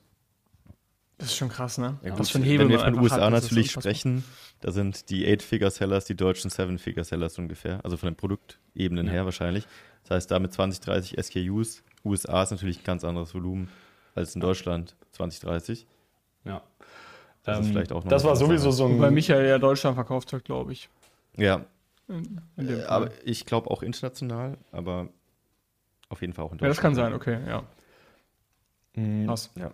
Das 1.18 1.30
ist 1.30 1.38
schon 1.38 1.50
krass, 1.50 1.78
ne? 1.80 1.98
Ja, 2.04 2.14
gut, 2.14 2.32
wenn 2.36 2.70
wir 2.70 2.80
von 2.80 2.94
den 2.94 3.02
USA 3.02 3.22
hat, 3.22 3.32
natürlich 3.32 3.72
sprechen, 3.72 4.24
da 4.60 4.72
sind 4.72 5.10
die 5.10 5.26
Eight-Figure-Sellers 5.26 6.06
die 6.06 6.16
deutschen 6.16 6.52
Seven-Figure-Sellers 6.52 7.40
ungefähr. 7.40 7.80
Also 7.84 7.98
von 7.98 8.08
den 8.08 8.16
Produktebenen 8.16 9.08
ja. 9.08 9.14
her 9.14 9.26
wahrscheinlich. 9.26 9.66
Das 10.04 10.12
heißt, 10.12 10.32
da 10.32 10.40
mit 10.40 10.54
20, 10.54 10.82
30 10.82 11.18
SKUs. 11.24 11.84
USA 12.06 12.44
ist 12.44 12.52
natürlich 12.52 12.80
ein 12.80 12.84
ganz 12.84 13.04
anderes 13.04 13.34
Volumen 13.34 13.70
als 14.14 14.36
in 14.36 14.42
Deutschland 14.42 14.96
20, 15.14 15.40
30. 15.40 15.88
Ja. 16.46 16.62
Das, 17.48 17.60
ähm, 17.60 17.72
vielleicht 17.72 17.94
auch 17.94 18.04
das 18.04 18.26
war 18.26 18.36
sowieso 18.36 18.72
so 18.72 18.86
ein. 18.86 19.00
Weil 19.00 19.12
Michael 19.12 19.48
ja 19.48 19.58
Deutschland 19.58 19.96
verkauft 19.96 20.34
hat, 20.34 20.44
glaube 20.44 20.74
ich. 20.74 20.90
Ja. 21.38 21.62
In, 22.10 22.42
in 22.58 22.80
äh, 22.80 22.84
aber 22.84 23.10
ich 23.24 23.46
glaube 23.46 23.72
auch 23.72 23.84
international, 23.84 24.58
aber 24.74 25.08
auf 26.10 26.20
jeden 26.20 26.34
Fall 26.34 26.44
auch 26.44 26.52
in 26.52 26.58
Deutschland. 26.58 26.76
Ja, 26.76 26.76
das 26.76 26.82
kann 26.82 26.96
sein, 26.96 27.14
okay, 27.14 27.38
ja. 27.48 27.64
Mhm. 28.96 29.28
Krass. 29.28 29.50
Ja. 29.56 29.72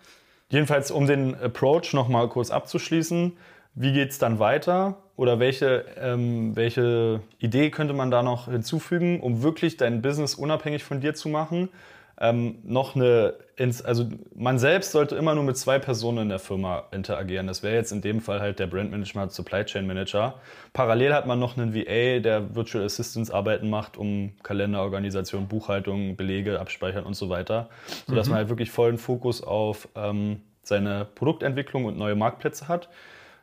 Jedenfalls, 0.50 0.92
um 0.92 1.08
den 1.08 1.34
Approach 1.34 1.94
nochmal 1.94 2.28
kurz 2.28 2.52
abzuschließen, 2.52 3.32
wie 3.74 3.92
geht 3.92 4.10
es 4.10 4.18
dann 4.18 4.38
weiter 4.38 4.98
oder 5.16 5.40
welche, 5.40 5.84
ähm, 5.98 6.54
welche 6.54 7.22
Idee 7.40 7.70
könnte 7.70 7.92
man 7.92 8.12
da 8.12 8.22
noch 8.22 8.48
hinzufügen, 8.48 9.20
um 9.20 9.42
wirklich 9.42 9.76
dein 9.78 10.00
Business 10.00 10.36
unabhängig 10.36 10.84
von 10.84 11.00
dir 11.00 11.14
zu 11.14 11.28
machen? 11.28 11.70
Ähm, 12.20 12.58
noch 12.62 12.94
eine, 12.94 13.34
ins, 13.56 13.82
also 13.82 14.06
man 14.34 14.58
selbst 14.58 14.92
sollte 14.92 15.16
immer 15.16 15.34
nur 15.34 15.42
mit 15.42 15.56
zwei 15.56 15.78
Personen 15.78 16.18
in 16.18 16.28
der 16.28 16.38
Firma 16.38 16.84
interagieren. 16.92 17.46
Das 17.46 17.62
wäre 17.62 17.74
jetzt 17.74 17.90
in 17.90 18.02
dem 18.02 18.20
Fall 18.20 18.40
halt 18.40 18.58
der 18.58 18.68
Brandmanager, 18.68 19.28
Supply 19.30 19.64
Chain 19.64 19.86
Manager. 19.86 20.34
Parallel 20.72 21.12
hat 21.12 21.26
man 21.26 21.38
noch 21.38 21.56
einen 21.56 21.74
VA, 21.74 22.20
der 22.20 22.54
Virtual 22.54 22.84
Assistance 22.84 23.34
Arbeiten 23.34 23.68
macht, 23.68 23.96
um 23.96 24.32
Kalenderorganisation, 24.42 25.48
Buchhaltung, 25.48 26.16
Belege 26.16 26.60
abspeichern 26.60 27.04
und 27.04 27.14
so 27.14 27.28
weiter, 27.28 27.68
sodass 28.06 28.26
mhm. 28.26 28.32
man 28.32 28.38
halt 28.38 28.48
wirklich 28.48 28.70
vollen 28.70 28.98
Fokus 28.98 29.42
auf 29.42 29.88
ähm, 29.96 30.40
seine 30.62 31.06
Produktentwicklung 31.14 31.84
und 31.84 31.98
neue 31.98 32.14
Marktplätze 32.14 32.68
hat. 32.68 32.88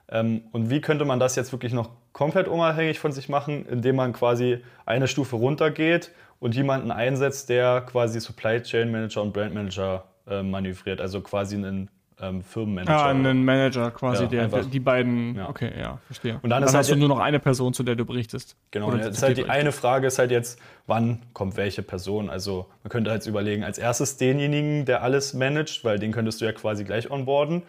Ähm, 0.10 0.44
und 0.52 0.70
wie 0.70 0.82
könnte 0.82 1.06
man 1.06 1.20
das 1.20 1.36
jetzt 1.36 1.52
wirklich 1.52 1.74
noch 1.74 1.90
komplett 2.14 2.48
unabhängig 2.48 3.00
von 3.00 3.12
sich 3.12 3.30
machen, 3.30 3.66
indem 3.66 3.96
man 3.96 4.14
quasi 4.14 4.64
eine 4.86 5.08
Stufe 5.08 5.36
runtergeht 5.36 6.12
und 6.40 6.56
jemanden 6.56 6.92
einsetzt, 6.92 7.50
der 7.50 7.82
quasi 7.82 8.20
Supply 8.20 8.62
Chain 8.62 8.92
Manager 8.92 9.22
und 9.22 9.34
Brand 9.34 9.54
Manager 9.54 10.06
äh, 10.28 10.44
manövriert, 10.44 11.00
also 11.00 11.22
quasi 11.22 11.56
einen 11.56 11.90
ähm, 12.22 12.44
Firmenmanager. 12.44 12.98
Ah, 12.98 13.10
einen 13.10 13.44
Manager 13.44 13.92
quasi, 13.92 14.24
ja, 14.24 14.30
der, 14.30 14.48
der, 14.48 14.64
die 14.64 14.80
beiden, 14.80 15.36
ja. 15.36 15.50
okay, 15.50 15.72
ja, 15.78 16.00
verstehe. 16.06 16.40
Und 16.42 16.50
dann, 16.50 16.62
dann 16.62 16.66
hast 16.66 16.76
halt 16.76 16.90
du 16.90 16.96
nur 16.96 17.10
noch 17.10 17.20
eine 17.20 17.40
Person, 17.40 17.74
zu 17.74 17.84
der 17.84 17.96
du 17.96 18.06
berichtest. 18.06 18.56
Genau, 18.70 18.90
Oder 18.90 19.10
ist 19.10 19.24
halt 19.24 19.38
die 19.38 19.50
eine 19.50 19.72
Frage 19.72 20.08
ist 20.08 20.20
halt 20.20 20.32
jetzt, 20.32 20.60
wann 20.88 21.24
kommt 21.34 21.58
welche 21.58 21.82
Person? 21.82 22.30
Also 22.30 22.68
man 22.84 22.90
könnte 22.90 23.10
halt 23.10 23.26
überlegen, 23.26 23.64
als 23.64 23.78
erstes 23.78 24.18
denjenigen, 24.18 24.86
der 24.86 25.02
alles 25.02 25.34
managt, 25.34 25.84
weil 25.84 25.98
den 25.98 26.12
könntest 26.12 26.42
du 26.42 26.46
ja 26.46 26.52
quasi 26.52 26.84
gleich 26.84 27.10
onboarden. 27.10 27.64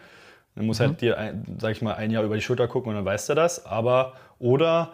Dann 0.55 0.67
muss 0.67 0.79
halt 0.79 1.01
mhm. 1.01 1.09
halt 1.09 1.35
dir, 1.47 1.57
sag 1.59 1.71
ich 1.71 1.81
mal, 1.81 1.95
ein 1.95 2.11
Jahr 2.11 2.23
über 2.23 2.35
die 2.35 2.41
Schulter 2.41 2.67
gucken 2.67 2.91
und 2.91 2.95
dann 2.95 3.05
weißt 3.05 3.29
du 3.29 3.33
das. 3.33 3.65
Aber, 3.65 4.13
oder 4.43 4.93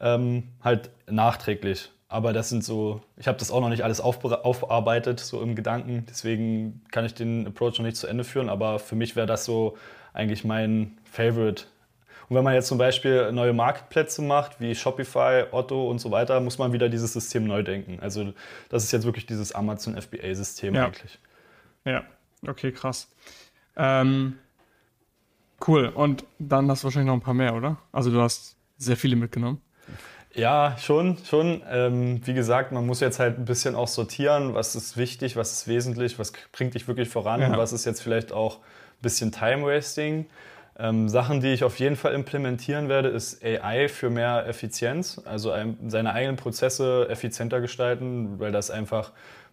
ähm, 0.00 0.44
halt 0.62 0.90
nachträglich. 1.08 1.90
Aber 2.08 2.32
das 2.32 2.48
sind 2.48 2.64
so, 2.64 3.00
ich 3.16 3.28
habe 3.28 3.38
das 3.38 3.52
auch 3.52 3.60
noch 3.60 3.68
nicht 3.68 3.84
alles 3.84 4.00
aufbearbeitet, 4.00 5.20
so 5.20 5.40
im 5.40 5.54
Gedanken. 5.54 6.06
Deswegen 6.10 6.82
kann 6.90 7.04
ich 7.04 7.14
den 7.14 7.46
Approach 7.46 7.78
noch 7.78 7.86
nicht 7.86 7.96
zu 7.96 8.08
Ende 8.08 8.24
führen. 8.24 8.48
Aber 8.48 8.80
für 8.80 8.96
mich 8.96 9.14
wäre 9.14 9.28
das 9.28 9.44
so 9.44 9.76
eigentlich 10.12 10.44
mein 10.44 10.98
Favorite. 11.04 11.66
Und 12.28 12.36
wenn 12.36 12.42
man 12.42 12.54
jetzt 12.54 12.66
zum 12.66 12.78
Beispiel 12.78 13.30
neue 13.30 13.52
Marktplätze 13.52 14.22
macht, 14.22 14.60
wie 14.60 14.74
Shopify, 14.74 15.44
Otto 15.52 15.88
und 15.88 16.00
so 16.00 16.10
weiter, 16.10 16.40
muss 16.40 16.58
man 16.58 16.72
wieder 16.72 16.88
dieses 16.88 17.12
System 17.12 17.44
neu 17.44 17.62
denken. 17.62 18.00
Also 18.00 18.32
das 18.70 18.82
ist 18.82 18.90
jetzt 18.90 19.04
wirklich 19.04 19.26
dieses 19.26 19.52
Amazon 19.52 20.00
FBA-System 20.00 20.74
ja. 20.74 20.86
eigentlich. 20.86 21.18
Ja, 21.84 22.02
okay, 22.44 22.72
krass. 22.72 23.08
Ähm, 23.76 24.38
Cool. 25.66 25.88
Und 25.88 26.24
dann 26.38 26.70
hast 26.70 26.82
du 26.82 26.84
wahrscheinlich 26.84 27.08
noch 27.08 27.14
ein 27.14 27.20
paar 27.20 27.34
mehr, 27.34 27.54
oder? 27.54 27.76
Also 27.92 28.10
du 28.10 28.20
hast 28.20 28.56
sehr 28.80 28.96
viele 28.96 29.16
mitgenommen. 29.16 29.60
Ja, 30.34 30.76
schon, 30.78 31.18
schon. 31.28 31.62
Ähm, 31.68 32.20
wie 32.24 32.34
gesagt, 32.34 32.72
man 32.72 32.86
muss 32.86 33.00
jetzt 33.00 33.18
halt 33.18 33.38
ein 33.38 33.44
bisschen 33.44 33.74
auch 33.74 33.88
sortieren, 33.88 34.54
was 34.54 34.76
ist 34.76 34.96
wichtig, 34.96 35.36
was 35.36 35.52
ist 35.52 35.68
wesentlich, 35.68 36.18
was 36.18 36.32
bringt 36.52 36.74
dich 36.74 36.86
wirklich 36.86 37.08
voran, 37.08 37.40
ja. 37.40 37.56
was 37.56 37.72
ist 37.72 37.84
jetzt 37.84 38.00
vielleicht 38.00 38.32
auch 38.32 38.58
ein 38.58 39.02
bisschen 39.02 39.32
Time-Wasting. 39.32 40.26
Ähm, 40.78 41.08
Sachen, 41.08 41.40
die 41.40 41.48
ich 41.48 41.64
auf 41.64 41.78
jeden 41.78 41.96
Fall 41.96 42.14
implementieren 42.14 42.88
werde, 42.88 43.08
ist 43.08 43.44
AI 43.44 43.88
für 43.88 44.08
mehr 44.08 44.46
Effizienz, 44.46 45.20
also 45.24 45.50
ein, 45.50 45.76
seine 45.88 46.14
eigenen 46.14 46.36
Prozesse 46.36 47.06
effizienter 47.10 47.60
gestalten, 47.60 48.38
weil 48.38 48.52
das 48.52 48.70
einfach 48.70 49.12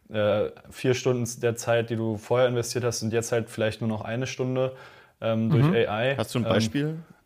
äh, 0.10 0.52
vier 0.70 0.94
Stunden 0.94 1.28
der 1.42 1.56
Zeit, 1.56 1.90
die 1.90 1.96
du 1.96 2.18
vorher 2.18 2.48
investiert 2.48 2.84
hast, 2.84 3.00
sind 3.00 3.12
jetzt 3.12 3.32
halt 3.32 3.50
vielleicht 3.50 3.82
nur 3.82 3.90
noch 3.90 4.02
eine 4.02 4.28
Stunde 4.28 4.74
ähm, 5.20 5.50
durch 5.50 5.66
mhm. 5.66 5.74
AI. 5.74 6.16
Hast 6.18 6.36
du 6.36 6.40
ein 6.40 6.46
ähm, 6.46 6.52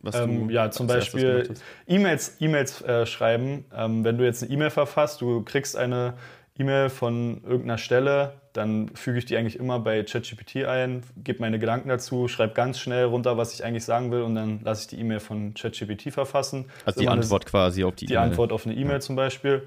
Beispiel? 0.02 0.22
Ähm, 0.22 0.50
ja, 0.50 0.70
zum 0.70 0.86
Beispiel 0.86 1.54
E-Mails 1.86 2.40
e 2.40 2.46
äh, 2.46 3.06
schreiben. 3.06 3.64
Ähm, 3.74 4.04
wenn 4.04 4.18
du 4.18 4.24
jetzt 4.24 4.42
eine 4.42 4.52
E-Mail 4.52 4.70
verfasst, 4.70 5.20
du 5.20 5.42
kriegst 5.42 5.76
eine 5.76 6.14
E-Mail 6.58 6.90
von 6.90 7.42
irgendeiner 7.44 7.78
Stelle, 7.78 8.34
dann 8.52 8.90
füge 8.94 9.18
ich 9.18 9.24
die 9.24 9.36
eigentlich 9.36 9.58
immer 9.58 9.78
bei 9.78 10.02
ChatGPT 10.02 10.64
ein, 10.66 11.02
gebe 11.16 11.40
meine 11.40 11.58
Gedanken 11.58 11.88
dazu, 11.88 12.28
schreibe 12.28 12.52
ganz 12.52 12.78
schnell 12.78 13.04
runter, 13.04 13.38
was 13.38 13.54
ich 13.54 13.64
eigentlich 13.64 13.84
sagen 13.84 14.10
will 14.10 14.22
und 14.22 14.34
dann 14.34 14.60
lasse 14.62 14.82
ich 14.82 14.86
die 14.88 15.00
E-Mail 15.00 15.20
von 15.20 15.54
ChatGPT 15.54 16.12
verfassen. 16.12 16.66
Also 16.84 17.00
die 17.00 17.08
Antwort 17.08 17.44
eine, 17.44 17.50
quasi 17.50 17.84
auf 17.84 17.94
die 17.94 18.04
E-Mail. 18.04 18.14
Die 18.14 18.18
Antwort 18.18 18.52
auf 18.52 18.66
eine 18.66 18.74
E-Mail 18.74 18.94
ja. 18.94 19.00
zum 19.00 19.16
Beispiel. 19.16 19.66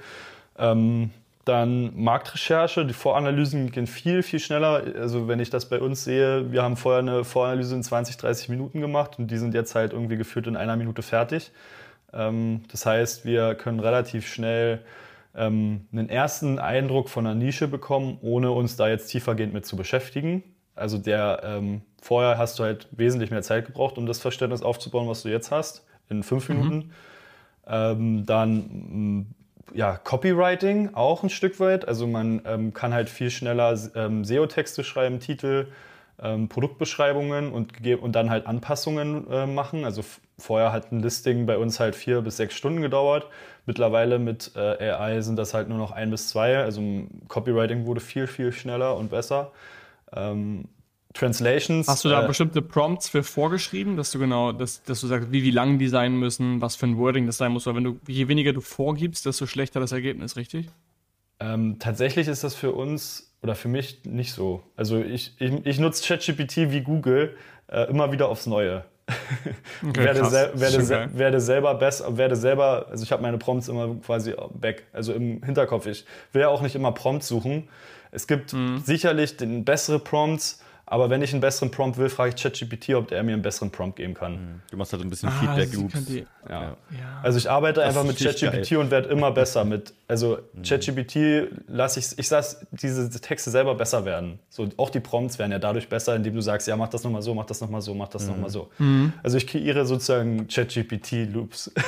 Ähm, 0.58 1.10
dann 1.46 1.92
Marktrecherche, 1.96 2.86
die 2.86 2.94
Voranalysen 2.94 3.72
gehen 3.72 3.86
viel, 3.86 4.24
viel 4.24 4.40
schneller. 4.40 4.84
Also 5.00 5.28
wenn 5.28 5.40
ich 5.40 5.52
das 5.52 5.70
bei 5.70 5.80
uns 5.80 6.04
sehe, 6.04 6.52
wir 6.52 6.64
haben 6.64 6.76
vorher 6.76 7.00
eine 7.00 7.24
Voranalyse 7.24 7.76
in 7.76 7.84
20, 7.84 8.18
30 8.18 8.50
Minuten 8.50 8.82
gemacht 8.82 9.20
und 9.20 9.30
die 9.30 9.38
sind 9.38 9.54
jetzt 9.54 9.76
halt 9.76 9.94
irgendwie 9.94 10.18
geführt 10.18 10.48
in 10.48 10.58
einer 10.58 10.76
Minute 10.76 11.04
fertig. 11.04 11.52
Ähm, 12.14 12.64
das 12.72 12.88
heißt, 12.88 13.26
wir 13.26 13.54
können 13.54 13.80
relativ 13.80 14.28
schnell 14.28 14.82
ähm, 15.36 15.86
einen 15.92 16.10
ersten 16.10 16.58
Eindruck 16.58 17.10
von 17.10 17.28
einer 17.28 17.36
Nische 17.36 17.68
bekommen, 17.68 18.18
ohne 18.22 18.50
uns 18.50 18.76
da 18.76 18.90
jetzt 18.90 19.08
tiefergehend 19.08 19.54
mit 19.54 19.68
zu 19.68 19.76
beschäftigen. 19.76 20.44
Also 20.74 20.98
der 20.98 21.42
ähm, 21.44 21.82
vorher 22.02 22.40
hast 22.40 22.58
du 22.58 22.64
halt 22.64 22.88
wesentlich 22.92 23.30
mehr 23.30 23.44
Zeit 23.44 23.68
gebraucht, 23.68 24.00
um 24.00 24.08
das 24.08 24.20
Verständnis 24.20 24.64
aufzubauen, 24.64 25.08
was 25.08 25.22
du 25.22 25.30
jetzt 25.30 25.52
hast, 25.52 25.86
in 26.10 26.24
fünf 26.24 26.50
mhm. 26.50 26.56
Minuten. 26.56 26.92
Mhm. 27.68 28.26
dann 28.28 29.36
ja, 29.74 29.98
Copywriting 29.98 30.94
auch 30.94 31.24
ein 31.24 31.30
Stück 31.30 31.60
weit. 31.60 31.88
Also 31.88 32.08
man 32.08 32.42
ähm, 32.46 32.74
kann 32.74 32.94
halt 32.94 33.10
viel 33.10 33.30
schneller 33.30 33.78
ähm, 33.96 34.24
SEO-Texte 34.24 34.84
schreiben, 34.84 35.20
Titel, 35.20 35.68
ähm, 36.22 36.48
Produktbeschreibungen 36.48 37.52
und, 37.52 37.86
und 37.86 38.12
dann 38.14 38.30
halt 38.30 38.48
Anpassungen 38.48 39.30
äh, 39.30 39.46
machen. 39.46 39.86
Also 39.86 40.04
vorher 40.38 40.72
hat 40.72 40.92
ein 40.92 41.02
Listing 41.02 41.46
bei 41.46 41.58
uns 41.58 41.80
halt 41.80 41.96
vier 41.96 42.22
bis 42.22 42.38
sechs 42.38 42.56
Stunden 42.56 42.82
gedauert. 42.82 43.28
Mittlerweile 43.66 44.20
mit 44.20 44.52
äh, 44.56 44.92
AI 44.92 45.22
sind 45.22 45.38
das 45.38 45.54
halt 45.54 45.68
nur 45.70 45.78
noch 45.78 45.92
ein 45.92 46.12
bis 46.12 46.30
zwei. 46.30 46.58
Also 46.58 46.82
Copywriting 47.28 47.86
wurde 47.86 48.00
viel, 48.00 48.28
viel 48.28 48.52
schneller 48.52 48.96
und 48.96 49.10
besser. 49.10 49.52
Ähm, 50.14 50.66
Translations. 51.16 51.88
Hast 51.88 52.06
du 52.06 52.10
da 52.10 52.24
äh, 52.24 52.28
bestimmte 52.28 52.62
Prompts 52.62 53.10
für 53.10 53.24
vorgeschrieben, 53.24 53.98
dass 53.98 54.12
du 54.12 54.20
genau, 54.20 54.52
dass, 54.52 54.84
dass 54.84 55.02
du 55.02 55.08
sagst, 55.08 55.32
wie, 55.32 55.44
wie 55.44 55.52
lang 55.52 55.80
die 55.80 55.88
sein 55.88 56.16
müssen, 56.18 56.62
was 56.62 56.76
für 56.76 56.86
ein 56.86 56.98
Wording 56.98 57.26
das 57.26 57.38
sein 57.38 57.52
muss? 57.52 57.66
Weil 57.66 57.76
wenn 57.76 57.84
du, 57.86 58.00
je 58.08 58.28
weniger 58.28 58.54
du 58.54 58.62
vorgibst, 58.62 59.26
desto 59.26 59.48
schlechter 59.48 59.80
das 59.80 59.92
Ergebnis, 59.94 60.36
richtig? 60.36 60.68
Ähm, 61.40 61.78
tatsächlich 61.80 62.28
ist 62.28 62.44
das 62.44 62.54
für 62.54 62.72
uns 62.72 63.34
oder 63.42 63.56
für 63.56 63.68
mich 63.68 64.04
nicht 64.04 64.34
so. 64.34 64.62
Also 64.76 65.00
ich, 65.00 65.34
ich, 65.40 65.66
ich 65.66 65.80
nutze 65.80 66.04
ChatGPT 66.06 66.72
wie 66.72 66.82
Google 66.82 67.36
äh, 67.68 67.90
immer 67.90 68.12
wieder 68.12 68.30
aufs 68.30 68.46
Neue. 68.46 68.86
Okay, 69.88 70.04
werde, 70.04 70.26
sel 70.26 70.52
werde, 70.56 70.82
se 70.82 71.10
werde, 71.14 71.40
selber 71.40 71.76
besser, 71.76 72.18
werde 72.18 72.36
selber, 72.36 72.88
also 72.90 73.04
ich 73.04 73.12
habe 73.12 73.22
meine 73.22 73.38
Prompts 73.38 73.68
immer 73.68 73.96
quasi 74.04 74.34
back, 74.54 74.84
also 74.94 75.14
im 75.14 75.44
Hinterkopf. 75.44 75.86
Ich 75.86 76.06
will 76.32 76.42
ja 76.42 76.48
auch 76.48 76.62
nicht 76.62 76.76
immer 76.76 76.92
Prompts 76.92 77.28
suchen. 77.28 77.68
Es 78.12 78.26
gibt 78.26 78.54
mhm. 78.54 78.80
sicherlich 78.80 79.38
den 79.38 79.64
bessere 79.64 80.00
Prompts, 80.00 80.64
aber 80.88 81.10
wenn 81.10 81.22
ich 81.24 81.32
einen 81.34 81.42
besseren 81.42 81.72
Prompt 81.72 81.98
will, 81.98 82.10
frage 82.10 82.34
ich 82.36 82.42
ChatGPT, 82.42 82.94
ob 82.94 83.08
der 83.08 83.24
mir 83.24 83.34
einen 83.34 83.42
besseren 83.42 83.72
Prompt 83.72 83.96
geben 83.96 84.14
kann. 84.14 84.34
Mhm. 84.34 84.62
Du 84.70 84.78
machst 84.78 84.94
halt 84.94 85.02
ein 85.02 85.10
bisschen 85.10 85.30
ah, 85.30 85.32
Feedback-Loops. 85.32 86.10
Ja. 86.48 86.62
ja. 86.62 86.78
Also 87.24 87.40
ich 87.40 87.50
arbeite 87.50 87.80
das 87.80 87.90
einfach 87.90 88.04
mit 88.04 88.20
ChatGPT 88.20 88.74
und 88.74 88.92
werde 88.92 89.10
immer 89.10 89.32
besser 89.32 89.66
mit. 89.66 89.94
Also 90.08 90.38
mhm. 90.54 90.62
ChatGPT 90.62 91.50
lasse 91.68 92.00
ich, 92.00 92.20
ich 92.20 92.30
lasse 92.30 92.68
diese 92.72 93.10
Texte 93.10 93.50
selber 93.50 93.74
besser 93.74 94.06
werden. 94.06 94.38
So, 94.50 94.70
auch 94.78 94.92
die 94.92 95.00
Prompts 95.00 95.40
werden 95.40 95.52
ja 95.52 95.60
dadurch 95.60 95.90
besser, 95.90 96.16
indem 96.16 96.36
du 96.36 96.42
sagst, 96.42 96.68
ja, 96.68 96.78
mach 96.78 96.90
das 96.90 97.04
nochmal 97.04 97.24
so, 97.24 97.34
mach 97.34 97.46
das 97.46 97.62
nochmal 97.62 97.82
so, 97.82 97.96
mach 97.96 98.10
das 98.10 98.24
mhm. 98.24 98.30
nochmal 98.30 98.50
so. 98.52 98.70
Mhm. 98.78 99.14
Also 99.24 99.38
ich 99.38 99.48
kreiere 99.48 99.86
sozusagen 99.86 100.48
ChatGPT-Loops. 100.48 101.72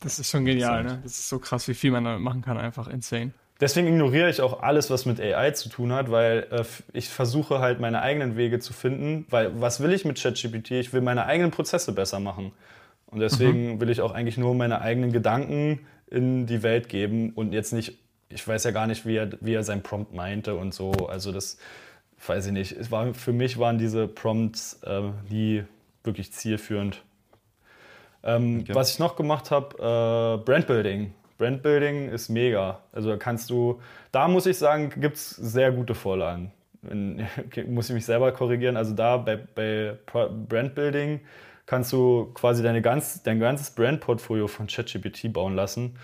Das 0.00 0.18
ist 0.18 0.30
schon 0.30 0.44
genial, 0.44 0.84
ne? 0.84 1.00
Das 1.02 1.12
ist 1.12 1.28
so 1.28 1.38
krass, 1.38 1.66
wie 1.68 1.74
viel 1.74 1.90
man 1.90 2.04
damit 2.04 2.20
machen 2.20 2.42
kann, 2.42 2.58
einfach 2.58 2.86
insane. 2.86 3.32
Deswegen 3.58 3.86
ignoriere 3.86 4.28
ich 4.28 4.42
auch 4.42 4.62
alles, 4.62 4.90
was 4.90 5.06
mit 5.06 5.18
AI 5.18 5.52
zu 5.52 5.70
tun 5.70 5.92
hat, 5.92 6.10
weil 6.10 6.46
äh, 6.50 6.64
ich 6.92 7.08
versuche 7.08 7.60
halt 7.60 7.80
meine 7.80 8.02
eigenen 8.02 8.36
Wege 8.36 8.58
zu 8.58 8.74
finden, 8.74 9.26
weil 9.30 9.60
was 9.60 9.80
will 9.80 9.92
ich 9.92 10.04
mit 10.04 10.20
ChatGPT? 10.20 10.72
Ich 10.72 10.92
will 10.92 11.00
meine 11.00 11.24
eigenen 11.24 11.50
Prozesse 11.50 11.92
besser 11.92 12.20
machen. 12.20 12.52
Und 13.06 13.20
deswegen 13.20 13.74
mhm. 13.74 13.80
will 13.80 13.88
ich 13.88 14.02
auch 14.02 14.12
eigentlich 14.12 14.36
nur 14.36 14.54
meine 14.54 14.82
eigenen 14.82 15.12
Gedanken 15.12 15.86
in 16.08 16.46
die 16.46 16.62
Welt 16.62 16.88
geben 16.88 17.30
und 17.30 17.52
jetzt 17.52 17.72
nicht, 17.72 17.98
ich 18.28 18.46
weiß 18.46 18.64
ja 18.64 18.72
gar 18.72 18.86
nicht, 18.86 19.06
wie 19.06 19.16
er, 19.16 19.30
wie 19.40 19.54
er 19.54 19.62
sein 19.62 19.82
Prompt 19.82 20.12
meinte 20.12 20.54
und 20.54 20.74
so. 20.74 20.92
Also 20.92 21.32
das 21.32 21.56
weiß 22.26 22.46
ich 22.46 22.52
nicht. 22.52 22.72
Es 22.72 22.90
war, 22.90 23.14
für 23.14 23.32
mich 23.32 23.58
waren 23.58 23.78
diese 23.78 24.06
Prompts 24.06 24.80
äh, 24.84 25.02
nie 25.30 25.64
wirklich 26.04 26.32
zielführend. 26.32 27.02
Ähm, 28.22 28.60
okay. 28.62 28.74
Was 28.74 28.92
ich 28.92 28.98
noch 28.98 29.16
gemacht 29.16 29.50
habe, 29.50 29.76
äh, 29.76 30.44
Brandbuilding. 30.44 31.14
Brandbuilding 31.38 32.08
ist 32.08 32.28
mega. 32.28 32.80
Also 32.92 33.10
da 33.10 33.16
kannst 33.16 33.50
du, 33.50 33.80
da 34.12 34.28
muss 34.28 34.46
ich 34.46 34.58
sagen, 34.58 34.90
gibt 34.96 35.16
es 35.16 35.30
sehr 35.30 35.72
gute 35.72 35.94
Vorlagen. 35.94 36.52
Okay, 36.82 37.64
muss 37.68 37.88
ich 37.88 37.94
mich 37.94 38.06
selber 38.06 38.32
korrigieren. 38.32 38.76
Also 38.76 38.94
da 38.94 39.16
bei, 39.16 39.36
bei 39.36 39.96
Brandbuilding 40.04 41.20
kannst 41.66 41.92
du 41.92 42.30
quasi 42.34 42.62
deine 42.62 42.80
ganz, 42.80 43.22
dein 43.22 43.40
ganzes 43.40 43.70
Brandportfolio 43.70 44.46
von 44.46 44.66
ChatGPT 44.66 45.32
bauen 45.32 45.54
lassen. 45.54 45.98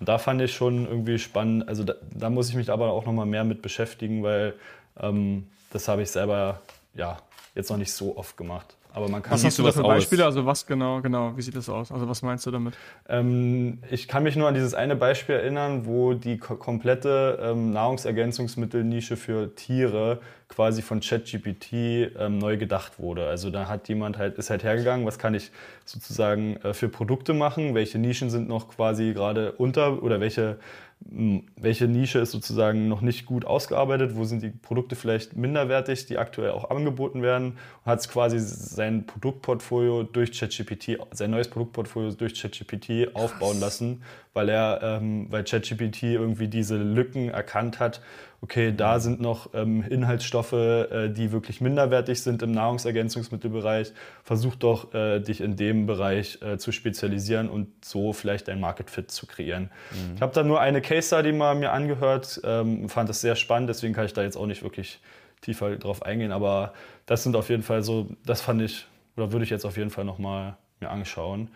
Und 0.00 0.08
da 0.08 0.18
fand 0.18 0.40
ich 0.40 0.54
schon 0.54 0.86
irgendwie 0.86 1.18
spannend. 1.18 1.68
Also 1.68 1.84
da, 1.84 1.94
da 2.14 2.30
muss 2.30 2.48
ich 2.48 2.54
mich 2.54 2.70
aber 2.70 2.92
auch 2.92 3.04
nochmal 3.04 3.26
mehr 3.26 3.44
mit 3.44 3.62
beschäftigen, 3.62 4.22
weil 4.22 4.54
ähm, 5.00 5.48
das 5.70 5.88
habe 5.88 6.02
ich 6.02 6.10
selber 6.10 6.60
ja 6.94 7.18
jetzt 7.54 7.70
noch 7.70 7.76
nicht 7.76 7.92
so 7.92 8.16
oft 8.16 8.36
gemacht. 8.36 8.77
Aber 8.98 9.08
man 9.08 9.22
kann 9.22 9.32
Was 9.34 9.44
hast 9.44 9.58
du 9.58 9.62
da 9.62 9.70
für 9.70 9.84
aus? 9.84 9.94
Beispiele? 9.94 10.24
Also 10.24 10.44
was 10.44 10.66
genau, 10.66 11.00
genau, 11.00 11.36
wie 11.36 11.42
sieht 11.42 11.54
das 11.54 11.68
aus? 11.68 11.92
Also 11.92 12.08
was 12.08 12.22
meinst 12.22 12.44
du 12.46 12.50
damit? 12.50 12.74
Ähm, 13.08 13.78
ich 13.90 14.08
kann 14.08 14.24
mich 14.24 14.34
nur 14.34 14.48
an 14.48 14.54
dieses 14.54 14.74
eine 14.74 14.96
Beispiel 14.96 15.36
erinnern, 15.36 15.86
wo 15.86 16.14
die 16.14 16.38
ko 16.38 16.56
komplette 16.56 17.38
ähm, 17.40 17.70
Nahrungsergänzungsmittelnische 17.70 19.16
für 19.16 19.54
Tiere 19.54 20.20
quasi 20.48 20.82
von 20.82 21.00
ChatGPT 21.00 21.72
ähm, 22.18 22.38
neu 22.38 22.56
gedacht 22.56 22.98
wurde. 22.98 23.26
Also 23.26 23.50
da 23.50 23.68
hat 23.68 23.88
jemand 23.88 24.18
halt, 24.18 24.38
ist 24.38 24.50
halt 24.50 24.64
hergegangen, 24.64 25.06
was 25.06 25.18
kann 25.18 25.34
ich 25.34 25.50
sozusagen 25.84 26.56
äh, 26.56 26.74
für 26.74 26.88
Produkte 26.88 27.34
machen, 27.34 27.74
welche 27.74 27.98
Nischen 27.98 28.30
sind 28.30 28.48
noch 28.48 28.68
quasi 28.68 29.12
gerade 29.12 29.52
unter 29.52 30.02
oder 30.02 30.20
welche 30.20 30.58
mh, 31.00 31.42
welche 31.56 31.86
Nische 31.86 32.18
ist 32.18 32.30
sozusagen 32.30 32.88
noch 32.88 33.00
nicht 33.00 33.26
gut 33.26 33.44
ausgearbeitet, 33.44 34.16
wo 34.16 34.24
sind 34.24 34.42
die 34.42 34.50
Produkte 34.50 34.96
vielleicht 34.96 35.36
minderwertig, 35.36 36.06
die 36.06 36.18
aktuell 36.18 36.50
auch 36.50 36.70
angeboten 36.70 37.22
werden? 37.22 37.58
Und 37.84 37.86
hat 37.86 38.08
quasi 38.08 38.38
sein 38.38 39.06
Produktportfolio 39.06 40.02
durch 40.02 40.38
ChatGPT, 40.38 40.98
sein 41.12 41.30
neues 41.30 41.48
Produktportfolio 41.48 42.12
durch 42.12 42.40
ChatGPT 42.40 43.14
aufbauen 43.14 43.60
lassen, 43.60 44.02
weil 44.32 44.48
er, 44.48 44.80
ähm, 44.82 45.26
weil 45.30 45.44
ChatGPT 45.44 46.04
irgendwie 46.04 46.48
diese 46.48 46.76
Lücken 46.76 47.28
erkannt 47.28 47.80
hat. 47.80 48.00
Okay, 48.40 48.72
da 48.76 49.00
sind 49.00 49.20
noch 49.20 49.52
ähm, 49.54 49.82
Inhaltsstoffe, 49.88 50.52
äh, 50.52 51.08
die 51.08 51.32
wirklich 51.32 51.60
minderwertig 51.60 52.22
sind 52.22 52.42
im 52.42 52.52
Nahrungsergänzungsmittelbereich. 52.52 53.92
Versuch 54.22 54.54
doch, 54.54 54.94
äh, 54.94 55.18
dich 55.18 55.40
in 55.40 55.56
dem 55.56 55.86
Bereich 55.86 56.40
äh, 56.42 56.56
zu 56.56 56.70
spezialisieren 56.70 57.48
und 57.48 57.84
so 57.84 58.12
vielleicht 58.12 58.48
ein 58.48 58.60
Market 58.60 58.90
Fit 58.90 59.10
zu 59.10 59.26
kreieren. 59.26 59.70
Ich 60.14 60.22
habe 60.22 60.32
da 60.32 60.44
nur 60.44 60.60
eine 60.60 60.80
Case 60.80 61.08
Study 61.08 61.32
mal 61.32 61.56
mir 61.56 61.72
angehört, 61.72 62.40
ähm, 62.44 62.88
fand 62.88 63.08
das 63.08 63.20
sehr 63.20 63.34
spannend, 63.34 63.70
deswegen 63.70 63.92
kann 63.92 64.04
ich 64.06 64.12
da 64.12 64.22
jetzt 64.22 64.36
auch 64.36 64.46
nicht 64.46 64.62
wirklich 64.62 65.00
tiefer 65.40 65.76
drauf 65.76 66.02
eingehen, 66.02 66.32
aber 66.32 66.74
das 67.06 67.22
sind 67.22 67.34
auf 67.36 67.48
jeden 67.48 67.62
Fall 67.62 67.82
so, 67.82 68.08
das 68.24 68.40
fand 68.40 68.62
ich, 68.62 68.86
oder 69.16 69.32
würde 69.32 69.44
ich 69.44 69.50
jetzt 69.50 69.64
auf 69.64 69.76
jeden 69.76 69.90
Fall 69.90 70.04
nochmal 70.04 70.56
mir 70.80 70.90
anschauen. 70.90 71.50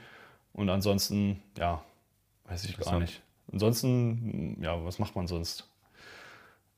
Und 0.53 0.69
ansonsten, 0.69 1.43
ja, 1.59 1.83
weiß 2.47 2.65
ich 2.65 2.77
gar 2.79 2.99
nicht. 2.99 3.23
Ansonsten, 3.53 4.59
ja, 4.63 4.83
was 4.85 4.99
macht 4.99 5.15
man 5.17 5.27
sonst? 5.27 5.69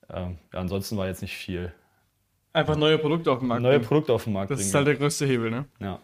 Ähm, 0.09 0.37
ja, 0.53 0.59
ansonsten 0.59 0.97
war 0.97 1.07
jetzt 1.07 1.21
nicht 1.21 1.35
viel. 1.35 1.73
Einfach 2.53 2.75
neue 2.77 2.97
Produkte 2.97 3.31
auf 3.31 3.39
den 3.39 3.47
Markt. 3.47 3.61
Neue 3.63 3.73
bringen. 3.79 3.85
Produkte 3.87 4.13
auf 4.13 4.23
den 4.23 4.33
Markt 4.33 4.51
das 4.51 4.59
bringen. 4.59 4.69
ist 4.69 4.75
halt 4.75 4.87
der 4.87 4.95
größte 4.95 5.25
Hebel, 5.25 5.51
ne? 5.51 5.65
ja. 5.79 5.99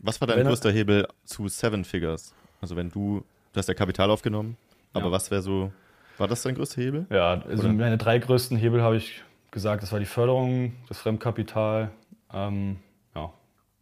Was 0.00 0.20
war 0.20 0.28
dein 0.28 0.38
Wenn 0.38 0.46
er- 0.46 0.50
größter 0.50 0.70
Hebel 0.70 1.08
zu 1.24 1.48
Seven 1.48 1.84
Figures? 1.84 2.34
Also 2.60 2.76
wenn 2.76 2.90
du, 2.90 3.24
du 3.52 3.58
hast 3.58 3.66
ja 3.68 3.74
Kapital 3.74 4.10
aufgenommen, 4.10 4.56
aber 4.92 5.06
Ja. 5.06 5.12
was 5.12 5.30
wäre 5.30 5.40
so, 5.42 5.72
war 6.18 6.28
das 6.28 6.42
dein 6.42 6.54
größter 6.54 6.82
Hebel? 6.82 7.06
Ja, 7.10 7.40
also 7.40 7.64
Oder? 7.64 7.72
meine 7.72 7.96
drei 7.98 8.18
größten 8.18 8.56
Hebel 8.58 8.82
habe 8.82 8.96
ich 8.98 9.22
gesagt, 9.50 9.82
das 9.82 9.92
war 9.92 9.98
die 9.98 10.04
Förderung, 10.06 10.74
das 10.88 10.98
Fremdkapital, 10.98 11.90
ähm, 12.32 12.76
ja, 13.14 13.32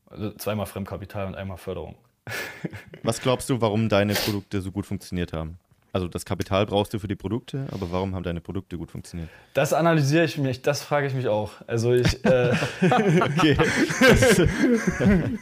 also 0.07 0.31
zweimal 0.33 0.67
Fremdkapital 0.67 1.27
und 1.27 1.35
einmal 1.35 1.57
Förderung. 1.59 1.97
Was 3.03 3.21
glaubst 3.21 3.51
du, 3.51 3.61
warum 3.61 3.89
deine 3.89 4.15
Produkte 4.15 4.61
so 4.63 4.73
gut 4.73 4.87
funktioniert 4.87 5.33
haben? 5.33 5.59
Also 5.93 6.09
das 6.09 6.25
Kapital 6.25 6.67
brauchst 6.67 6.93
du 6.93 6.99
für 6.99 7.07
die 7.07 7.15
Produkte, 7.15 7.67
aber 7.71 7.93
warum 7.93 8.17
haben 8.17 8.25
deine 8.25 8.41
Produkte 8.41 8.77
gut 8.77 8.91
funktioniert? 8.91 9.29
Das 9.53 9.73
analysiere 9.73 10.25
ich 10.25 10.39
mich, 10.39 10.61
das 10.63 10.83
frage 10.83 11.07
ich 11.07 11.15
mich 11.15 11.29
auch. 11.29 11.53
Also 11.69 11.93
ich, 11.93 12.25
äh, 12.25 12.53
Okay. 12.83 13.57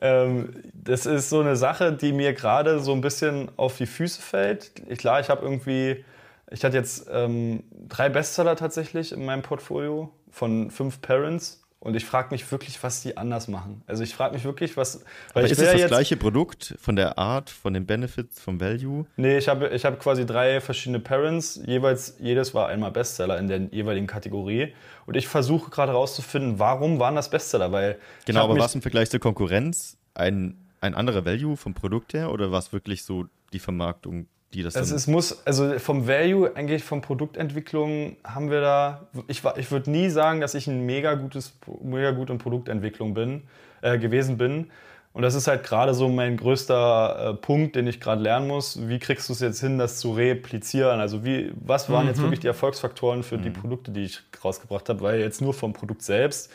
ähm, 0.00 0.54
das 0.74 1.06
ist 1.06 1.30
so 1.30 1.40
eine 1.40 1.56
Sache, 1.56 1.92
die 1.92 2.12
mir 2.12 2.32
gerade 2.32 2.80
so 2.80 2.92
ein 2.92 3.00
bisschen 3.00 3.50
auf 3.56 3.76
die 3.76 3.86
Füße 3.86 4.20
fällt. 4.20 4.72
Ich- 4.88 4.98
Klar, 4.98 5.20
ich 5.20 5.28
habe 5.30 5.42
irgendwie, 5.42 6.04
ich 6.50 6.64
hatte 6.64 6.76
jetzt 6.76 7.06
ähm, 7.12 7.62
drei 7.88 8.08
Bestseller 8.08 8.56
tatsächlich 8.56 9.12
in 9.12 9.24
meinem 9.24 9.42
Portfolio 9.42 10.10
von 10.30 10.70
fünf 10.70 11.00
Parents. 11.00 11.62
Und 11.80 11.94
ich 11.94 12.04
frage 12.04 12.30
mich 12.32 12.50
wirklich, 12.50 12.82
was 12.82 13.02
die 13.02 13.16
anders 13.16 13.46
machen. 13.46 13.82
Also 13.86 14.02
ich 14.02 14.12
frage 14.12 14.34
mich 14.34 14.44
wirklich, 14.44 14.76
was. 14.76 15.04
Weil 15.32 15.44
ist 15.44 15.52
es 15.52 15.58
ja 15.64 15.78
das 15.78 15.86
gleiche 15.86 16.16
Produkt 16.16 16.74
von 16.80 16.96
der 16.96 17.18
Art, 17.18 17.50
von 17.50 17.72
den 17.72 17.86
Benefits, 17.86 18.40
vom 18.40 18.60
Value? 18.60 19.06
Nee, 19.16 19.38
ich 19.38 19.48
habe 19.48 19.68
ich 19.68 19.84
hab 19.84 20.00
quasi 20.00 20.26
drei 20.26 20.60
verschiedene 20.60 20.98
Parents. 20.98 21.60
Jeweils, 21.64 22.16
jedes 22.18 22.52
war 22.52 22.66
einmal 22.66 22.90
Bestseller 22.90 23.38
in 23.38 23.46
der 23.46 23.60
jeweiligen 23.70 24.08
Kategorie. 24.08 24.74
Und 25.06 25.16
ich 25.16 25.28
versuche 25.28 25.70
gerade 25.70 25.92
herauszufinden, 25.92 26.58
warum 26.58 26.98
waren 26.98 27.14
das 27.14 27.30
Bestseller? 27.30 27.70
Weil 27.70 27.98
Genau, 28.26 28.42
aber 28.42 28.58
was 28.58 28.74
im 28.74 28.82
Vergleich 28.82 29.08
zur 29.10 29.20
Konkurrenz 29.20 29.98
ein, 30.14 30.58
ein 30.80 30.94
anderer 30.94 31.24
Value 31.24 31.56
vom 31.56 31.74
Produkt 31.74 32.12
her 32.12 32.32
oder 32.32 32.50
war 32.50 32.58
es 32.58 32.72
wirklich 32.72 33.04
so 33.04 33.26
die 33.52 33.60
Vermarktung, 33.60 34.26
die 34.54 34.62
das 34.62 34.76
Also 34.76 34.94
es 34.94 35.06
muss, 35.06 35.46
also 35.46 35.78
vom 35.78 36.06
Value, 36.06 36.54
eigentlich 36.56 36.82
von 36.82 37.00
Produktentwicklung 37.00 38.16
haben 38.24 38.50
wir 38.50 38.60
da, 38.60 39.08
ich, 39.26 39.42
ich 39.56 39.70
würde 39.70 39.90
nie 39.90 40.08
sagen, 40.08 40.40
dass 40.40 40.54
ich 40.54 40.66
ein 40.66 40.86
mega 40.86 41.14
gutes, 41.14 41.58
mega 41.82 42.12
gut 42.12 42.30
in 42.30 42.38
Produktentwicklung 42.38 43.14
bin, 43.14 43.42
äh, 43.82 43.98
gewesen 43.98 44.38
bin. 44.38 44.70
Und 45.12 45.22
das 45.22 45.34
ist 45.34 45.48
halt 45.48 45.64
gerade 45.64 45.94
so 45.94 46.08
mein 46.08 46.36
größter 46.36 47.30
äh, 47.30 47.34
Punkt, 47.34 47.76
den 47.76 47.86
ich 47.86 48.00
gerade 48.00 48.22
lernen 48.22 48.46
muss. 48.46 48.88
Wie 48.88 48.98
kriegst 48.98 49.28
du 49.28 49.32
es 49.32 49.40
jetzt 49.40 49.60
hin, 49.60 49.76
das 49.76 49.98
zu 49.98 50.12
replizieren? 50.12 51.00
Also 51.00 51.24
wie, 51.24 51.52
was 51.56 51.90
waren 51.90 52.06
jetzt 52.06 52.20
wirklich 52.20 52.40
die 52.40 52.46
Erfolgsfaktoren 52.46 53.22
für 53.22 53.36
die 53.36 53.50
Produkte, 53.50 53.90
die 53.90 54.04
ich 54.04 54.20
rausgebracht 54.44 54.88
habe? 54.88 55.00
Weil 55.00 55.20
jetzt 55.20 55.40
nur 55.40 55.54
vom 55.54 55.72
Produkt 55.72 56.02
selbst 56.02 56.50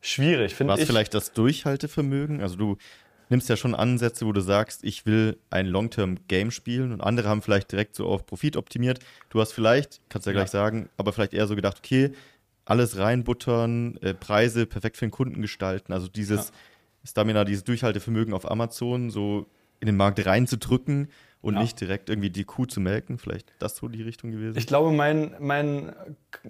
schwierig, 0.00 0.54
finde 0.54 0.70
War 0.70 0.76
es 0.76 0.82
ich. 0.82 0.88
vielleicht 0.88 1.14
das 1.14 1.32
Durchhaltevermögen? 1.32 2.42
Also 2.42 2.56
du 2.56 2.76
nimmst 3.28 3.48
ja 3.48 3.56
schon 3.56 3.74
Ansätze, 3.74 4.26
wo 4.26 4.32
du 4.32 4.40
sagst, 4.40 4.84
ich 4.84 5.06
will 5.06 5.38
ein 5.50 5.66
Long-Term-Game 5.66 6.50
spielen 6.50 6.92
und 6.92 7.00
andere 7.00 7.28
haben 7.28 7.42
vielleicht 7.42 7.72
direkt 7.72 7.94
so 7.94 8.06
auf 8.06 8.26
Profit 8.26 8.56
optimiert. 8.56 9.00
Du 9.30 9.40
hast 9.40 9.52
vielleicht, 9.52 10.00
kannst 10.08 10.26
ja 10.26 10.32
gleich 10.32 10.46
Ja. 10.48 10.52
sagen, 10.52 10.88
aber 10.96 11.12
vielleicht 11.12 11.34
eher 11.34 11.46
so 11.46 11.56
gedacht, 11.56 11.78
okay, 11.78 12.12
alles 12.66 12.96
reinbuttern, 12.98 13.96
äh, 14.02 14.14
Preise 14.14 14.66
perfekt 14.66 14.96
für 14.96 15.06
den 15.06 15.10
Kunden 15.10 15.42
gestalten. 15.42 15.92
Also 15.92 16.08
dieses 16.08 16.52
Stamina, 17.04 17.44
dieses 17.44 17.64
Durchhaltevermögen 17.64 18.32
auf 18.32 18.50
Amazon 18.50 19.10
so 19.10 19.46
in 19.80 19.86
den 19.86 19.96
Markt 19.96 20.24
reinzudrücken 20.24 21.08
und 21.42 21.54
Ja. 21.54 21.60
nicht 21.60 21.78
direkt 21.78 22.08
irgendwie 22.08 22.30
die 22.30 22.44
Kuh 22.44 22.64
zu 22.64 22.80
melken. 22.80 23.18
Vielleicht 23.18 23.52
das 23.58 23.76
so 23.76 23.88
die 23.88 24.00
Richtung 24.02 24.30
gewesen. 24.30 24.56
Ich 24.56 24.66
glaube, 24.66 24.92
mein, 24.92 25.34
mein, 25.40 25.92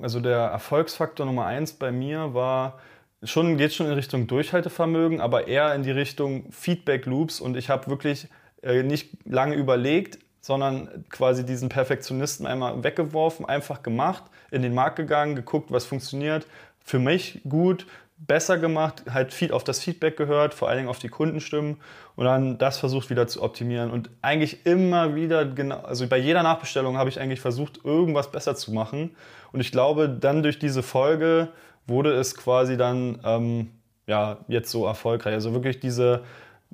also 0.00 0.20
der 0.20 0.38
Erfolgsfaktor 0.38 1.26
Nummer 1.26 1.46
eins 1.46 1.72
bei 1.72 1.90
mir 1.90 2.32
war 2.32 2.78
schon, 3.24 3.56
geht 3.56 3.74
schon 3.74 3.86
in 3.86 3.92
Richtung 3.92 4.26
Durchhaltevermögen, 4.26 5.20
aber 5.20 5.48
eher 5.48 5.74
in 5.74 5.82
die 5.82 5.90
Richtung 5.90 6.50
Feedback 6.50 7.06
Loops. 7.06 7.40
Und 7.40 7.56
ich 7.56 7.70
habe 7.70 7.88
wirklich 7.88 8.28
äh, 8.62 8.82
nicht 8.82 9.10
lange 9.24 9.54
überlegt, 9.54 10.18
sondern 10.40 11.04
quasi 11.10 11.44
diesen 11.44 11.68
Perfektionisten 11.68 12.46
einmal 12.46 12.84
weggeworfen, 12.84 13.46
einfach 13.46 13.82
gemacht, 13.82 14.24
in 14.50 14.62
den 14.62 14.74
Markt 14.74 14.96
gegangen, 14.96 15.36
geguckt, 15.36 15.72
was 15.72 15.86
funktioniert, 15.86 16.46
für 16.84 16.98
mich 16.98 17.40
gut, 17.48 17.86
besser 18.18 18.58
gemacht, 18.58 19.04
halt 19.10 19.32
viel 19.32 19.52
auf 19.52 19.64
das 19.64 19.80
Feedback 19.80 20.16
gehört, 20.16 20.54
vor 20.54 20.68
allen 20.68 20.78
Dingen 20.78 20.88
auf 20.88 20.98
die 20.98 21.08
Kundenstimmen 21.08 21.78
und 22.16 22.24
dann 22.24 22.58
das 22.58 22.78
versucht 22.78 23.10
wieder 23.10 23.26
zu 23.26 23.42
optimieren. 23.42 23.90
Und 23.90 24.10
eigentlich 24.22 24.66
immer 24.66 25.14
wieder 25.14 25.44
genau, 25.44 25.80
also 25.80 26.06
bei 26.06 26.18
jeder 26.18 26.42
Nachbestellung 26.42 26.96
habe 26.96 27.10
ich 27.10 27.20
eigentlich 27.20 27.40
versucht, 27.40 27.84
irgendwas 27.84 28.30
besser 28.30 28.54
zu 28.54 28.72
machen. 28.72 29.16
Und 29.52 29.60
ich 29.60 29.72
glaube, 29.72 30.08
dann 30.08 30.42
durch 30.42 30.58
diese 30.58 30.82
Folge 30.82 31.48
wurde 31.86 32.12
es 32.12 32.36
quasi 32.36 32.76
dann 32.76 33.18
ähm, 33.24 33.70
ja 34.06 34.38
jetzt 34.48 34.70
so 34.70 34.86
erfolgreich. 34.86 35.34
Also 35.34 35.52
wirklich 35.52 35.80
diese 35.80 36.24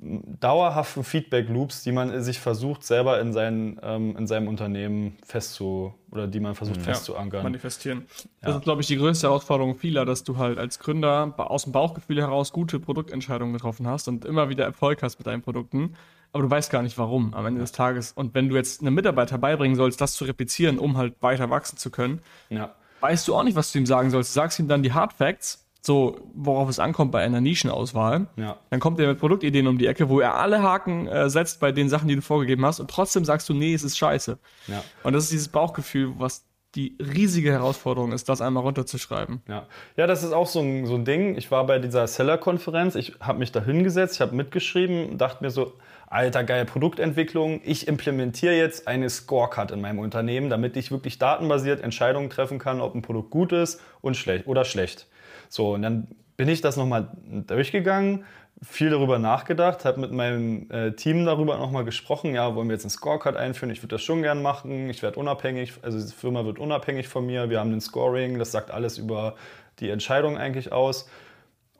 dauerhaften 0.01 1.03
Feedback-Loops, 1.03 1.83
die 1.83 1.91
man 1.91 2.23
sich 2.23 2.39
versucht, 2.39 2.83
selber 2.83 3.19
in, 3.21 3.33
sein, 3.33 3.79
ähm, 3.83 4.15
in 4.17 4.25
seinem 4.25 4.47
Unternehmen 4.47 5.17
festzu 5.23 5.93
oder 6.09 6.27
die 6.27 6.39
man 6.39 6.55
versucht 6.55 6.81
festzuankern. 6.81 7.43
manifestieren. 7.43 8.07
Das 8.41 8.55
ist, 8.55 8.63
glaube 8.63 8.81
ich, 8.81 8.87
die 8.87 8.97
größte 8.97 9.27
Herausforderung 9.27 9.75
vieler, 9.75 10.05
dass 10.05 10.23
du 10.23 10.37
halt 10.37 10.57
als 10.57 10.79
Gründer 10.79 11.33
aus 11.37 11.63
dem 11.63 11.71
Bauchgefühl 11.71 12.19
heraus 12.19 12.51
gute 12.51 12.79
Produktentscheidungen 12.79 13.53
getroffen 13.53 13.87
hast 13.87 14.07
und 14.07 14.25
immer 14.25 14.49
wieder 14.49 14.65
Erfolg 14.65 15.03
hast 15.03 15.19
mit 15.19 15.27
deinen 15.27 15.43
Produkten, 15.43 15.93
aber 16.33 16.43
du 16.43 16.49
weißt 16.49 16.71
gar 16.71 16.81
nicht 16.81 16.97
warum 16.97 17.35
am 17.35 17.45
Ende 17.45 17.61
des 17.61 17.71
Tages. 17.71 18.11
Und 18.13 18.33
wenn 18.33 18.49
du 18.49 18.55
jetzt 18.55 18.81
einem 18.81 18.95
Mitarbeiter 18.95 19.37
beibringen 19.37 19.75
sollst, 19.75 20.01
das 20.01 20.13
zu 20.13 20.25
replizieren, 20.25 20.79
um 20.79 20.97
halt 20.97 21.13
weiter 21.21 21.51
wachsen 21.51 21.77
zu 21.77 21.91
können, 21.91 22.21
ja. 22.49 22.73
Weißt 23.01 23.27
du 23.27 23.35
auch 23.35 23.43
nicht, 23.43 23.55
was 23.55 23.71
du 23.71 23.79
ihm 23.79 23.85
sagen 23.85 24.09
sollst. 24.09 24.31
Du 24.31 24.33
sagst 24.35 24.59
ihm 24.59 24.67
dann 24.67 24.83
die 24.83 24.93
Hard 24.93 25.13
Facts, 25.13 25.67
so 25.81 26.19
worauf 26.33 26.69
es 26.69 26.79
ankommt 26.79 27.11
bei 27.11 27.23
einer 27.23 27.41
Nischenauswahl. 27.41 28.27
Ja. 28.37 28.57
Dann 28.69 28.79
kommt 28.79 28.99
er 28.99 29.07
mit 29.07 29.19
Produktideen 29.19 29.67
um 29.67 29.77
die 29.77 29.87
Ecke, 29.87 30.09
wo 30.09 30.19
er 30.19 30.35
alle 30.35 30.61
Haken 30.61 31.07
äh, 31.07 31.29
setzt 31.29 31.59
bei 31.59 31.71
den 31.71 31.89
Sachen, 31.89 32.07
die 32.07 32.15
du 32.15 32.21
vorgegeben 32.21 32.65
hast, 32.65 32.79
und 32.79 32.89
trotzdem 32.89 33.25
sagst 33.25 33.49
du, 33.49 33.53
nee, 33.53 33.73
es 33.73 33.83
ist 33.83 33.97
scheiße. 33.97 34.37
Ja. 34.67 34.83
Und 35.03 35.13
das 35.13 35.25
ist 35.25 35.31
dieses 35.31 35.47
Bauchgefühl, 35.47 36.13
was 36.17 36.45
die 36.75 36.95
riesige 36.99 37.51
Herausforderung 37.51 38.13
ist, 38.13 38.29
das 38.29 38.39
einmal 38.39 38.63
runterzuschreiben. 38.63 39.41
Ja. 39.49 39.67
ja, 39.97 40.07
das 40.07 40.23
ist 40.23 40.31
auch 40.31 40.47
so 40.47 40.61
ein, 40.61 40.85
so 40.85 40.95
ein 40.95 41.03
Ding. 41.03 41.37
Ich 41.37 41.51
war 41.51 41.65
bei 41.65 41.79
dieser 41.79 42.07
Seller-Konferenz, 42.07 42.95
ich 42.95 43.15
habe 43.19 43.39
mich 43.39 43.51
da 43.51 43.61
hingesetzt, 43.61 44.15
ich 44.15 44.21
habe 44.21 44.35
mitgeschrieben, 44.35 45.17
dachte 45.17 45.43
mir 45.43 45.49
so, 45.49 45.73
alter, 46.11 46.43
geil, 46.43 46.65
Produktentwicklung, 46.65 47.61
ich 47.63 47.87
implementiere 47.87 48.53
jetzt 48.53 48.87
eine 48.87 49.09
Scorecard 49.09 49.71
in 49.71 49.81
meinem 49.81 49.99
Unternehmen, 49.99 50.49
damit 50.49 50.75
ich 50.75 50.91
wirklich 50.91 51.17
datenbasiert 51.17 51.81
Entscheidungen 51.81 52.29
treffen 52.29 52.59
kann, 52.59 52.81
ob 52.81 52.93
ein 52.93 53.01
Produkt 53.01 53.31
gut 53.31 53.53
ist 53.53 53.81
und 54.01 54.17
schlecht 54.17 54.45
oder 54.45 54.65
schlecht. 54.65 55.07
So, 55.47 55.73
und 55.73 55.81
dann 55.81 56.07
bin 56.35 56.49
ich 56.49 56.59
das 56.59 56.75
nochmal 56.75 57.09
durchgegangen, 57.47 58.25
viel 58.61 58.89
darüber 58.89 59.19
nachgedacht, 59.19 59.85
habe 59.85 60.01
mit 60.01 60.11
meinem 60.11 60.69
äh, 60.69 60.91
Team 60.91 61.25
darüber 61.25 61.57
nochmal 61.57 61.85
gesprochen, 61.85 62.35
ja, 62.35 62.55
wollen 62.55 62.67
wir 62.67 62.73
jetzt 62.73 62.83
einen 62.83 62.91
Scorecard 62.91 63.37
einführen, 63.37 63.71
ich 63.71 63.81
würde 63.81 63.95
das 63.95 64.03
schon 64.03 64.21
gern 64.21 64.41
machen, 64.41 64.89
ich 64.89 65.01
werde 65.01 65.17
unabhängig, 65.17 65.73
also 65.81 65.97
die 65.97 66.13
Firma 66.13 66.43
wird 66.43 66.59
unabhängig 66.59 67.07
von 67.07 67.25
mir, 67.25 67.49
wir 67.49 67.59
haben 67.59 67.71
ein 67.71 67.81
Scoring, 67.81 68.37
das 68.37 68.51
sagt 68.51 68.69
alles 68.69 68.97
über 68.97 69.35
die 69.79 69.89
Entscheidung 69.89 70.37
eigentlich 70.37 70.73
aus. 70.73 71.09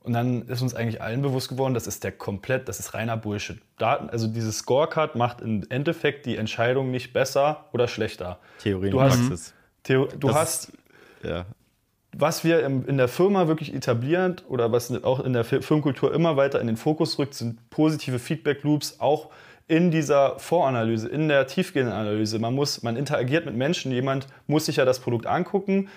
Und 0.04 0.14
dann 0.14 0.44
ist 0.48 0.62
uns 0.64 0.74
eigentlich 0.74 1.02
allen 1.02 1.22
bewusst 1.22 1.50
geworden, 1.50 1.74
das 1.76 1.86
ist 1.86 2.04
der 2.04 2.12
komplett, 2.12 2.68
das 2.68 2.80
ist 2.80 2.94
reiner 2.96 3.18
Bullshit. 3.18 3.60
Daten, 3.78 4.10
also 4.10 4.28
dieses 4.28 4.58
Scorecard 4.60 5.16
macht 5.16 5.42
im 5.42 5.64
Endeffekt 5.70 6.26
die 6.26 6.38
Entscheidung 6.38 6.90
nicht 6.90 7.14
besser 7.14 7.66
oder 7.72 7.88
schlechter. 7.88 8.40
Theorie 8.60 8.90
du 8.90 8.98
und 8.98 9.04
hast, 9.04 9.20
Praxis. 9.20 9.54
Theo, 9.84 10.06
du 10.08 10.28
Das 10.28 10.36
hast 10.36 10.70
ist- 10.70 10.78
Ja. 11.24 11.46
was 12.18 12.44
wir 12.44 12.66
im, 12.66 12.86
in 12.88 12.98
der 12.98 13.08
Firma 13.08 13.48
wirklich 13.48 13.74
etablieren 13.76 14.38
oder 14.50 14.72
was 14.72 14.92
auch 15.04 15.20
in 15.20 15.34
der 15.34 15.46
Fir- 15.46 15.62
Firmenkultur 15.62 16.12
immer 16.14 16.36
weiter 16.36 16.60
in 16.60 16.66
den 16.68 16.78
Fokus 16.78 17.20
rückt, 17.20 17.36
sind 17.36 17.70
positive 17.70 18.18
Feedback-Loops, 18.18 19.00
auch 19.00 19.30
in 19.68 19.92
dieser 19.92 20.38
Voranalyse, 20.40 21.08
in 21.10 21.28
der 21.30 21.46
tiefgehenden 21.46 21.94
Analyse. 21.94 22.40
Man, 22.40 22.56
muss, 22.56 22.82
man 22.82 22.96
interagiert 22.98 23.46
mit 23.46 23.56
Menschen, 23.56 23.92
jemand 23.92 24.26
muss 24.48 24.66
sich 24.66 24.78
ja 24.78 24.86
das 24.86 25.00
Produkt 25.00 25.28
angucken, 25.28 25.90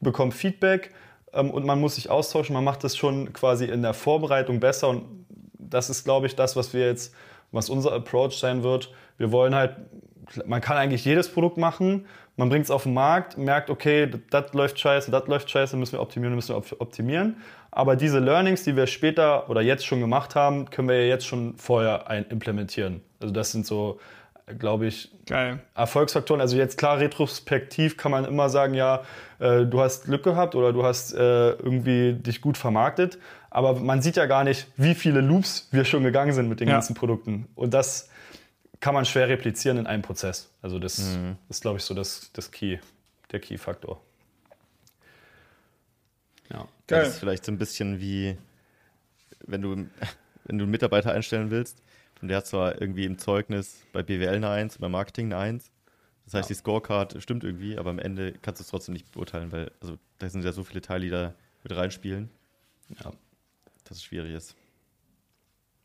bekommt 0.00 0.32
Feedback 0.32 0.92
ähm, 1.32 1.50
und 1.50 1.64
man 1.64 1.80
muss 1.80 1.96
sich 1.96 2.10
austauschen. 2.10 2.54
Man 2.54 2.64
macht 2.64 2.84
das 2.84 2.96
schon 2.96 3.32
quasi 3.32 3.66
in 3.66 3.82
der 3.82 3.94
Vorbereitung 3.94 4.60
besser 4.60 4.88
und 4.88 5.26
das 5.58 5.90
ist, 5.90 6.04
glaube 6.04 6.26
ich, 6.26 6.36
das, 6.36 6.56
was 6.56 6.74
wir 6.74 6.86
jetzt, 6.86 7.14
was 7.52 7.70
unser 7.70 7.92
Approach 7.92 8.38
sein 8.38 8.62
wird. 8.62 8.92
Wir 9.18 9.30
wollen 9.30 9.54
halt, 9.54 9.76
man 10.46 10.60
kann 10.60 10.76
eigentlich 10.76 11.04
jedes 11.04 11.28
Produkt 11.28 11.58
machen, 11.58 12.06
man 12.36 12.48
bringt 12.48 12.64
es 12.64 12.70
auf 12.70 12.84
den 12.84 12.94
Markt, 12.94 13.36
merkt, 13.36 13.70
okay, 13.70 14.10
das 14.30 14.52
läuft 14.52 14.78
scheiße, 14.78 15.10
das 15.10 15.26
läuft 15.26 15.50
scheiße, 15.50 15.76
müssen 15.76 15.92
wir 15.92 16.00
optimieren, 16.00 16.34
müssen 16.34 16.50
wir 16.50 16.56
op- 16.56 16.76
optimieren. 16.80 17.36
Aber 17.70 17.96
diese 17.96 18.18
Learnings, 18.18 18.64
die 18.64 18.76
wir 18.76 18.86
später 18.86 19.48
oder 19.50 19.60
jetzt 19.60 19.84
schon 19.84 20.00
gemacht 20.00 20.34
haben, 20.34 20.70
können 20.70 20.88
wir 20.88 21.02
ja 21.04 21.08
jetzt 21.08 21.26
schon 21.26 21.56
vorher 21.56 22.04
implementieren. 22.30 23.02
Also 23.20 23.32
das 23.34 23.52
sind 23.52 23.66
so, 23.66 24.00
glaube 24.58 24.86
ich, 24.86 25.10
Geil. 25.26 25.60
Erfolgsfaktoren. 25.74 26.40
Also 26.40 26.56
jetzt 26.56 26.76
klar, 26.76 26.98
retrospektiv 26.98 27.96
kann 27.96 28.10
man 28.10 28.24
immer 28.24 28.48
sagen, 28.50 28.74
ja, 28.74 29.04
äh, 29.38 29.64
du 29.64 29.80
hast 29.80 30.04
Glück 30.06 30.24
gehabt 30.24 30.54
oder 30.54 30.72
du 30.72 30.84
hast 30.84 31.12
äh, 31.14 31.50
irgendwie 31.52 32.14
dich 32.14 32.40
gut 32.40 32.56
vermarktet. 32.58 33.18
Aber 33.50 33.74
man 33.78 34.02
sieht 34.02 34.16
ja 34.16 34.26
gar 34.26 34.44
nicht, 34.44 34.66
wie 34.76 34.94
viele 34.94 35.20
Loops 35.20 35.68
wir 35.72 35.84
schon 35.84 36.02
gegangen 36.04 36.32
sind 36.32 36.48
mit 36.48 36.60
den 36.60 36.68
Ja. 36.68 36.74
ganzen 36.74 36.94
Produkten. 36.94 37.46
Und 37.54 37.74
das 37.74 38.08
kann 38.80 38.94
man 38.94 39.04
schwer 39.04 39.28
replizieren 39.28 39.76
in 39.78 39.86
einem 39.86 40.02
Prozess. 40.02 40.50
Also 40.62 40.78
das 40.78 40.98
Mhm. 40.98 41.36
ist, 41.48 41.62
glaube 41.62 41.78
ich, 41.78 41.84
so 41.84 41.94
das, 41.94 42.30
das 42.32 42.50
Key, 42.50 42.78
der 43.30 43.40
Key-Faktor. 43.40 44.00
Ja. 46.52 46.66
Das 46.86 47.08
ist 47.10 47.18
vielleicht 47.18 47.44
so 47.44 47.52
ein 47.52 47.58
bisschen 47.58 48.00
wie, 48.00 48.36
wenn 49.46 49.62
du, 49.62 49.70
wenn 50.44 50.58
du 50.58 50.64
einen 50.64 50.70
Mitarbeiter 50.70 51.12
einstellen 51.12 51.50
willst 51.50 51.80
und 52.20 52.28
der 52.28 52.38
hat 52.38 52.46
zwar 52.46 52.80
irgendwie 52.80 53.04
im 53.04 53.18
Zeugnis 53.18 53.84
bei 53.92 54.02
BWL 54.02 54.36
eine 54.36 54.48
1, 54.50 54.78
bei 54.78 54.88
Marketing 54.88 55.26
eine 55.32 55.38
1. 55.42 55.70
Das 56.24 56.34
heißt, 56.34 56.50
die 56.50 56.54
Scorecard 56.54 57.20
stimmt 57.22 57.42
irgendwie, 57.44 57.76
aber 57.76 57.90
am 57.90 57.98
Ende 57.98 58.32
kannst 58.42 58.60
du 58.60 58.62
es 58.62 58.68
trotzdem 58.68 58.92
nicht 58.92 59.10
beurteilen, 59.12 59.50
weil 59.52 59.72
also, 59.80 59.98
da 60.18 60.28
sind 60.28 60.44
ja 60.44 60.52
so 60.52 60.62
viele 60.62 60.80
Teile, 60.80 61.04
die 61.04 61.10
da 61.10 61.34
mit 61.64 61.76
reinspielen, 61.76 62.30
Ja. 63.02 63.10
dass 63.84 63.96
es 63.98 64.04
schwierig 64.04 64.34
ist. 64.34 64.54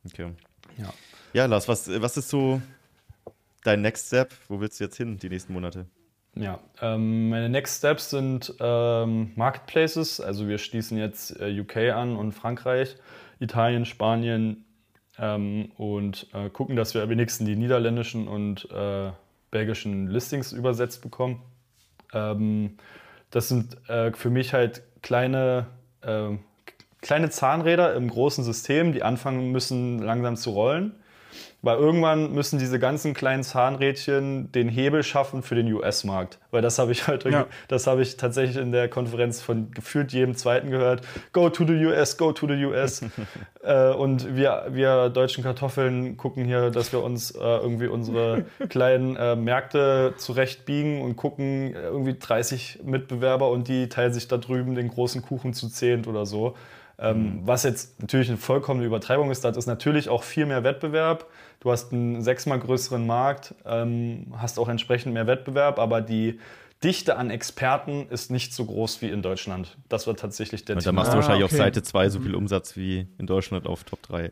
Okay. 0.06 0.32
Ja. 0.78 0.94
Ja, 1.34 1.46
Lars, 1.46 1.68
was, 1.68 1.90
was 2.02 2.18
ist 2.18 2.30
so 2.30 2.62
dein 3.64 3.82
Next 3.82 4.08
Step? 4.08 4.34
Wo 4.48 4.60
willst 4.62 4.80
du 4.80 4.84
jetzt 4.84 4.98
hin 4.98 5.18
die 5.18 5.30
nächsten 5.30 5.52
Monate? 5.54 5.88
Ja, 6.36 6.60
ähm, 6.82 7.30
meine 7.30 7.50
Next 7.50 7.78
Steps 7.80 8.10
sind 8.10 8.54
ähm, 8.60 9.32
Marketplaces. 9.36 10.20
Also 10.20 10.48
wir 10.48 10.58
schließen 10.58 10.98
jetzt 10.98 11.40
äh, 11.40 11.60
UK 11.60 11.78
an 11.94 12.16
und 12.18 12.34
Frankreich, 12.34 12.98
Italien, 13.40 13.86
Spanien 13.86 14.66
ähm, 15.20 15.72
und 15.78 16.28
äh, 16.34 16.50
gucken, 16.50 16.76
dass 16.76 16.94
wir 16.94 17.04
am 17.04 17.10
wenigsten 17.10 17.46
die 17.46 17.56
niederländischen 17.56 18.28
und 18.28 18.70
äh, 18.72 19.12
belgischen 19.52 20.08
Listings 20.08 20.52
übersetzt 20.52 21.02
bekommen. 21.02 21.42
Ähm, 22.14 22.78
das 23.32 23.48
sind 23.48 23.78
äh, 23.90 24.12
für 24.14 24.30
mich 24.30 24.54
halt 24.54 24.84
kleine, 25.02 25.68
äh, 26.02 26.32
kleine 27.02 27.30
Zahnräder 27.30 27.94
im 27.96 28.10
großen 28.10 28.44
System, 28.44 28.92
die 28.92 29.04
anfangen 29.04 29.52
müssen 29.52 30.00
langsam 30.00 30.36
zu 30.36 30.52
rollen. 30.52 30.96
Weil 31.62 31.78
irgendwann 31.78 32.32
müssen 32.34 32.60
diese 32.60 32.78
ganzen 32.80 33.14
kleinen 33.14 33.44
Zahnrädchen 33.44 34.52
den 34.52 34.70
Hebel 34.70 35.04
schaffen 35.04 35.42
für 35.42 35.56
den 35.56 35.72
US-Markt. 35.74 36.38
Weil 36.52 36.62
das 36.62 36.78
habe 36.78 36.92
ich 36.92 37.08
heute, 37.08 37.30
Ja. 37.30 37.48
das 37.68 37.88
habe 37.88 38.02
ich 38.02 38.18
tatsächlich 38.18 38.58
in 38.58 38.72
der 38.72 38.88
Konferenz 38.88 39.42
von 39.42 39.72
gefühlt 39.72 40.14
jedem 40.14 40.36
Zweiten 40.36 40.70
gehört. 40.70 41.02
Go 41.34 41.50
to 41.50 41.66
the 41.66 41.74
US, 41.86 42.18
go 42.18 42.32
to 42.32 42.48
the 42.48 42.66
US. 42.66 43.02
äh, 43.64 43.90
und 43.94 44.36
wir, 44.36 44.68
wir 44.70 45.10
deutschen 45.10 45.44
Kartoffeln 45.44 46.18
gucken 46.18 46.46
hier, 46.46 46.70
dass 46.70 46.92
wir 46.92 47.02
uns 47.04 47.32
äh, 47.32 47.40
irgendwie 47.40 47.88
unsere 47.88 48.46
kleinen 48.70 49.16
äh, 49.16 49.36
Märkte 49.36 50.14
zurechtbiegen 50.18 51.02
und 51.02 51.16
gucken 51.16 51.74
äh, 51.74 51.82
irgendwie 51.82 52.16
30 52.18 52.82
Mitbewerber 52.84 53.50
und 53.50 53.68
die 53.68 53.90
teilen 53.90 54.14
sich 54.14 54.28
da 54.28 54.38
drüben 54.38 54.76
den 54.76 54.90
großen 54.90 55.22
Kuchen 55.22 55.54
zu 55.54 55.70
zehnt 55.70 56.08
oder 56.08 56.26
so. 56.26 56.56
Ähm, 56.98 57.42
Was 57.44 57.64
jetzt 57.64 58.02
natürlich 58.02 58.30
eine 58.30 58.38
vollkommene 58.38 58.86
Übertreibung 58.86 59.30
ist, 59.32 59.44
das 59.44 59.58
ist 59.58 59.66
natürlich 59.66 60.10
auch 60.10 60.24
viel 60.24 60.46
mehr 60.46 60.64
Wettbewerb. 60.64 61.26
Du 61.60 61.72
hast 61.72 61.92
einen 61.92 62.22
sechsmal 62.22 62.60
größeren 62.60 63.06
Markt, 63.06 63.54
ähm, 63.66 64.34
hast 64.38 64.60
auch 64.60 64.70
entsprechend 64.70 65.14
mehr 65.14 65.28
Wettbewerb, 65.28 65.80
aber 65.80 66.02
die 66.02 66.40
Dichte 66.84 67.18
an 67.18 67.32
Experten 67.32 68.08
ist 68.10 68.30
nicht 68.32 68.54
so 68.54 68.66
groß 68.66 69.02
wie 69.02 69.10
in 69.10 69.22
Deutschland. 69.22 69.78
Das 69.90 70.08
war 70.08 70.16
tatsächlich 70.16 70.66
der 70.66 70.76
Und 70.78 70.86
da 70.86 70.92
machst 70.92 71.12
du 71.12 71.14
Ah, 71.14 71.18
wahrscheinlich 71.18 71.44
okay. 71.46 71.54
auf 71.56 71.58
Seite 71.58 71.84
2 71.84 72.10
so 72.10 72.20
viel 72.20 72.36
Umsatz 72.36 72.76
wie 72.78 73.08
in 73.18 73.28
Deutschland 73.28 73.66
auf 73.68 73.84
Top 73.84 74.02
3. 74.04 74.32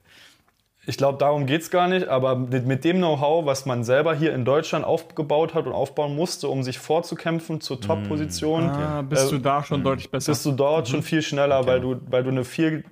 Ich 0.86 0.98
glaube, 0.98 1.18
darum 1.18 1.46
geht 1.46 1.62
es 1.62 1.70
gar 1.72 1.88
nicht, 1.88 2.10
aber 2.10 2.36
mit, 2.36 2.66
mit 2.66 2.84
dem 2.84 2.98
Know-how, 2.98 3.46
was 3.46 3.66
man 3.66 3.86
selber 3.86 4.14
hier 4.16 4.34
in 4.34 4.44
Deutschland 4.44 4.84
aufgebaut 4.84 5.54
hat 5.54 5.66
und 5.66 5.72
aufbauen 5.72 6.14
musste, 6.14 6.50
um 6.50 6.62
sich 6.62 6.78
vorzukämpfen 6.78 7.62
zur 7.62 7.80
Top-Position, 7.80 8.70
Ah, 8.70 9.02
bist 9.02 9.28
Äh, 9.28 9.36
du 9.36 9.38
da 9.40 9.64
schon 9.64 9.82
deutlich 9.84 10.12
besser? 10.12 10.32
bist 10.34 10.46
du 10.46 10.52
dort 10.52 10.90
schon 10.90 11.02
viel 11.02 11.22
schneller, 11.22 11.66
weil 11.68 11.80
du, 11.80 12.02
weil 12.10 12.24
du 12.24 12.32
eine 12.32 12.44
viel, 12.44 12.84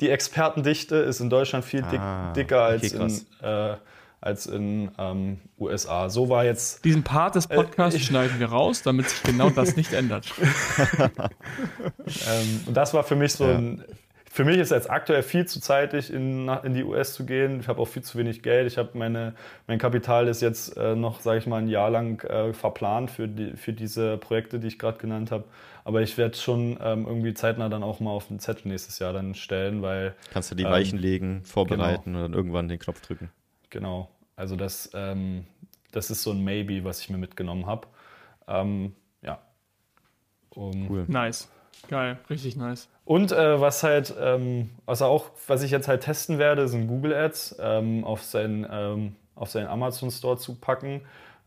die 0.00 0.08
Expertendichte 0.08 0.96
ist 0.96 1.20
in 1.20 1.28
Deutschland 1.28 1.66
viel 1.66 1.82
dick, 1.82 2.00
Ah, 2.00 2.32
dicker 2.32 2.62
als 2.62 2.94
okay, 2.94 3.04
in, 3.42 3.46
äh, 3.46 3.76
als 4.22 4.46
in 4.46 4.90
ähm, 4.96 5.38
USA. 5.60 6.08
So 6.08 6.30
war 6.30 6.46
jetzt 6.46 6.82
Diesen 6.86 7.02
Part 7.02 7.34
des 7.34 7.46
Podcasts 7.46 7.94
Äh, 7.94 7.98
ich- 7.98 8.06
schneiden 8.06 8.40
wir 8.40 8.46
raus, 8.48 8.80
damit 8.80 9.10
sich 9.10 9.22
genau 9.22 9.50
das 9.50 9.76
nicht 9.76 9.92
ändert. 9.92 10.32
Ähm, 12.26 12.60
und 12.66 12.74
das 12.76 12.94
war 12.94 13.04
für 13.04 13.16
mich 13.16 13.32
so 13.32 13.44
Ja. 13.44 13.56
ein. 13.56 13.84
Für 14.34 14.44
mich 14.44 14.58
ist 14.58 14.72
jetzt 14.72 14.90
aktuell 14.90 15.22
viel 15.22 15.46
zu 15.46 15.60
zeitig, 15.60 16.12
in, 16.12 16.48
in 16.48 16.74
die 16.74 16.82
US 16.82 17.14
zu 17.14 17.24
gehen. 17.24 17.60
Ich 17.60 17.68
habe 17.68 17.80
auch 17.80 17.86
viel 17.86 18.02
zu 18.02 18.18
wenig 18.18 18.42
Geld. 18.42 18.66
Ich 18.66 18.78
habe 18.78 18.98
meine, 18.98 19.32
mein 19.68 19.78
Kapital 19.78 20.26
ist 20.26 20.42
jetzt 20.42 20.76
äh, 20.76 20.96
noch, 20.96 21.20
sage 21.20 21.38
ich 21.38 21.46
mal, 21.46 21.58
ein 21.58 21.68
Jahr 21.68 21.88
lang 21.88 22.20
äh, 22.24 22.52
verplant 22.52 23.12
für, 23.12 23.28
die, 23.28 23.56
für 23.56 23.72
diese 23.72 24.18
Projekte, 24.18 24.58
die 24.58 24.66
ich 24.66 24.80
gerade 24.80 24.98
genannt 24.98 25.30
habe. 25.30 25.44
Aber 25.84 26.02
ich 26.02 26.18
werde 26.18 26.36
schon 26.36 26.76
ähm, 26.82 27.06
irgendwie 27.06 27.32
zeitnah 27.32 27.68
dann 27.68 27.84
auch 27.84 28.00
mal 28.00 28.10
auf 28.10 28.26
den 28.26 28.40
Zettel 28.40 28.72
nächstes 28.72 28.98
Jahr 28.98 29.12
dann 29.12 29.36
stellen, 29.36 29.82
weil 29.82 30.16
Kannst 30.32 30.50
du 30.50 30.56
die 30.56 30.64
Ähm, 30.64 30.70
Weichen 30.70 30.98
legen, 30.98 31.44
vorbereiten 31.44 32.16
und 32.16 32.20
dann 32.20 32.34
irgendwann 32.34 32.66
den 32.66 32.80
Knopf 32.80 33.02
drücken. 33.02 33.30
Genau. 33.70 34.10
Also 34.34 34.56
das, 34.56 34.90
ähm, 34.94 35.46
das 35.92 36.10
ist 36.10 36.24
so 36.24 36.32
ein 36.32 36.42
Maybe, 36.42 36.82
was 36.82 36.98
ich 37.00 37.08
mir 37.08 37.18
mitgenommen 37.18 37.66
habe. 37.66 37.86
Ähm, 38.48 38.96
ja. 39.22 39.38
Um, 40.50 40.90
Cool. 40.90 41.04
Nice. 41.06 41.48
Geil, 41.86 42.18
richtig 42.28 42.56
nice. 42.56 42.88
Und 43.04 43.32
äh, 43.32 43.60
was 43.60 43.82
halt, 43.82 44.14
ähm, 44.18 44.70
also 44.86 45.04
auch, 45.06 45.26
was 45.46 45.62
ich 45.62 45.70
jetzt 45.70 45.88
halt 45.88 46.02
testen 46.02 46.38
werde, 46.38 46.68
sind 46.68 46.88
Google 46.88 47.14
Ads 47.14 47.56
ähm, 47.60 48.04
auf, 48.04 48.22
seinen, 48.22 48.66
ähm, 48.70 49.16
auf 49.34 49.50
seinen 49.50 49.66
Amazon 49.66 50.10
Store 50.10 50.38
zu 50.38 50.54
packen 50.54 51.02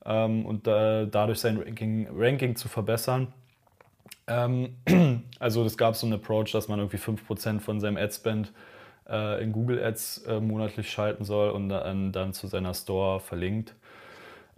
ähm, 0.05 0.45
und 0.45 0.67
äh, 0.67 1.07
dadurch 1.07 1.39
sein 1.39 1.57
Ranking, 1.57 2.07
Ranking 2.15 2.55
zu 2.55 2.67
verbessern. 2.67 3.33
Ähm, 4.27 4.75
also 5.39 5.63
es 5.65 5.77
gab 5.77 5.95
so 5.95 6.05
einen 6.05 6.13
Approach, 6.15 6.51
dass 6.51 6.67
man 6.67 6.79
irgendwie 6.79 6.97
5% 6.97 7.59
von 7.59 7.79
seinem 7.79 7.97
Adspend 7.97 8.53
äh, 9.09 9.43
in 9.43 9.51
Google 9.51 9.83
Ads 9.83 10.25
äh, 10.27 10.39
monatlich 10.39 10.91
schalten 10.91 11.23
soll 11.23 11.49
und 11.49 11.69
dann, 11.69 12.11
dann 12.11 12.33
zu 12.33 12.45
seiner 12.47 12.75
Store 12.75 13.19
verlinkt. 13.19 13.73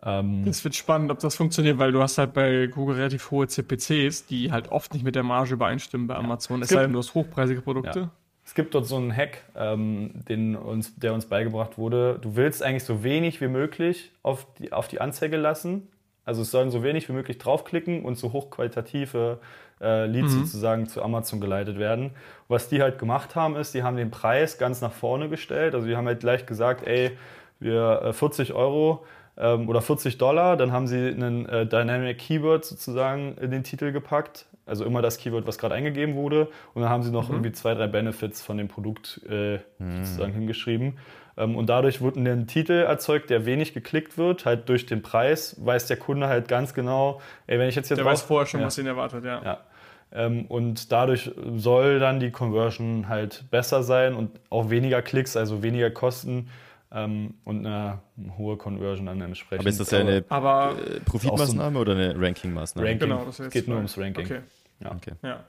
Ähm, 0.03 0.45
Es 0.47 0.63
wird 0.63 0.75
spannend, 0.75 1.11
ob 1.11 1.19
das 1.19 1.35
funktioniert, 1.35 1.77
weil 1.77 1.91
du 1.91 2.01
hast 2.01 2.17
halt 2.17 2.33
bei 2.33 2.67
Google 2.67 2.95
relativ 2.95 3.31
hohe 3.31 3.47
CPCs, 3.47 4.25
die 4.25 4.51
halt 4.51 4.71
oft 4.71 4.93
nicht 4.93 5.03
mit 5.03 5.15
der 5.15 5.23
Marge 5.23 5.53
übereinstimmen 5.53 6.07
bei 6.07 6.15
Amazon. 6.15 6.61
Es 6.61 6.69
sei 6.69 6.83
denn, 6.83 6.93
du 6.93 6.99
hast 6.99 7.13
hochpreisige 7.13 7.61
Produkte. 7.61 7.99
Ja. 7.99 8.09
Es 8.45 8.55
gibt 8.55 8.73
dort 8.73 8.87
so 8.87 8.95
einen 8.95 9.15
Hack, 9.15 9.43
ähm, 9.55 10.11
den 10.27 10.55
uns, 10.55 10.95
der 10.95 11.13
uns 11.13 11.27
beigebracht 11.27 11.77
wurde. 11.77 12.17
Du 12.19 12.35
willst 12.35 12.63
eigentlich 12.63 12.83
so 12.83 13.03
wenig 13.03 13.41
wie 13.41 13.47
möglich 13.47 14.11
auf 14.23 14.47
die, 14.57 14.73
auf 14.73 14.87
die 14.87 15.01
Anzeige 15.01 15.37
lassen. 15.37 15.87
Also 16.25 16.41
es 16.41 16.51
sollen 16.51 16.71
so 16.71 16.81
wenig 16.81 17.07
wie 17.09 17.13
möglich 17.13 17.37
draufklicken 17.37 18.03
und 18.03 18.17
so 18.17 18.33
hochqualitative 18.33 19.39
äh, 19.81 20.05
Leads 20.05 20.33
sozusagen 20.33 20.87
zu 20.87 21.03
Amazon 21.03 21.39
geleitet 21.41 21.77
werden. 21.77 22.11
Was 22.47 22.69
die 22.69 22.81
halt 22.81 22.97
gemacht 22.97 23.35
haben, 23.35 23.55
ist, 23.55 23.73
die 23.73 23.83
haben 23.83 23.97
den 23.97 24.11
Preis 24.11 24.57
ganz 24.57 24.81
nach 24.81 24.93
vorne 24.93 25.29
gestellt. 25.29 25.75
Also 25.75 25.87
die 25.87 25.95
haben 25.95 26.07
halt 26.07 26.19
gleich 26.19 26.45
gesagt, 26.45 26.87
ey, 26.87 27.11
wir 27.59 28.01
äh, 28.03 28.13
40 28.13 28.53
Euro 28.53 29.05
ähm, 29.39 29.69
oder 29.69 29.81
40 29.81 30.17
Dollar, 30.17 30.57
dann 30.57 30.71
haben 30.71 30.85
sie 30.87 30.97
einen 31.09 31.47
äh, 31.47 31.65
Dynamic 31.65 32.17
Keyword 32.19 32.65
sozusagen 32.65 33.35
in 33.41 33.51
den 33.51 33.63
Titel 33.63 33.91
gepackt. 33.91 34.45
Also 34.65 34.85
immer 34.85 35.01
das 35.01 35.17
Keyword, 35.17 35.47
was 35.47 35.57
gerade 35.57 35.73
eingegeben 35.73 36.13
wurde. 36.15 36.47
Und 36.75 36.83
dann 36.83 36.91
haben 36.91 37.01
sie 37.01 37.09
noch 37.11 37.29
irgendwie 37.31 37.51
zwei, 37.51 37.73
drei 37.73 37.87
Benefits 37.87 38.43
von 38.43 38.57
dem 38.57 38.67
Produkt 38.67 39.19
äh, 39.27 39.57
sozusagen 39.79 40.33
hingeschrieben. 40.33 40.99
Ähm, 41.37 41.55
und 41.55 41.69
dadurch 41.69 42.01
wurde 42.01 42.19
ein 42.19 42.45
Titel 42.45 42.73
erzeugt, 42.73 43.31
der 43.31 43.47
wenig 43.47 43.73
geklickt 43.73 44.19
wird. 44.19 44.45
Halt 44.45 44.69
durch 44.69 44.85
den 44.85 45.01
Preis 45.01 45.55
weiß 45.59 45.87
der 45.87 45.97
Kunde 45.97 46.27
halt 46.27 46.47
ganz 46.47 46.75
genau, 46.75 47.19
ey, 47.47 47.57
wenn 47.57 47.67
ich 47.67 47.73
jetzt 47.75 47.87
hier 47.87 47.95
Der 47.95 48.03
drauf- 48.03 48.13
weiß 48.13 48.21
vorher 48.23 48.45
schon, 48.45 48.59
ja. 48.59 48.67
was 48.67 48.77
ihn 48.77 48.85
erwartet, 48.85 49.25
ja. 49.25 49.41
Ja. 49.43 49.57
Ähm, 50.11 50.45
und 50.45 50.91
dadurch 50.91 51.31
soll 51.55 51.97
dann 51.99 52.19
die 52.19 52.29
Conversion 52.31 53.07
halt 53.09 53.45
besser 53.49 53.81
sein 53.81 54.13
und 54.13 54.31
auch 54.51 54.69
weniger 54.69 55.01
Klicks, 55.01 55.35
also 55.35 55.63
weniger 55.63 55.89
Kosten 55.89 56.49
ähm, 56.91 57.35
und 57.43 57.65
eine 57.65 57.99
hohe 58.37 58.57
Conversion 58.57 59.05
dann 59.05 59.21
entsprechend. 59.21 59.61
Aber 59.61 59.69
ist 59.69 59.79
das 59.79 59.91
ja 59.91 59.99
eine 59.99 60.23
Aber 60.29 60.75
äh, 60.79 60.99
Profitmaßnahme 61.01 61.79
oder 61.79 61.93
eine 61.93 62.19
Ranking-Maßnahme? 62.19 62.87
Ranking. 62.87 63.09
genau, 63.09 63.25
das 63.25 63.39
Es 63.39 63.45
jetzt 63.45 63.53
geht 63.53 63.67
nur 63.67 63.77
ums 63.77 63.97
Ranking. 63.97 64.25
Okay. 64.25 64.39
Ja. 64.79 64.91
Okay. 64.91 65.11
Ja. 65.21 65.43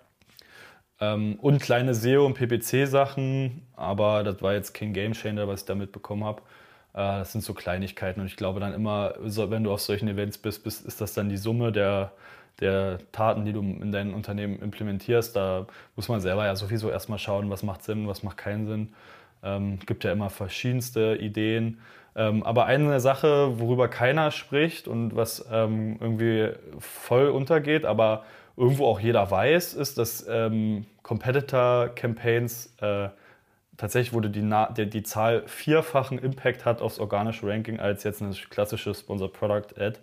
Ähm, 1.01 1.39
und 1.41 1.61
kleine 1.63 1.95
SEO- 1.95 2.27
und 2.27 2.35
PPC-Sachen, 2.35 3.63
aber 3.75 4.23
das 4.23 4.43
war 4.43 4.53
jetzt 4.53 4.75
kein 4.75 4.93
Gamechanger, 4.93 5.49
was 5.49 5.61
ich 5.61 5.67
da 5.67 5.75
mitbekommen 5.75 6.25
habe. 6.25 6.43
Äh, 6.93 7.21
das 7.21 7.33
sind 7.33 7.43
so 7.43 7.55
Kleinigkeiten 7.55 8.21
und 8.21 8.27
ich 8.27 8.37
glaube 8.37 8.61
dann 8.61 8.75
immer, 8.75 9.15
so, 9.25 9.51
wenn 9.51 9.65
du 9.65 9.73
auf 9.73 9.81
solchen 9.81 10.09
Events 10.09 10.37
bist, 10.37 10.63
bist, 10.63 10.85
ist 10.85 11.01
das 11.01 11.15
dann 11.15 11.31
die 11.31 11.39
Summe 11.39 11.73
der, 11.73 12.13
der 12.61 12.99
Taten, 13.13 13.47
die 13.47 13.55
du 13.55 13.61
in 13.61 13.93
deinem 13.93 14.13
Unternehmen 14.13 14.61
implementierst. 14.61 15.35
Da 15.35 15.67
muss 15.97 16.09
man 16.09 16.21
selber 16.21 16.45
ja 16.45 16.55
sowieso 16.55 16.91
erstmal 16.91 17.19
schauen, 17.19 17.49
was 17.49 17.63
macht 17.63 17.83
Sinn, 17.83 18.07
was 18.07 18.23
macht 18.23 18.37
keinen 18.37 18.67
Sinn. 18.67 18.93
Ähm, 19.43 19.79
gibt 19.87 20.05
ja 20.05 20.13
immer 20.13 20.31
verschiedenste 20.31 21.17
Ideen. 21.17 21.81
Ähm, 22.17 22.43
aber 22.43 22.67
eine 22.67 23.01
Sache, 23.01 23.59
worüber 23.61 23.89
keiner 23.89 24.31
spricht 24.31 24.89
und 24.89 25.15
was 25.15 25.47
ähm, 25.51 25.97
irgendwie 26.01 26.51
voll 26.79 27.29
untergeht, 27.29 27.85
aber 27.85 28.25
irgendwo 28.57 28.87
auch 28.87 29.01
jeder 29.01 29.31
weiß, 29.31 29.75
ist, 29.75 29.97
dass 29.97 30.27
ähm, 30.29 30.87
Competitor-Campaigns 31.03 32.75
äh, 32.81 33.09
tatsächlich 33.77 34.13
wurde 34.13 34.29
die, 34.29 34.43
Na 34.43 34.71
die, 34.71 34.89
die 34.89 35.03
Zahl 35.03 35.45
vierfachen 35.47 36.19
Impact 36.19 36.65
hat 36.65 36.83
aufs 36.83 36.99
organische 36.99 37.47
Ranking 37.47 37.81
als 37.81 38.05
jetzt 38.05 38.21
eine 38.21 38.33
klassische 38.51 38.95
Sponsored 38.95 39.33
Product 39.33 39.81
Ad. 39.81 39.99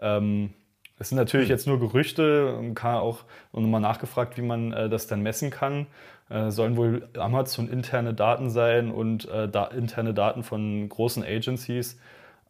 Ähm, 0.00 0.54
es 1.00 1.08
sind 1.10 1.18
natürlich 1.18 1.48
jetzt 1.48 1.66
nur 1.66 1.78
Gerüchte 1.78 2.56
und 2.56 2.74
kann 2.74 2.96
auch 2.96 3.24
und 3.52 3.62
nochmal 3.62 3.80
nachgefragt, 3.80 4.36
wie 4.36 4.42
man 4.42 4.72
äh, 4.72 4.88
das 4.88 5.06
dann 5.06 5.22
messen 5.22 5.50
kann. 5.50 5.86
Äh, 6.30 6.50
sollen 6.50 6.76
wohl 6.76 7.08
Amazon 7.16 7.70
interne 7.70 8.12
Daten 8.12 8.50
sein 8.50 8.90
und 8.90 9.26
äh, 9.28 9.48
da, 9.48 9.64
interne 9.66 10.12
Daten 10.12 10.42
von 10.42 10.88
großen 10.88 11.24
Agencies. 11.24 11.98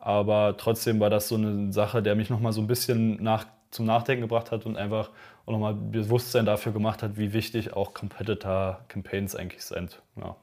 Aber 0.00 0.56
trotzdem 0.56 0.98
war 0.98 1.10
das 1.10 1.28
so 1.28 1.36
eine 1.36 1.72
Sache, 1.72 2.02
der 2.02 2.16
mich 2.16 2.28
nochmal 2.28 2.52
so 2.52 2.60
ein 2.60 2.66
bisschen 2.66 3.22
nach, 3.22 3.46
zum 3.70 3.86
Nachdenken 3.86 4.22
gebracht 4.22 4.50
hat 4.50 4.66
und 4.66 4.76
einfach 4.76 5.10
auch 5.46 5.52
nochmal 5.52 5.74
Bewusstsein 5.74 6.44
dafür 6.44 6.72
gemacht 6.72 7.02
hat, 7.02 7.16
wie 7.18 7.32
wichtig 7.32 7.72
auch 7.72 7.94
Competitor-Campaigns 7.94 9.36
eigentlich 9.36 9.62
sind. 9.62 10.02
Ja. 10.16 10.36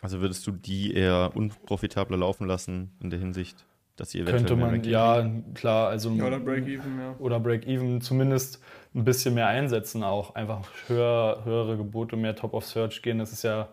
Also 0.00 0.20
würdest 0.20 0.46
du 0.46 0.52
die 0.52 0.94
eher 0.94 1.30
unprofitabler 1.34 2.16
laufen 2.16 2.46
lassen 2.46 2.92
in 3.00 3.10
der 3.10 3.18
Hinsicht, 3.18 3.64
dass 3.96 4.10
sie 4.10 4.18
eventuell 4.18 4.38
Könnte 4.38 4.56
mehr 4.56 4.66
man, 4.66 4.84
ja, 4.84 5.30
klar, 5.54 5.88
also 5.88 6.10
ja 6.10 6.26
oder 6.26 6.40
Break-Even, 6.40 6.98
ja. 6.98 7.14
oder 7.18 7.38
Break-Even 7.38 8.00
zumindest 8.00 8.60
ein 8.94 9.04
bisschen 9.04 9.34
mehr 9.34 9.46
einsetzen, 9.46 10.02
auch 10.04 10.34
einfach 10.34 10.60
höher, 10.86 11.42
höhere 11.44 11.76
Gebote, 11.76 12.16
mehr 12.16 12.36
Top 12.36 12.54
of 12.54 12.64
Search 12.64 13.02
gehen. 13.02 13.18
Das 13.18 13.32
ist 13.32 13.42
ja, 13.42 13.68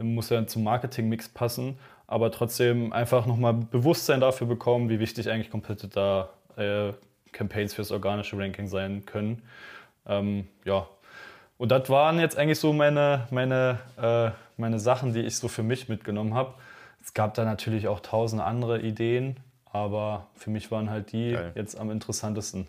muss 0.00 0.30
ja 0.30 0.46
zum 0.46 0.64
Marketing-Mix 0.64 1.28
passen, 1.28 1.78
aber 2.06 2.30
trotzdem 2.30 2.92
einfach 2.92 3.26
nochmal 3.26 3.54
Bewusstsein 3.54 4.20
dafür 4.20 4.46
bekommen, 4.46 4.88
wie 4.88 5.00
wichtig 5.00 5.30
eigentlich 5.30 5.50
Competitor 5.50 6.30
äh, 6.56 6.92
Campaigns 7.32 7.74
fürs 7.74 7.90
organische 7.90 8.38
Ranking 8.38 8.66
sein 8.68 9.04
können. 9.04 9.42
Ähm, 10.06 10.48
ja. 10.64 10.86
Und 11.58 11.70
das 11.70 11.88
waren 11.88 12.18
jetzt 12.18 12.36
eigentlich 12.36 12.58
so 12.58 12.72
meine, 12.72 13.26
meine, 13.30 13.78
äh, 14.00 14.30
meine 14.56 14.78
Sachen, 14.78 15.12
die 15.12 15.20
ich 15.20 15.36
so 15.36 15.48
für 15.48 15.62
mich 15.62 15.88
mitgenommen 15.88 16.34
habe. 16.34 16.54
Es 17.02 17.12
gab 17.12 17.34
da 17.34 17.44
natürlich 17.44 17.86
auch 17.88 18.00
tausend 18.00 18.40
andere 18.40 18.80
Ideen, 18.80 19.36
aber 19.70 20.26
für 20.34 20.50
mich 20.50 20.70
waren 20.70 20.88
halt 20.88 21.12
die 21.12 21.32
Geil. 21.32 21.52
jetzt 21.54 21.78
am 21.78 21.90
interessantesten. 21.90 22.66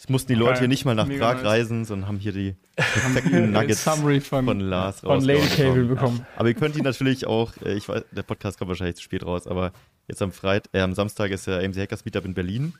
Es 0.00 0.08
mussten 0.08 0.32
die 0.32 0.34
Leute 0.34 0.60
hier 0.60 0.68
nicht 0.68 0.86
mal 0.86 0.94
nach 0.94 1.04
Mega 1.04 1.26
Prag 1.26 1.42
nice. 1.42 1.44
reisen, 1.44 1.84
sondern 1.84 2.08
haben 2.08 2.18
hier 2.18 2.32
die 2.32 2.56
perfekten 2.76 3.52
Nuggets 3.52 3.84
Summary 3.84 4.22
von, 4.22 4.46
von 4.46 4.58
Lars 4.58 5.00
von 5.00 5.20
Lady 5.22 5.46
Cable 5.46 5.84
bekommen. 5.84 6.24
Aber 6.36 6.48
ihr 6.48 6.54
könnt 6.54 6.74
ihn 6.74 6.84
natürlich 6.84 7.26
auch, 7.26 7.52
äh, 7.62 7.74
ich 7.74 7.86
weiß, 7.86 8.04
der 8.10 8.22
Podcast 8.22 8.58
kommt 8.58 8.70
wahrscheinlich 8.70 8.96
zu 8.96 9.02
spät 9.02 9.26
raus, 9.26 9.46
aber 9.46 9.72
jetzt 10.08 10.22
am 10.22 10.32
Freitag, 10.32 10.70
äh, 10.72 10.80
am 10.80 10.94
Samstag 10.94 11.30
ist 11.32 11.46
der 11.46 11.62
AMC 11.62 11.76
Hackers 11.76 12.06
Meetup 12.06 12.24
in 12.24 12.32
Berlin. 12.32 12.72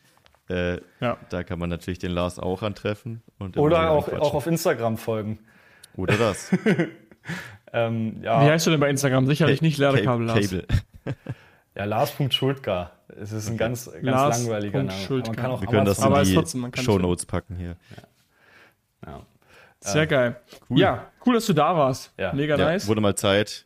Äh, 0.48 0.78
Ja. 1.00 1.18
Da 1.28 1.42
kann 1.42 1.58
man 1.58 1.68
natürlich 1.68 1.98
den 1.98 2.12
Lars 2.12 2.38
auch 2.38 2.62
antreffen. 2.62 3.20
Und 3.38 3.58
Oder 3.58 3.90
auch, 3.90 4.08
auch 4.08 4.32
auf 4.32 4.46
Instagram 4.46 4.96
folgen. 4.96 5.40
Oder 5.96 6.16
das. 6.16 6.50
Ähm, 7.72 8.16
Wie 8.20 8.24
ja, 8.24 8.40
heißt 8.40 8.66
du 8.66 8.70
denn 8.72 8.80
bei 8.80 8.90
Instagram? 8.90 9.26
Sicherlich 9.26 9.62
nicht 9.62 9.78
Ladekabel, 9.78 10.26
Lars. 10.26 10.40
Cable. 10.50 10.66
ja 11.76 11.84
Lars.schuldgar. 11.84 12.92
Es 13.20 13.32
ist 13.32 13.48
ein 13.48 13.56
ganz, 13.56 13.86
ganz 13.90 14.02
Lars. 14.04 14.38
langweiliger 14.44 14.82
Name. 14.84 14.92
Man 15.08 15.36
kann 15.36 15.50
auch 15.50 15.60
Wir 15.60 15.68
können 15.68 15.84
das 15.84 15.98
in 15.98 16.14
die 16.24 16.34
trotzdem, 16.34 16.60
man 16.60 16.70
kann 16.70 16.84
Show 16.84 16.98
Notes 16.98 17.26
packen 17.26 17.56
hier. 17.56 17.76
ja. 19.06 19.20
Sehr 19.82 20.06
geil. 20.06 20.36
Cool. 20.68 20.78
Ja, 20.78 21.06
cool, 21.24 21.34
dass 21.34 21.46
du 21.46 21.54
da 21.54 21.74
warst. 21.74 22.12
Ja. 22.18 22.32
Mega 22.34 22.56
Ja, 22.56 22.64
nice. 22.66 22.86
Wurde 22.86 23.00
mal 23.00 23.14
Zeit. 23.14 23.64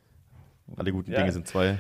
Alle 0.77 0.93
guten 0.93 1.11
Ja. 1.11 1.19
Dinge 1.19 1.33
sind 1.33 1.49
zwei. 1.49 1.79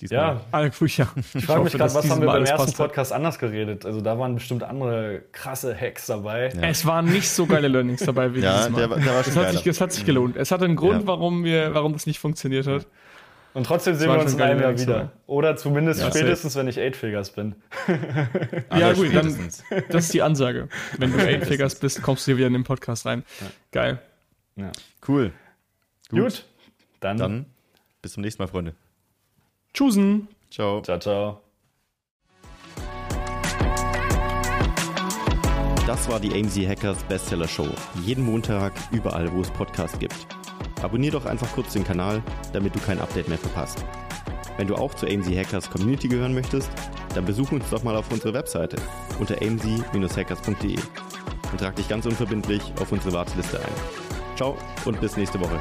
Diesmal. 0.00 0.18
ja, 0.20 0.40
Alle 0.50 0.64
ja. 0.66 0.68
ich 0.68 1.44
frage 1.46 1.62
mich 1.64 1.72
gerade, 1.72 1.94
was 1.94 2.10
haben 2.10 2.20
wir 2.20 2.26
beim 2.26 2.42
ersten 2.42 2.56
Podcast? 2.56 2.76
Podcast 2.76 3.12
anders 3.14 3.38
geredet? 3.38 3.86
Also 3.86 4.02
da 4.02 4.18
waren 4.18 4.34
bestimmt 4.34 4.62
andere 4.62 5.22
krasse 5.32 5.74
Hacks 5.74 6.06
dabei. 6.06 6.48
Ja. 6.48 6.62
Es 6.68 6.84
waren 6.84 7.06
nicht 7.06 7.30
so 7.30 7.46
geile 7.46 7.68
Learnings 7.68 8.04
dabei 8.04 8.34
wie 8.34 8.40
Ja, 8.40 8.56
dieses 8.56 8.70
Mal. 8.72 8.78
der, 8.78 8.90
war- 8.90 8.98
der 8.98 9.14
war 9.14 9.24
schon 9.24 9.34
das, 9.36 9.44
hat 9.46 9.52
sich, 9.52 9.62
das 9.62 9.80
hat 9.80 9.92
sich 9.92 10.04
gelohnt. 10.04 10.36
Es 10.36 10.50
hatte 10.50 10.66
einen 10.66 10.76
Grund, 10.76 11.02
Ja. 11.02 11.06
warum, 11.06 11.44
wir, 11.44 11.72
warum 11.74 11.94
das 11.94 12.04
nicht 12.06 12.18
funktioniert 12.18 12.66
hat. 12.66 12.86
Und 13.56 13.64
trotzdem 13.64 13.94
sehen 13.94 14.12
wir 14.12 14.20
uns 14.20 14.34
in 14.34 14.42
einem 14.42 14.60
Jahr 14.60 14.78
wieder. 14.78 15.12
Oder 15.26 15.56
zumindest 15.56 16.02
Ja, 16.02 16.10
spätestens, 16.10 16.56
wenn 16.56 16.68
ich 16.68 16.78
Eight 16.78 16.94
Figures 16.94 17.30
bin. 17.30 17.54
Ja, 18.76 18.92
gut, 18.92 19.06
dann, 19.14 19.30
spätestens. 19.32 19.64
das 19.88 20.04
ist 20.04 20.12
die 20.12 20.20
Ansage. 20.20 20.68
Wenn 20.98 21.10
du 21.10 21.18
Eight 21.26 21.46
Figures 21.46 21.74
bist, 21.76 22.02
kommst 22.02 22.26
du 22.26 22.32
hier 22.32 22.36
wieder 22.36 22.48
in 22.48 22.52
den 22.52 22.64
Podcast 22.64 23.06
rein. 23.06 23.24
Geil. 23.72 23.98
Ja. 24.56 24.72
Cool. 25.08 25.32
Gut. 26.10 26.44
Dann, 27.00 27.16
Dann 27.16 27.46
bis 28.02 28.12
zum 28.12 28.20
nächsten 28.24 28.42
Mal, 28.42 28.46
Freunde. 28.48 28.74
Tschüssen. 29.72 30.28
Ciao. 30.50 30.82
ciao, 30.82 30.98
ciao. 30.98 31.40
Das 35.86 36.06
war 36.10 36.20
die 36.20 36.34
AMZ 36.34 36.58
Hackers 36.58 37.02
Bestseller 37.04 37.48
Show. 37.48 37.68
Jeden 38.04 38.26
Montag, 38.26 38.74
überall, 38.92 39.32
wo 39.32 39.40
es 39.40 39.50
Podcasts 39.50 39.98
gibt. 39.98 40.26
Abonnier 40.86 41.10
doch 41.10 41.26
einfach 41.26 41.50
kurz 41.52 41.72
den 41.72 41.82
Kanal, 41.82 42.22
damit 42.52 42.72
du 42.72 42.78
kein 42.78 43.00
Update 43.00 43.28
mehr 43.28 43.38
verpasst. 43.38 43.84
Wenn 44.56 44.68
du 44.68 44.76
auch 44.76 44.94
zur 44.94 45.08
AMZ 45.08 45.26
Hackers 45.26 45.68
Community 45.68 46.06
gehören 46.06 46.32
möchtest, 46.32 46.70
dann 47.12 47.24
besuch 47.24 47.50
uns 47.50 47.68
doch 47.70 47.82
mal 47.82 47.96
auf 47.96 48.12
unserer 48.12 48.34
Webseite 48.34 48.76
unter 49.18 49.34
amz-hackers.de 49.42 50.78
und 51.50 51.60
trag 51.60 51.74
dich 51.74 51.88
ganz 51.88 52.06
unverbindlich 52.06 52.62
auf 52.80 52.92
unsere 52.92 53.14
Warteliste 53.14 53.58
ein. 53.58 54.36
Ciao 54.36 54.56
und 54.84 55.00
bis 55.00 55.16
nächste 55.16 55.40
Woche. 55.40 55.58